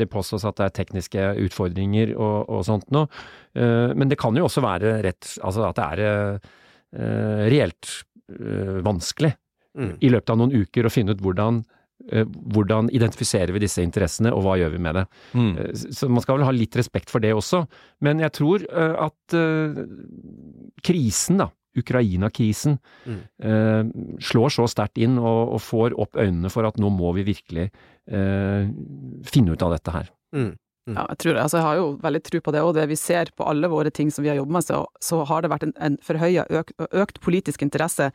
det 0.00 0.08
påstås 0.12 0.46
at 0.48 0.56
det 0.60 0.66
er 0.66 0.76
tekniske 0.80 1.28
utfordringer 1.44 2.14
og, 2.16 2.48
og 2.48 2.64
sånt 2.66 2.88
noe. 2.96 3.10
Eh, 3.52 3.92
men 3.92 4.10
det 4.10 4.18
kan 4.20 4.36
jo 4.36 4.48
også 4.48 4.64
være 4.64 4.98
rett, 5.04 5.36
altså 5.44 5.68
at 5.68 5.80
det 5.80 5.88
er 5.92 6.04
eh, 6.08 7.48
reelt 7.54 7.96
eh, 8.34 8.78
vanskelig 8.84 9.34
Mm. 9.74 9.96
i 10.00 10.10
løpet 10.12 10.30
av 10.30 10.38
noen 10.38 10.52
uker 10.54 10.86
å 10.86 10.90
finne 10.92 11.16
ut 11.16 11.22
hvordan 11.24 11.64
hvordan 12.54 12.90
identifiserer 12.92 13.52
vi 13.54 13.62
disse 13.64 13.82
interessene, 13.82 14.32
og 14.34 14.42
hva 14.44 14.56
gjør 14.60 14.72
vi 14.74 14.78
med 14.82 14.94
det? 14.98 15.04
Mm. 15.32 15.52
Eh, 15.58 15.72
Så 15.94 16.08
man 16.10 16.20
skal 16.24 16.36
vel 16.38 16.44
ha 16.44 16.52
litt 16.52 16.76
respekt 16.76 17.10
for 17.10 17.20
det 17.24 17.32
også. 17.34 17.64
Men 18.04 18.18
jeg 18.20 18.32
tror 18.36 18.64
eh, 18.68 18.96
at 19.06 19.36
eh, 19.38 19.84
krisen, 20.84 21.38
da, 21.40 21.50
Ukraina-krisen, 21.76 22.78
Mm. 23.06 23.20
eh, 23.42 23.84
slår 24.20 24.50
så 24.54 24.68
sterkt 24.70 24.98
inn 24.98 25.18
og, 25.18 25.60
får 25.60 25.96
opp 25.98 26.14
øynene 26.16 26.50
for 26.50 26.64
at 26.66 26.76
nå 26.78 26.90
må 26.90 27.14
vi 27.16 27.24
virkelig 27.24 27.70
eh, 28.06 28.68
finne 29.24 29.52
ut 29.56 29.62
av 29.62 29.72
dette 29.74 29.90
her. 29.90 30.10
Mm. 30.34 30.52
Ja, 30.86 31.06
jeg 31.08 31.16
tror 31.16 31.32
det. 31.32 31.40
Altså, 31.40 31.56
jeg 31.56 31.64
har 31.64 31.76
jo 31.78 31.84
veldig 32.02 32.20
tro 32.26 32.40
på 32.44 32.52
det, 32.52 32.60
og 32.60 32.74
det 32.76 32.82
vi 32.90 32.96
ser 33.00 33.30
på 33.34 33.46
alle 33.48 33.70
våre 33.72 33.88
ting 33.90 34.10
som 34.12 34.20
vi 34.22 34.28
har 34.28 34.36
jobbet 34.36 34.52
med, 34.52 34.64
så, 34.66 34.82
så 35.00 35.22
har 35.24 35.40
det 35.40 35.48
vært 35.48 35.62
en, 35.64 35.72
en 35.80 35.96
forhøya 36.04 36.44
økt, 36.52 36.74
økt 36.92 37.20
politisk 37.24 37.62
interesse 37.64 38.10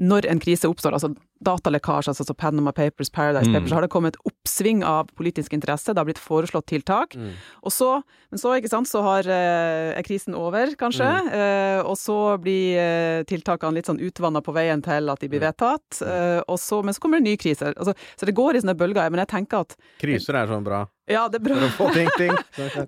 når 0.00 0.24
en 0.32 0.40
krise 0.40 0.64
oppstår. 0.70 0.96
Altså 0.96 1.12
datalekkasje, 1.44 2.12
altså 2.12 2.24
så 2.26 2.34
Panama 2.34 2.72
Papers, 2.72 3.10
Paradise 3.10 3.48
Mm. 3.48 3.54
Papers, 3.54 3.70
så 3.70 3.74
har 3.74 3.82
det 3.82 3.90
kommet 3.90 4.14
et 4.16 4.26
oppsving 4.30 4.84
av 4.84 5.08
politisk 5.16 5.52
interesse. 5.52 5.92
Det 5.92 5.98
har 5.98 6.04
blitt 6.04 6.18
foreslått 6.18 6.66
tiltak. 6.66 7.14
Mm. 7.16 7.32
Og 7.62 7.72
så, 7.72 8.02
men 8.30 8.38
så, 8.38 8.54
ikke 8.56 8.70
sant, 8.70 8.88
så 8.88 9.02
har, 9.02 9.26
eh, 9.26 9.98
er 9.98 10.02
krisen 10.02 10.34
over, 10.34 10.74
kanskje, 10.76 11.10
eh, 11.32 11.82
og 11.84 11.96
så 11.98 12.38
blir 12.38 12.78
eh, 12.78 13.22
tiltakene 13.24 13.74
litt 13.74 13.86
sånn 13.86 14.00
utvanna 14.00 14.40
på 14.40 14.54
veien 14.54 14.82
til 14.82 15.08
at 15.10 15.20
de 15.20 15.28
blir 15.28 15.40
vedtatt, 15.40 16.02
eh, 16.02 16.40
og 16.48 16.58
så, 16.58 16.82
men 16.82 16.94
så 16.94 17.00
kommer 17.00 17.18
det 17.18 17.26
en 17.26 17.32
ny 17.32 17.36
krise. 17.36 17.74
Altså, 17.76 17.94
så 18.16 18.26
det 18.26 18.34
går 18.34 18.56
i 18.56 18.64
sånne 18.64 18.78
bølger, 18.78 19.10
men 19.10 19.24
jeg 19.24 19.28
tenker 19.28 19.64
at 19.64 19.76
Kriser 19.98 20.34
er 20.34 20.46
sånn 20.46 20.64
bra 20.64 20.86
ja, 21.04 21.26
det 21.28 21.36
er 21.36 21.44
bra. 21.44 21.90
ting. 21.92 22.08
ting. 22.16 22.32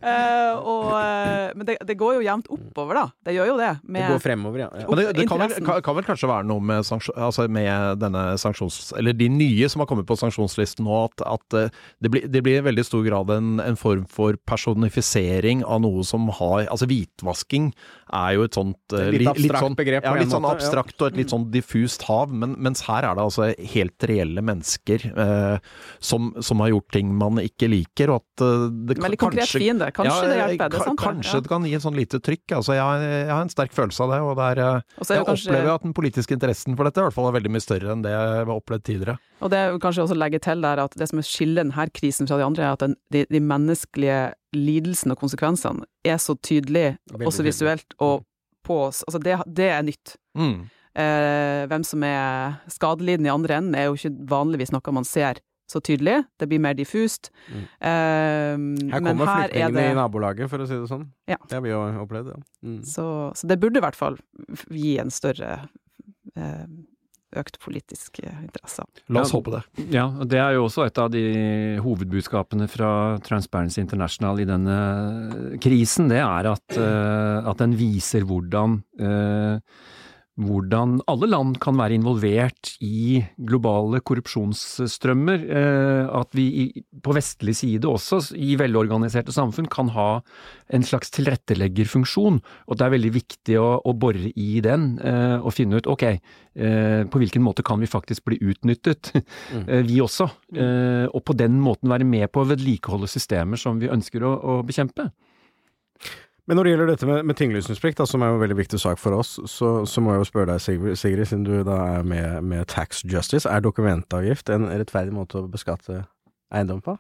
Eh, 0.07 0.55
og, 0.57 0.93
eh, 0.95 1.51
men 1.57 1.67
det, 1.67 1.77
det 1.85 1.97
går 1.99 2.17
jo 2.17 2.23
jevnt 2.25 2.47
oppover, 2.53 2.97
da. 2.97 3.05
Det 3.27 3.35
gjør 3.35 3.49
jo 3.51 3.57
det. 3.59 3.71
Det 3.83 4.05
går 4.09 4.21
fremover, 4.23 4.61
ja. 4.63 4.69
ja. 4.73 4.87
Men 4.89 5.01
det, 5.01 5.07
det 5.19 5.27
kan, 5.29 5.41
vel, 5.43 5.53
kan, 5.67 5.83
kan 5.85 5.97
vel 5.99 6.07
kanskje 6.07 6.31
være 6.31 6.47
noe 6.49 6.63
med, 6.65 6.87
altså 7.13 7.47
med 7.53 8.01
denne 8.01 8.23
sanksjons... 8.41 8.93
Eller 8.99 9.17
de 9.17 9.29
nye 9.33 9.69
som 9.73 9.83
har 9.83 9.89
kommet 9.91 10.09
på 10.09 10.17
sanksjonslisten 10.19 10.87
nå, 10.87 10.97
at, 11.09 11.25
at 11.27 11.57
eh, 11.59 11.75
det, 12.03 12.13
blir, 12.13 12.27
det 12.31 12.43
blir 12.47 12.61
i 12.61 12.67
veldig 12.67 12.87
stor 12.87 13.05
grad 13.07 13.33
en, 13.35 13.57
en 13.63 13.79
form 13.81 14.07
for 14.11 14.39
personifisering 14.49 15.65
av 15.65 15.83
noe 15.85 16.05
som 16.07 16.31
har 16.41 16.67
Altså 16.67 16.89
hvitvasking 16.91 17.71
er 18.13 18.35
jo 18.37 18.45
et 18.47 18.55
sånt 18.55 18.93
eh, 18.95 19.07
Et 19.09 19.13
litt 19.17 19.21
li- 19.23 19.31
abstrakt 19.33 19.65
sånn, 19.65 19.77
begrep 19.79 20.05
Ja, 20.07 20.13
litt 20.15 20.31
sånn 20.31 20.43
måte, 20.45 20.61
ja. 20.61 20.67
abstrakt 20.69 21.03
og 21.03 21.09
et 21.13 21.17
litt 21.17 21.33
sånn 21.33 21.49
diffust 21.51 22.03
hav, 22.07 22.31
men, 22.31 22.55
mens 22.63 22.83
her 22.87 23.03
er 23.09 23.15
det 23.19 23.25
altså 23.25 23.49
helt 23.73 24.07
reelle 24.07 24.43
mennesker 24.47 25.07
eh, 25.17 25.59
som, 25.99 26.33
som 26.41 26.61
har 26.63 26.71
gjort 26.75 26.91
ting 26.93 27.11
man 27.19 27.41
ikke 27.43 27.69
liker, 27.73 28.13
og 28.15 28.23
at 28.23 28.45
eh, 28.47 28.67
det 28.87 28.97
kan- 28.99 29.07
veldig 29.09 29.19
konkret 29.25 29.43
kanskje 29.47 29.63
fiende. 29.65 29.91
Kanskje 29.97 30.29
det 30.31 30.37
hjelper. 30.43 30.71
Det 30.71 30.81
er 30.81 30.87
sant, 30.87 30.99
det. 31.01 31.07
Kanskje 31.07 31.43
det 31.43 31.53
kan 31.55 31.65
gi 31.67 31.75
en 31.75 31.85
sånn 31.87 31.99
lite 31.99 32.21
trykk. 32.23 32.47
Altså, 32.61 32.77
jeg, 32.79 33.07
jeg 33.11 33.31
har 33.35 33.43
en 33.47 33.55
sterk 33.57 33.73
følelse 33.77 34.01
av 34.07 34.15
det. 34.15 34.21
og 34.23 34.37
det 34.37 34.49
er, 34.53 34.63
eh, 34.63 34.81
er 35.03 35.15
jeg 35.17 35.27
kanskje, 35.27 35.51
opplever 35.51 35.75
at 35.75 35.83
den 35.89 35.97
politiske 35.97 36.37
interessen 36.39 36.77
for 36.77 36.85
dette 36.89 37.03
i 37.03 37.07
hvert 37.09 37.17
fall 37.17 37.29
er 37.31 37.37
veldig 37.41 37.51
mye 37.57 37.65
større 37.67 37.93
enn 37.97 38.03
det 38.07 38.15
jeg 38.15 38.33
har 38.39 38.55
opplevd 38.57 38.85
tidligere. 38.87 39.19
og 39.43 39.51
det 39.53 39.59
er 39.61 39.79
kanskje 39.83 40.05
også 40.07 40.17
legge 40.17 40.39
til 40.41 40.63
der 40.65 40.81
at 40.87 40.95
det 40.97 41.09
som 41.11 41.19
skiller 41.21 41.65
denne 41.65 41.91
krisen 41.93 42.27
fra 42.31 42.39
de 42.39 42.45
andre, 42.47 42.63
er 42.71 42.73
at 42.79 42.85
den, 42.87 42.95
de, 43.13 43.27
de 43.29 43.41
menneskelige 43.41 44.21
lidelsene 44.57 45.15
og 45.17 45.21
konsekvensene 45.21 45.87
er 46.07 46.19
så 46.23 46.37
tydelig, 46.41 46.97
Veldig 47.13 47.29
også 47.29 47.45
visuelt, 47.47 47.97
og 48.03 48.25
på 48.67 48.81
oss. 48.89 49.03
Altså 49.07 49.21
det, 49.23 49.37
det 49.47 49.69
er 49.71 49.85
nytt. 49.87 50.17
Mm. 50.39 50.65
Eh, 50.97 51.67
hvem 51.71 51.85
som 51.87 52.03
er 52.09 52.57
skadelidende 52.73 53.29
i 53.29 53.35
andre 53.35 53.61
enden, 53.61 53.77
er 53.79 53.91
jo 53.91 53.99
ikke 53.99 54.15
vanligvis 54.31 54.73
noe 54.75 54.97
man 54.97 55.07
ser 55.07 55.43
så 55.71 55.81
tydelig. 55.83 56.21
Det 56.39 56.47
blir 56.49 56.63
mer 56.63 56.77
diffust. 56.79 57.31
Mm. 57.51 57.63
Eh, 57.63 57.87
Her 57.87 58.59
men 59.03 59.11
kommer 59.11 59.31
her 59.31 59.45
er 59.45 59.51
flyktningene 59.51 59.83
det 59.83 59.87
i 59.93 59.99
nabolaget, 59.99 60.51
for 60.51 60.63
å 60.63 60.69
si 60.69 60.79
det 60.79 60.91
sånn. 60.91 61.09
Ja. 61.31 61.39
Det 61.47 61.59
har 61.59 61.65
vi 61.65 61.73
jo 61.75 61.81
opplevd, 62.05 62.33
ja. 62.35 62.43
Mm. 62.67 62.81
så, 62.87 63.07
så 63.37 63.51
det 63.51 63.59
burde 63.63 63.83
i 63.83 63.85
hvert 63.87 63.99
fall 63.99 64.19
gi 64.71 64.97
en 65.03 65.11
større 65.15 65.51
eh, 66.37 66.67
økt 67.41 67.59
politisk 67.63 68.21
eh, 68.23 68.39
interesse. 68.45 68.87
La 69.13 69.23
oss 69.23 69.35
håpe 69.35 69.55
det. 69.55 69.63
Ja, 69.95 70.07
og 70.09 70.29
det 70.31 70.41
er 70.43 70.57
jo 70.57 70.67
også 70.67 70.87
et 70.87 71.01
av 71.03 71.11
de 71.13 71.25
hovedbudskapene 71.85 72.69
fra 72.71 72.91
Transparency 73.27 73.83
International 73.83 74.41
i 74.43 74.49
denne 74.49 74.79
krisen. 75.63 76.11
Det 76.13 76.23
er 76.23 76.51
at, 76.53 76.79
eh, 76.81 77.51
at 77.53 77.63
den 77.63 77.77
viser 77.79 78.27
hvordan 78.29 78.81
eh, 79.01 79.61
hvordan 80.37 80.99
alle 81.09 81.29
land 81.31 81.57
kan 81.65 81.79
være 81.79 81.97
involvert 81.97 82.75
i 82.85 83.23
globale 83.49 84.03
korrupsjonsstrømmer. 84.05 85.45
eh, 85.49 86.09
At 86.13 86.29
vi 86.37 86.85
på 87.03 87.15
vestlig 87.17 87.57
side 87.57 87.89
også, 87.89 88.37
i 88.37 88.57
velorganiserte 88.57 89.33
samfunn, 89.33 89.67
kan 89.67 89.89
ha 89.89 90.21
en 90.69 90.83
slags 90.83 91.11
tilretteleggerfunksjon. 91.17 92.41
Og 92.69 92.77
det 92.77 92.85
er 92.85 92.93
veldig 92.93 93.13
viktig 93.15 93.57
å, 93.59 93.81
å 93.81 93.93
bore 93.97 94.33
i 94.37 94.61
den 94.61 94.99
eh, 95.01 95.41
og 95.41 95.55
finne 95.57 95.81
ut 95.81 95.89
ok, 95.89 96.05
eh, 96.05 97.05
på 97.09 97.23
hvilken 97.23 97.43
måte 97.43 97.65
kan 97.65 97.81
vi 97.81 97.89
faktisk 97.89 98.27
bli 98.29 98.37
utnyttet, 98.41 99.13
mm. 99.17 99.65
vi 99.89 100.03
også. 100.05 100.29
Og 101.17 101.23
på 101.25 101.33
den 101.33 101.61
måten 101.61 101.89
være 101.89 102.05
med 102.05 102.29
på 102.33 102.43
å 102.43 102.51
vedlikeholde 102.51 103.09
systemer 103.09 103.57
som 103.57 103.81
vi 103.81 103.89
ønsker 103.89 104.25
å, 104.27 104.37
å 104.37 104.63
bekjempe. 104.67 105.09
Men 106.47 106.57
når 106.61 106.65
det 106.69 106.73
gjelder 106.73 106.91
dette 106.93 107.07
med, 107.11 107.25
med 107.27 107.37
tinglysningsplikt, 107.41 108.01
som 108.07 108.23
er 108.23 108.31
en 108.35 108.39
veldig 108.43 108.57
viktig 108.61 108.79
sak 108.79 109.01
for 109.03 109.17
oss, 109.19 109.33
så, 109.51 109.71
så 109.89 110.03
må 110.05 110.15
jeg 110.15 110.23
jo 110.23 110.29
spørre 110.29 110.53
deg, 110.53 110.63
Sigrid, 110.63 110.99
Sigrid 111.01 111.27
siden 111.27 111.43
du 111.47 111.57
da 111.67 111.79
er 111.99 112.07
med, 112.07 112.45
med 112.47 112.69
Tax 112.71 113.03
Justice. 113.03 113.49
Er 113.51 113.65
dokumentavgift 113.65 114.53
en 114.55 114.69
rettferdig 114.71 115.17
måte 115.17 115.41
å 115.43 115.49
beskatte 115.51 116.05
eiendom 116.55 116.79
på? 116.87 116.95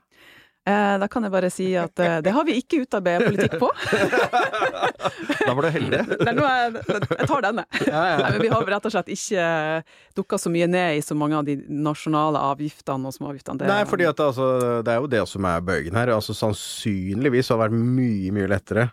Eh, 0.66 0.96
da 0.98 1.06
kan 1.06 1.22
jeg 1.22 1.30
bare 1.30 1.46
si 1.54 1.68
at 1.78 2.00
eh, 2.02 2.16
det 2.26 2.32
har 2.34 2.42
vi 2.48 2.56
ikke 2.58 2.80
utarbeidet 2.82 3.28
politikk 3.30 3.54
på. 3.62 3.70
Da 5.46 5.52
var 5.54 5.62
du 5.62 5.68
heldig. 5.70 6.00
nå 6.26 6.26
er 6.26 6.34
noe 6.34 6.48
jeg, 6.50 6.80
jeg 7.06 7.28
tar 7.30 7.44
denne. 7.44 7.62
Nei, 7.86 8.30
men 8.32 8.40
vi 8.42 8.48
har 8.50 8.64
rett 8.66 8.88
og 8.88 8.92
slett 8.96 9.10
ikke 9.14 9.44
dukka 10.18 10.40
så 10.42 10.50
mye 10.50 10.66
ned 10.66 10.98
i 10.98 11.04
så 11.06 11.14
mange 11.14 11.38
av 11.38 11.46
de 11.46 11.54
nasjonale 11.70 12.40
avgiftene 12.50 13.06
og 13.06 13.14
småavgiftene. 13.14 13.60
Det- 13.62 13.70
Nei, 13.70 13.84
fordi 13.86 14.08
at 14.10 14.22
altså, 14.26 14.48
det 14.82 14.90
er 14.96 14.98
jo 15.04 15.10
det 15.14 15.22
som 15.30 15.46
er 15.46 15.62
bøygen 15.62 15.94
her. 15.94 16.10
Altså 16.16 16.34
Sannsynligvis 16.34 17.52
har 17.52 17.60
det 17.60 17.68
vært 17.68 17.78
mye, 17.78 18.34
mye 18.34 18.50
lettere 18.50 18.88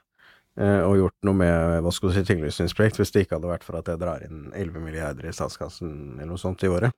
eh, 0.58 0.82
å 0.86 0.94
gjort 0.98 1.16
noe 1.28 1.38
med 1.40 1.82
hva 1.86 1.92
skal 1.94 2.10
du 2.10 2.16
si, 2.18 2.24
tinglysningsplikt 2.28 3.00
hvis 3.00 3.12
det 3.16 3.26
ikke 3.26 3.38
hadde 3.40 3.52
vært 3.54 3.64
for 3.68 3.78
at 3.80 3.88
jeg 3.92 4.00
drar 4.02 4.24
inn 4.26 4.52
11 4.54 4.80
milliarder 4.84 5.30
i 5.30 5.34
statskassen 5.36 5.94
eller 6.20 6.34
noe 6.34 6.42
sånt 6.42 6.64
i 6.64 6.72
året. 6.72 6.92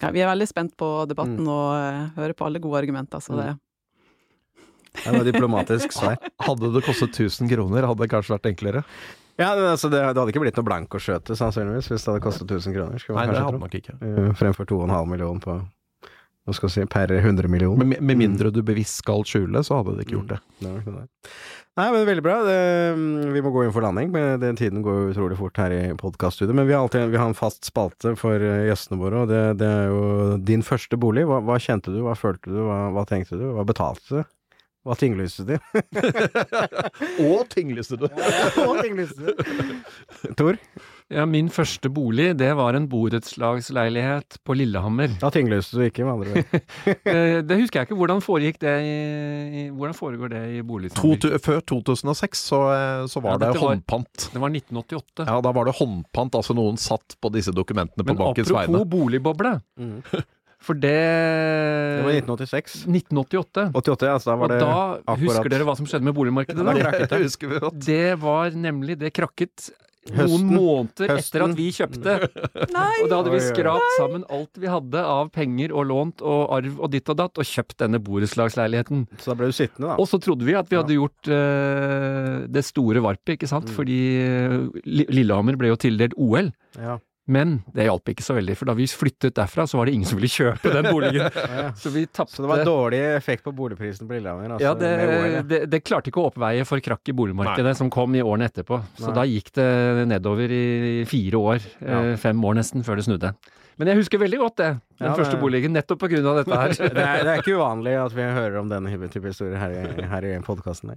Ja, 0.00 0.10
vi 0.14 0.22
er 0.24 0.30
veldig 0.32 0.46
spent 0.48 0.76
på 0.80 0.90
debatten 1.10 1.42
Mm. 1.44 1.48
og 1.52 1.66
eh, 1.76 2.04
hører 2.16 2.32
på 2.38 2.46
alle 2.46 2.58
gode 2.62 2.78
argumenter. 2.80 3.20
Så 3.20 3.36
det, 3.36 3.50
Det 5.04 5.12
var 5.12 5.24
diplomatisk 5.24 5.92
svar. 5.92 6.16
Hadde 6.48 6.70
det 6.74 6.82
kostet 6.86 7.12
1000 7.14 7.48
kroner, 7.52 7.86
hadde 7.86 8.02
det 8.02 8.10
kanskje 8.10 8.34
vært 8.34 8.48
enklere. 8.50 8.84
Ja, 9.38 9.54
det, 9.56 9.66
altså, 9.72 9.88
det, 9.88 10.00
det 10.02 10.18
hadde 10.20 10.32
ikke 10.34 10.42
blitt 10.42 10.56
noe 10.58 10.66
blankoskjøte, 10.66 11.36
sannsynligvis, 11.38 11.86
hvis 11.88 12.02
det 12.04 12.10
hadde 12.12 12.24
kostet 12.24 12.50
1000 12.50 12.74
kroner. 12.76 13.04
Nei, 13.16 13.26
det 13.30 13.38
hadde 13.38 13.52
tro. 13.54 13.60
nok 13.62 13.76
ikke. 13.78 13.94
Eh, 14.04 14.32
Fremfor 14.36 14.66
2,5 14.68 15.06
millioner 15.08 15.40
på 15.44 15.54
hva 16.50 16.58
skal 16.58 16.74
si, 16.74 16.84
per 16.90 17.14
100 17.16 17.48
millioner. 17.50 17.86
Med, 17.86 18.02
med 18.02 18.20
mindre 18.20 18.52
du 18.54 18.60
bevisst 18.66 19.00
skal 19.04 19.24
skjule, 19.28 19.62
så 19.66 19.80
hadde 19.80 19.96
det 19.96 20.06
ikke 20.06 20.18
gjort 20.18 20.34
det. 20.34 20.40
Mm. 20.60 20.92
Nei. 20.98 21.06
Nei, 21.78 21.86
men 21.94 22.06
veldig 22.08 22.22
bra. 22.24 22.40
Det, 22.44 22.56
mm, 22.98 23.30
vi 23.32 23.42
må 23.44 23.52
gå 23.54 23.62
inn 23.64 23.72
for 23.74 23.84
landing. 23.86 24.10
Men 24.12 24.40
den 24.42 24.58
tiden 24.58 24.82
går 24.84 24.98
jo 24.98 25.12
utrolig 25.14 25.38
fort 25.38 25.60
her 25.62 25.72
i 25.72 25.80
podkaststudioet. 25.98 26.56
Men 26.58 26.68
vi 26.68 26.74
har 26.74 26.82
alltid 26.84 27.08
vi 27.12 27.20
har 27.20 27.30
en 27.30 27.38
fast 27.38 27.64
spalte 27.68 28.16
for 28.20 28.42
eh, 28.42 28.66
gjestene 28.68 28.98
våre, 29.00 29.22
og 29.22 29.30
det, 29.30 29.44
det 29.62 29.70
er 29.70 29.88
jo 29.88 30.02
din 30.50 30.66
første 30.66 30.98
bolig. 31.00 31.24
Hva, 31.30 31.40
hva 31.46 31.60
kjente 31.62 31.94
du, 31.94 32.02
hva 32.04 32.18
følte 32.18 32.52
du, 32.52 32.60
hva, 32.66 32.82
hva 32.96 33.06
tenkte 33.08 33.38
du, 33.40 33.46
hva 33.56 33.64
betalte 33.68 34.20
du? 34.20 34.28
Hva 34.88 34.96
tinglyste 34.96 35.44
du? 35.44 35.56
Og 37.28 37.44
tinglyste 37.52 37.98
du! 38.00 38.06
og 38.64 38.78
tinglyste 38.80 39.28
du? 39.28 39.42
Tor? 40.40 40.56
Ja, 41.10 41.24
min 41.26 41.48
første 41.50 41.90
bolig, 41.90 42.36
det 42.38 42.52
var 42.54 42.76
en 42.78 42.84
borettslagsleilighet 42.86 44.36
på 44.46 44.54
Lillehammer. 44.54 45.10
Da 45.18 45.30
tinglyste 45.34 45.74
du 45.80 45.82
ikke, 45.88 46.04
med 46.06 46.12
andre 46.14 46.30
ord. 46.38 46.66
Eh, 47.10 47.40
Det 47.42 47.56
husker 47.58 47.80
jeg 47.80 47.88
ikke. 47.88 47.98
Hvordan 47.98 48.22
foregikk 48.22 48.60
det 48.62 48.74
i, 48.86 48.94
i 49.58 49.64
Hvordan 49.74 49.96
foregår 49.98 50.30
det 50.30 50.42
i 50.54 50.62
boligsamvirket? 50.62 51.40
før 51.42 51.60
2006 51.66 52.44
så, 52.52 52.60
eh, 52.76 53.04
så 53.10 53.22
var 53.24 53.34
Ja, 53.34 53.38
det 53.48 53.58
håndpant. 53.58 54.28
var-. 54.28 54.34
Det 54.36 54.40
var 54.44 54.54
1988. 54.54 55.26
Ja, 55.26 55.40
da 55.42 55.52
var 55.58 55.64
det 55.66 55.74
håndpant, 55.80 56.38
altså 56.38 56.54
noen 56.54 56.78
satt 56.78 57.16
på 57.20 57.32
disse 57.34 57.50
dokumentene 57.58 58.06
på 58.06 58.14
bankens 58.14 58.46
vegne. 58.54 58.70
Men 58.70 58.80
apropos 58.84 58.94
boligboble, 58.94 59.56
Mm. 59.80 59.98
for 60.60 60.74
det 60.76 60.94
Det 60.94 62.04
var 62.04 62.12
1986. 62.12 62.84
1988. 62.86 63.70
88, 63.74 64.18
så 64.22 64.30
da 64.30 64.36
var 64.36 64.44
Og 64.44 64.50
det 64.54 64.60
da 64.60 64.72
akkurat- 65.02 65.18
husker 65.26 65.48
dere 65.50 65.64
hva 65.66 65.76
som 65.76 65.86
skjedde 65.86 66.04
med 66.06 66.14
boligmarkedet 66.14 66.56
Da 66.64 66.72
da? 66.72 67.06
det. 67.06 67.22
husker 67.24 67.48
vi 67.48 67.58
godt. 67.58 67.78
Det 67.84 68.18
var 68.20 68.50
nemlig 68.54 68.98
Det 69.00 69.10
krakket 69.16 69.70
Høsten. 70.08 70.30
noen 70.30 70.46
måneder 70.56 71.10
Høsten. 71.12 71.28
etter 71.28 71.42
at 71.44 71.56
vi 71.58 71.66
kjøpte. 71.76 72.14
Nei! 72.76 72.94
Og 73.04 73.10
da 73.12 73.18
hadde 73.20 73.34
vi 73.34 73.40
skrapt 73.44 73.90
sammen 73.98 74.24
alt 74.32 74.56
vi 74.62 74.70
hadde 74.72 75.02
av 75.04 75.28
penger 75.34 75.74
og 75.76 75.84
lånt 75.90 76.24
og 76.24 76.54
arv 76.56 76.80
og 76.80 76.90
ditt 76.94 77.10
og 77.12 77.18
datt, 77.20 77.36
og 77.36 77.44
kjøpt 77.44 77.76
denne 77.84 78.00
borettslagsleiligheten. 78.06 79.04
Så 79.20 79.30
da 79.30 79.36
ble 79.42 79.50
du 79.52 79.56
sittende, 79.58 79.90
da. 79.92 79.98
Og 80.00 80.08
så 80.08 80.18
trodde 80.24 80.48
vi 80.48 80.56
at 80.56 80.72
vi 80.72 80.80
hadde 80.80 80.96
gjort 80.96 81.30
uh, 81.30 82.46
det 82.48 82.64
store 82.64 83.04
varpet, 83.04 83.36
ikke 83.36 83.50
sant, 83.50 83.68
Mm. 83.70 83.74
fordi 83.76 84.00
eh, 84.24 84.56
Lillehammer 85.12 85.56
ble 85.60 85.68
jo 85.74 85.76
tildelt 85.76 86.14
OL. 86.16 86.48
Ja. 86.80 86.96
Men 87.30 87.60
det 87.70 87.86
hjalp 87.86 88.10
ikke 88.10 88.24
så 88.26 88.34
veldig, 88.34 88.56
for 88.58 88.70
da 88.70 88.74
vi 88.74 88.88
flyttet 88.90 89.36
derfra, 89.38 89.66
så 89.70 89.78
var 89.78 89.86
det 89.86 89.94
ingen 89.94 90.08
som 90.08 90.18
ville 90.18 90.30
kjøpe 90.32 90.72
den 90.74 90.88
boligen. 90.90 91.28
Ja. 91.50 91.70
Så 91.76 91.90
vi 91.92 92.04
tapte 92.06 92.36
Så 92.36 92.44
det 92.44 92.48
var 92.50 92.62
dårlig 92.64 92.98
effekt 93.14 93.44
på 93.44 93.52
boligprisen 93.54 94.08
på 94.08 94.14
Lillehammer? 94.16 94.54
Altså, 94.54 94.64
ja, 94.64 94.72
det, 94.78 95.42
det, 95.50 95.60
det 95.70 95.80
klarte 95.84 96.10
ikke 96.10 96.22
å 96.22 96.28
oppveie 96.30 96.64
for 96.68 96.82
krakk 96.84 97.10
i 97.10 97.14
boligmarkedet 97.16 97.72
som 97.78 97.90
kom 97.92 98.14
i 98.16 98.22
årene 98.22 98.48
etterpå. 98.50 98.78
Så 98.98 99.08
Nei. 99.08 99.14
da 99.18 99.24
gikk 99.28 99.50
det 99.56 99.70
nedover 100.10 100.52
i 100.54 101.06
fire 101.10 101.40
år, 101.40 101.66
ja. 101.82 102.02
fem 102.20 102.44
år 102.46 102.60
nesten, 102.60 102.84
før 102.86 103.00
det 103.00 103.06
snudde. 103.08 103.32
Men 103.80 103.92
jeg 103.92 104.00
husker 104.02 104.20
veldig 104.20 104.42
godt 104.42 104.58
det, 104.60 104.70
den 105.00 105.08
Ja, 105.08 105.14
første 105.16 105.38
boligen, 105.40 105.72
nettopp 105.76 106.02
av 106.04 106.12
dette 106.42 106.60
her. 106.62 106.74
det, 106.80 106.90
er, 107.00 107.24
det 107.24 107.32
er 107.32 107.42
ikke 107.42 107.56
uvanlig 107.56 107.96
at 107.96 108.16
vi 108.16 108.26
hører 108.26 108.60
om 108.60 108.68
denne 108.72 109.08
type 109.08 109.32
historier 109.32 109.56
her 109.60 109.72
i, 109.72 110.06
her 110.10 110.26
i 110.28 110.36
podkasten. 110.44 110.92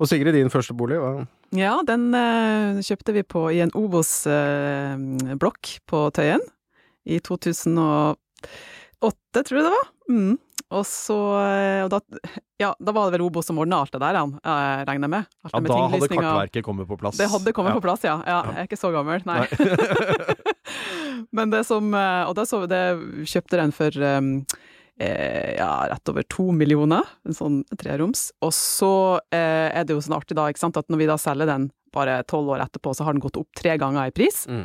Og 0.00 0.08
Sigrid, 0.10 0.34
din 0.34 0.50
første 0.52 0.74
bolig? 0.76 0.98
Hva? 0.98 1.26
Ja, 1.54 1.76
den 1.86 2.08
uh, 2.14 2.80
kjøpte 2.82 3.14
vi 3.14 3.22
på 3.22 3.46
i 3.54 3.60
en 3.62 3.70
Obos-blokk 3.78 5.62
på 5.86 6.00
Tøyen 6.16 6.42
i 7.04 7.20
2008, 7.22 8.16
tror 9.44 9.58
jeg 9.60 9.66
det 9.68 9.74
var. 9.76 9.88
Mm. 10.10 10.34
Og 10.74 10.82
så 10.88 11.16
eh, 11.44 11.82
og 11.84 11.90
da, 11.92 12.00
Ja, 12.58 12.70
da 12.80 12.94
var 12.94 13.06
det 13.06 13.18
vel 13.18 13.26
Obos 13.26 13.46
som 13.46 13.58
ordna 13.62 13.82
alt 13.84 13.92
det 13.94 14.00
der, 14.02 14.16
han, 14.16 14.32
jeg 14.40 14.86
regner 14.88 15.06
jeg 15.06 15.12
med. 15.12 15.28
Alt 15.44 15.54
Ja, 15.54 15.60
med 15.60 15.70
da 15.70 15.80
hadde 15.92 16.08
kartverket 16.10 16.66
kommet 16.66 16.88
på 16.88 16.98
plass. 16.98 17.18
Det 17.20 17.28
hadde 17.30 17.52
kommet 17.54 17.74
Ja. 17.74 17.78
på 17.78 17.84
plass, 17.84 18.06
ja. 18.06 18.16
ja. 18.26 18.40
Jeg 18.50 18.64
er 18.64 18.68
ikke 18.70 18.80
så 18.80 18.90
gammel, 18.94 19.22
nei. 19.28 19.44
Men 21.36 21.52
det 21.52 21.64
som 21.68 21.92
eh, 21.94 22.22
Og 22.28 22.34
da 22.38 22.44
så 22.48 22.62
vi 22.64 22.70
det 22.72 22.82
Kjøpte 23.30 23.60
den 23.60 23.74
for 23.74 23.90
um, 24.02 24.30
eh, 25.00 25.54
ja, 25.58 25.70
rett 25.90 26.12
over 26.12 26.26
to 26.30 26.50
millioner, 26.54 27.06
en 27.26 27.36
sånn 27.36 27.62
treroms. 27.80 28.28
Og 28.44 28.52
så 28.56 28.92
eh, 29.34 29.70
er 29.70 29.86
det 29.86 29.96
jo 29.96 30.02
sånn 30.04 30.18
artig 30.18 30.38
da, 30.38 30.48
ikke 30.50 30.64
sant, 30.66 30.78
at 30.80 30.90
når 30.92 31.02
vi 31.02 31.10
da 31.10 31.18
selger 31.20 31.50
den 31.50 31.70
bare 31.94 32.18
tolv 32.26 32.50
år 32.56 32.64
etterpå, 32.64 32.90
så 32.94 33.06
har 33.06 33.14
den 33.14 33.22
gått 33.22 33.38
opp 33.38 33.48
tre 33.56 33.76
ganger 33.78 34.10
i 34.10 34.14
pris. 34.14 34.44
Mm. 34.50 34.64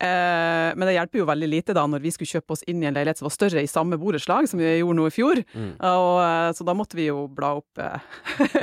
Eh, 0.00 0.70
men 0.80 0.88
det 0.88 0.94
hjelper 0.96 1.20
jo 1.20 1.26
veldig 1.28 1.48
lite 1.52 1.74
da 1.76 1.84
når 1.90 2.00
vi 2.00 2.12
skulle 2.14 2.30
kjøpe 2.30 2.56
oss 2.56 2.64
inn 2.70 2.80
i 2.80 2.88
en 2.88 2.96
leilighet 2.96 3.20
som 3.20 3.28
var 3.28 3.34
større 3.34 3.64
i 3.64 3.68
samme 3.68 3.98
borettslag, 4.00 4.48
som 4.48 4.62
vi 4.62 4.70
gjorde 4.78 4.96
nå 4.96 5.08
i 5.10 5.14
fjor. 5.14 5.42
Mm. 5.52 5.72
Og, 5.76 6.14
eh, 6.24 6.48
så 6.56 6.66
da 6.66 6.76
måtte 6.78 6.96
vi 6.96 7.10
jo 7.10 7.26
bla 7.28 7.54
opp 7.60 7.82
eh, 7.84 8.08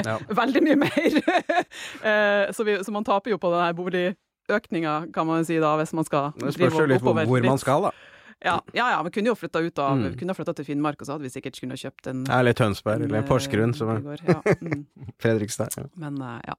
Ja. 0.01 0.17
veldig 0.41 0.63
mye 0.65 0.79
mer. 0.87 1.19
eh, 2.09 2.47
så, 2.57 2.65
vi, 2.65 2.79
så 2.83 2.93
man 2.95 3.05
taper 3.07 3.35
jo 3.35 3.41
på 3.41 3.53
den 3.53 3.65
her 3.67 3.77
boligøkninga, 3.77 4.99
kan 5.13 5.29
man 5.29 5.45
si 5.45 5.61
da, 5.61 5.75
hvis 5.77 5.93
man 5.97 6.07
skal 6.07 6.33
Det 6.37 6.57
spørs 6.57 6.81
jo 6.81 6.89
litt 6.89 7.03
hvor, 7.05 7.13
oppover 7.13 7.29
hvor 7.29 7.51
man 7.53 7.61
skal, 7.61 7.89
da. 7.91 8.13
Ja, 8.45 8.61
ja, 8.73 8.91
ja, 8.93 9.03
vi 9.03 9.11
kunne 9.15 9.31
jo 9.31 9.35
flytta 9.35 9.59
ut 9.65 9.79
av 9.81 9.97
Mm. 9.97 10.17
Kunne 10.19 10.35
flytta 10.37 10.53
til 10.53 10.65
Finnmark, 10.65 11.01
og 11.01 11.07
så 11.07 11.15
hadde 11.15 11.25
vi 11.25 11.33
sikkert 11.33 11.59
kunnet 11.59 11.81
kjøpt 11.81 12.09
en 12.11 12.25
Eller 12.29 12.53
Tønsberg, 12.53 13.01
eller 13.07 13.23
en, 13.23 13.27
Porsgrunn, 13.27 13.73
eh, 13.73 13.77
som 13.77 13.89
er. 13.89 14.21
Ja, 14.27 14.41
mm. 14.61 14.85
Fredrikstad. 15.23 15.73
Ja. 15.77 15.87
Men 15.97 16.21
eh, 16.21 16.39
ja. 16.51 16.57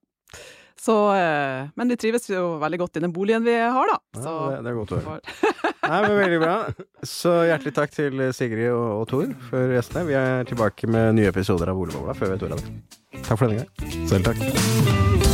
Så 0.79 0.95
eh, 1.15 1.69
Men 1.75 1.89
vi 1.89 1.97
trives 1.99 2.29
jo 2.31 2.59
veldig 2.63 2.79
godt 2.79 2.97
i 2.97 3.01
den 3.03 3.13
boligen 3.13 3.47
vi 3.47 3.55
har, 3.55 3.93
da. 3.93 3.99
Så 4.21 4.35
Ja, 4.35 4.51
det, 4.51 4.59
det 4.65 4.73
er 4.73 4.79
godt 4.79 4.93
å 4.95 5.01
høre. 5.03 5.21
Nei, 5.89 6.01
men 6.05 6.17
Veldig 6.19 6.41
bra. 6.43 6.57
Så 7.07 7.33
hjertelig 7.49 7.75
takk 7.79 7.95
til 7.95 8.27
Sigrid 8.37 8.71
og, 8.75 8.89
og 9.01 9.09
Tor 9.11 9.33
for 9.49 9.75
gjestene. 9.75 10.07
Vi 10.11 10.19
er 10.19 10.45
tilbake 10.51 10.91
med 10.91 11.17
nye 11.19 11.31
episoder 11.33 11.71
av 11.73 11.79
Boligbobla 11.81 12.19
før 12.19 12.33
vi 12.33 12.37
vet 12.37 12.47
ordet 12.49 12.61
av 12.61 12.67
det. 12.67 13.23
Takk 13.23 13.35
for 13.39 13.47
denne 13.49 13.65
gang. 13.65 14.07
Selv 14.11 14.31
takk. 14.31 15.28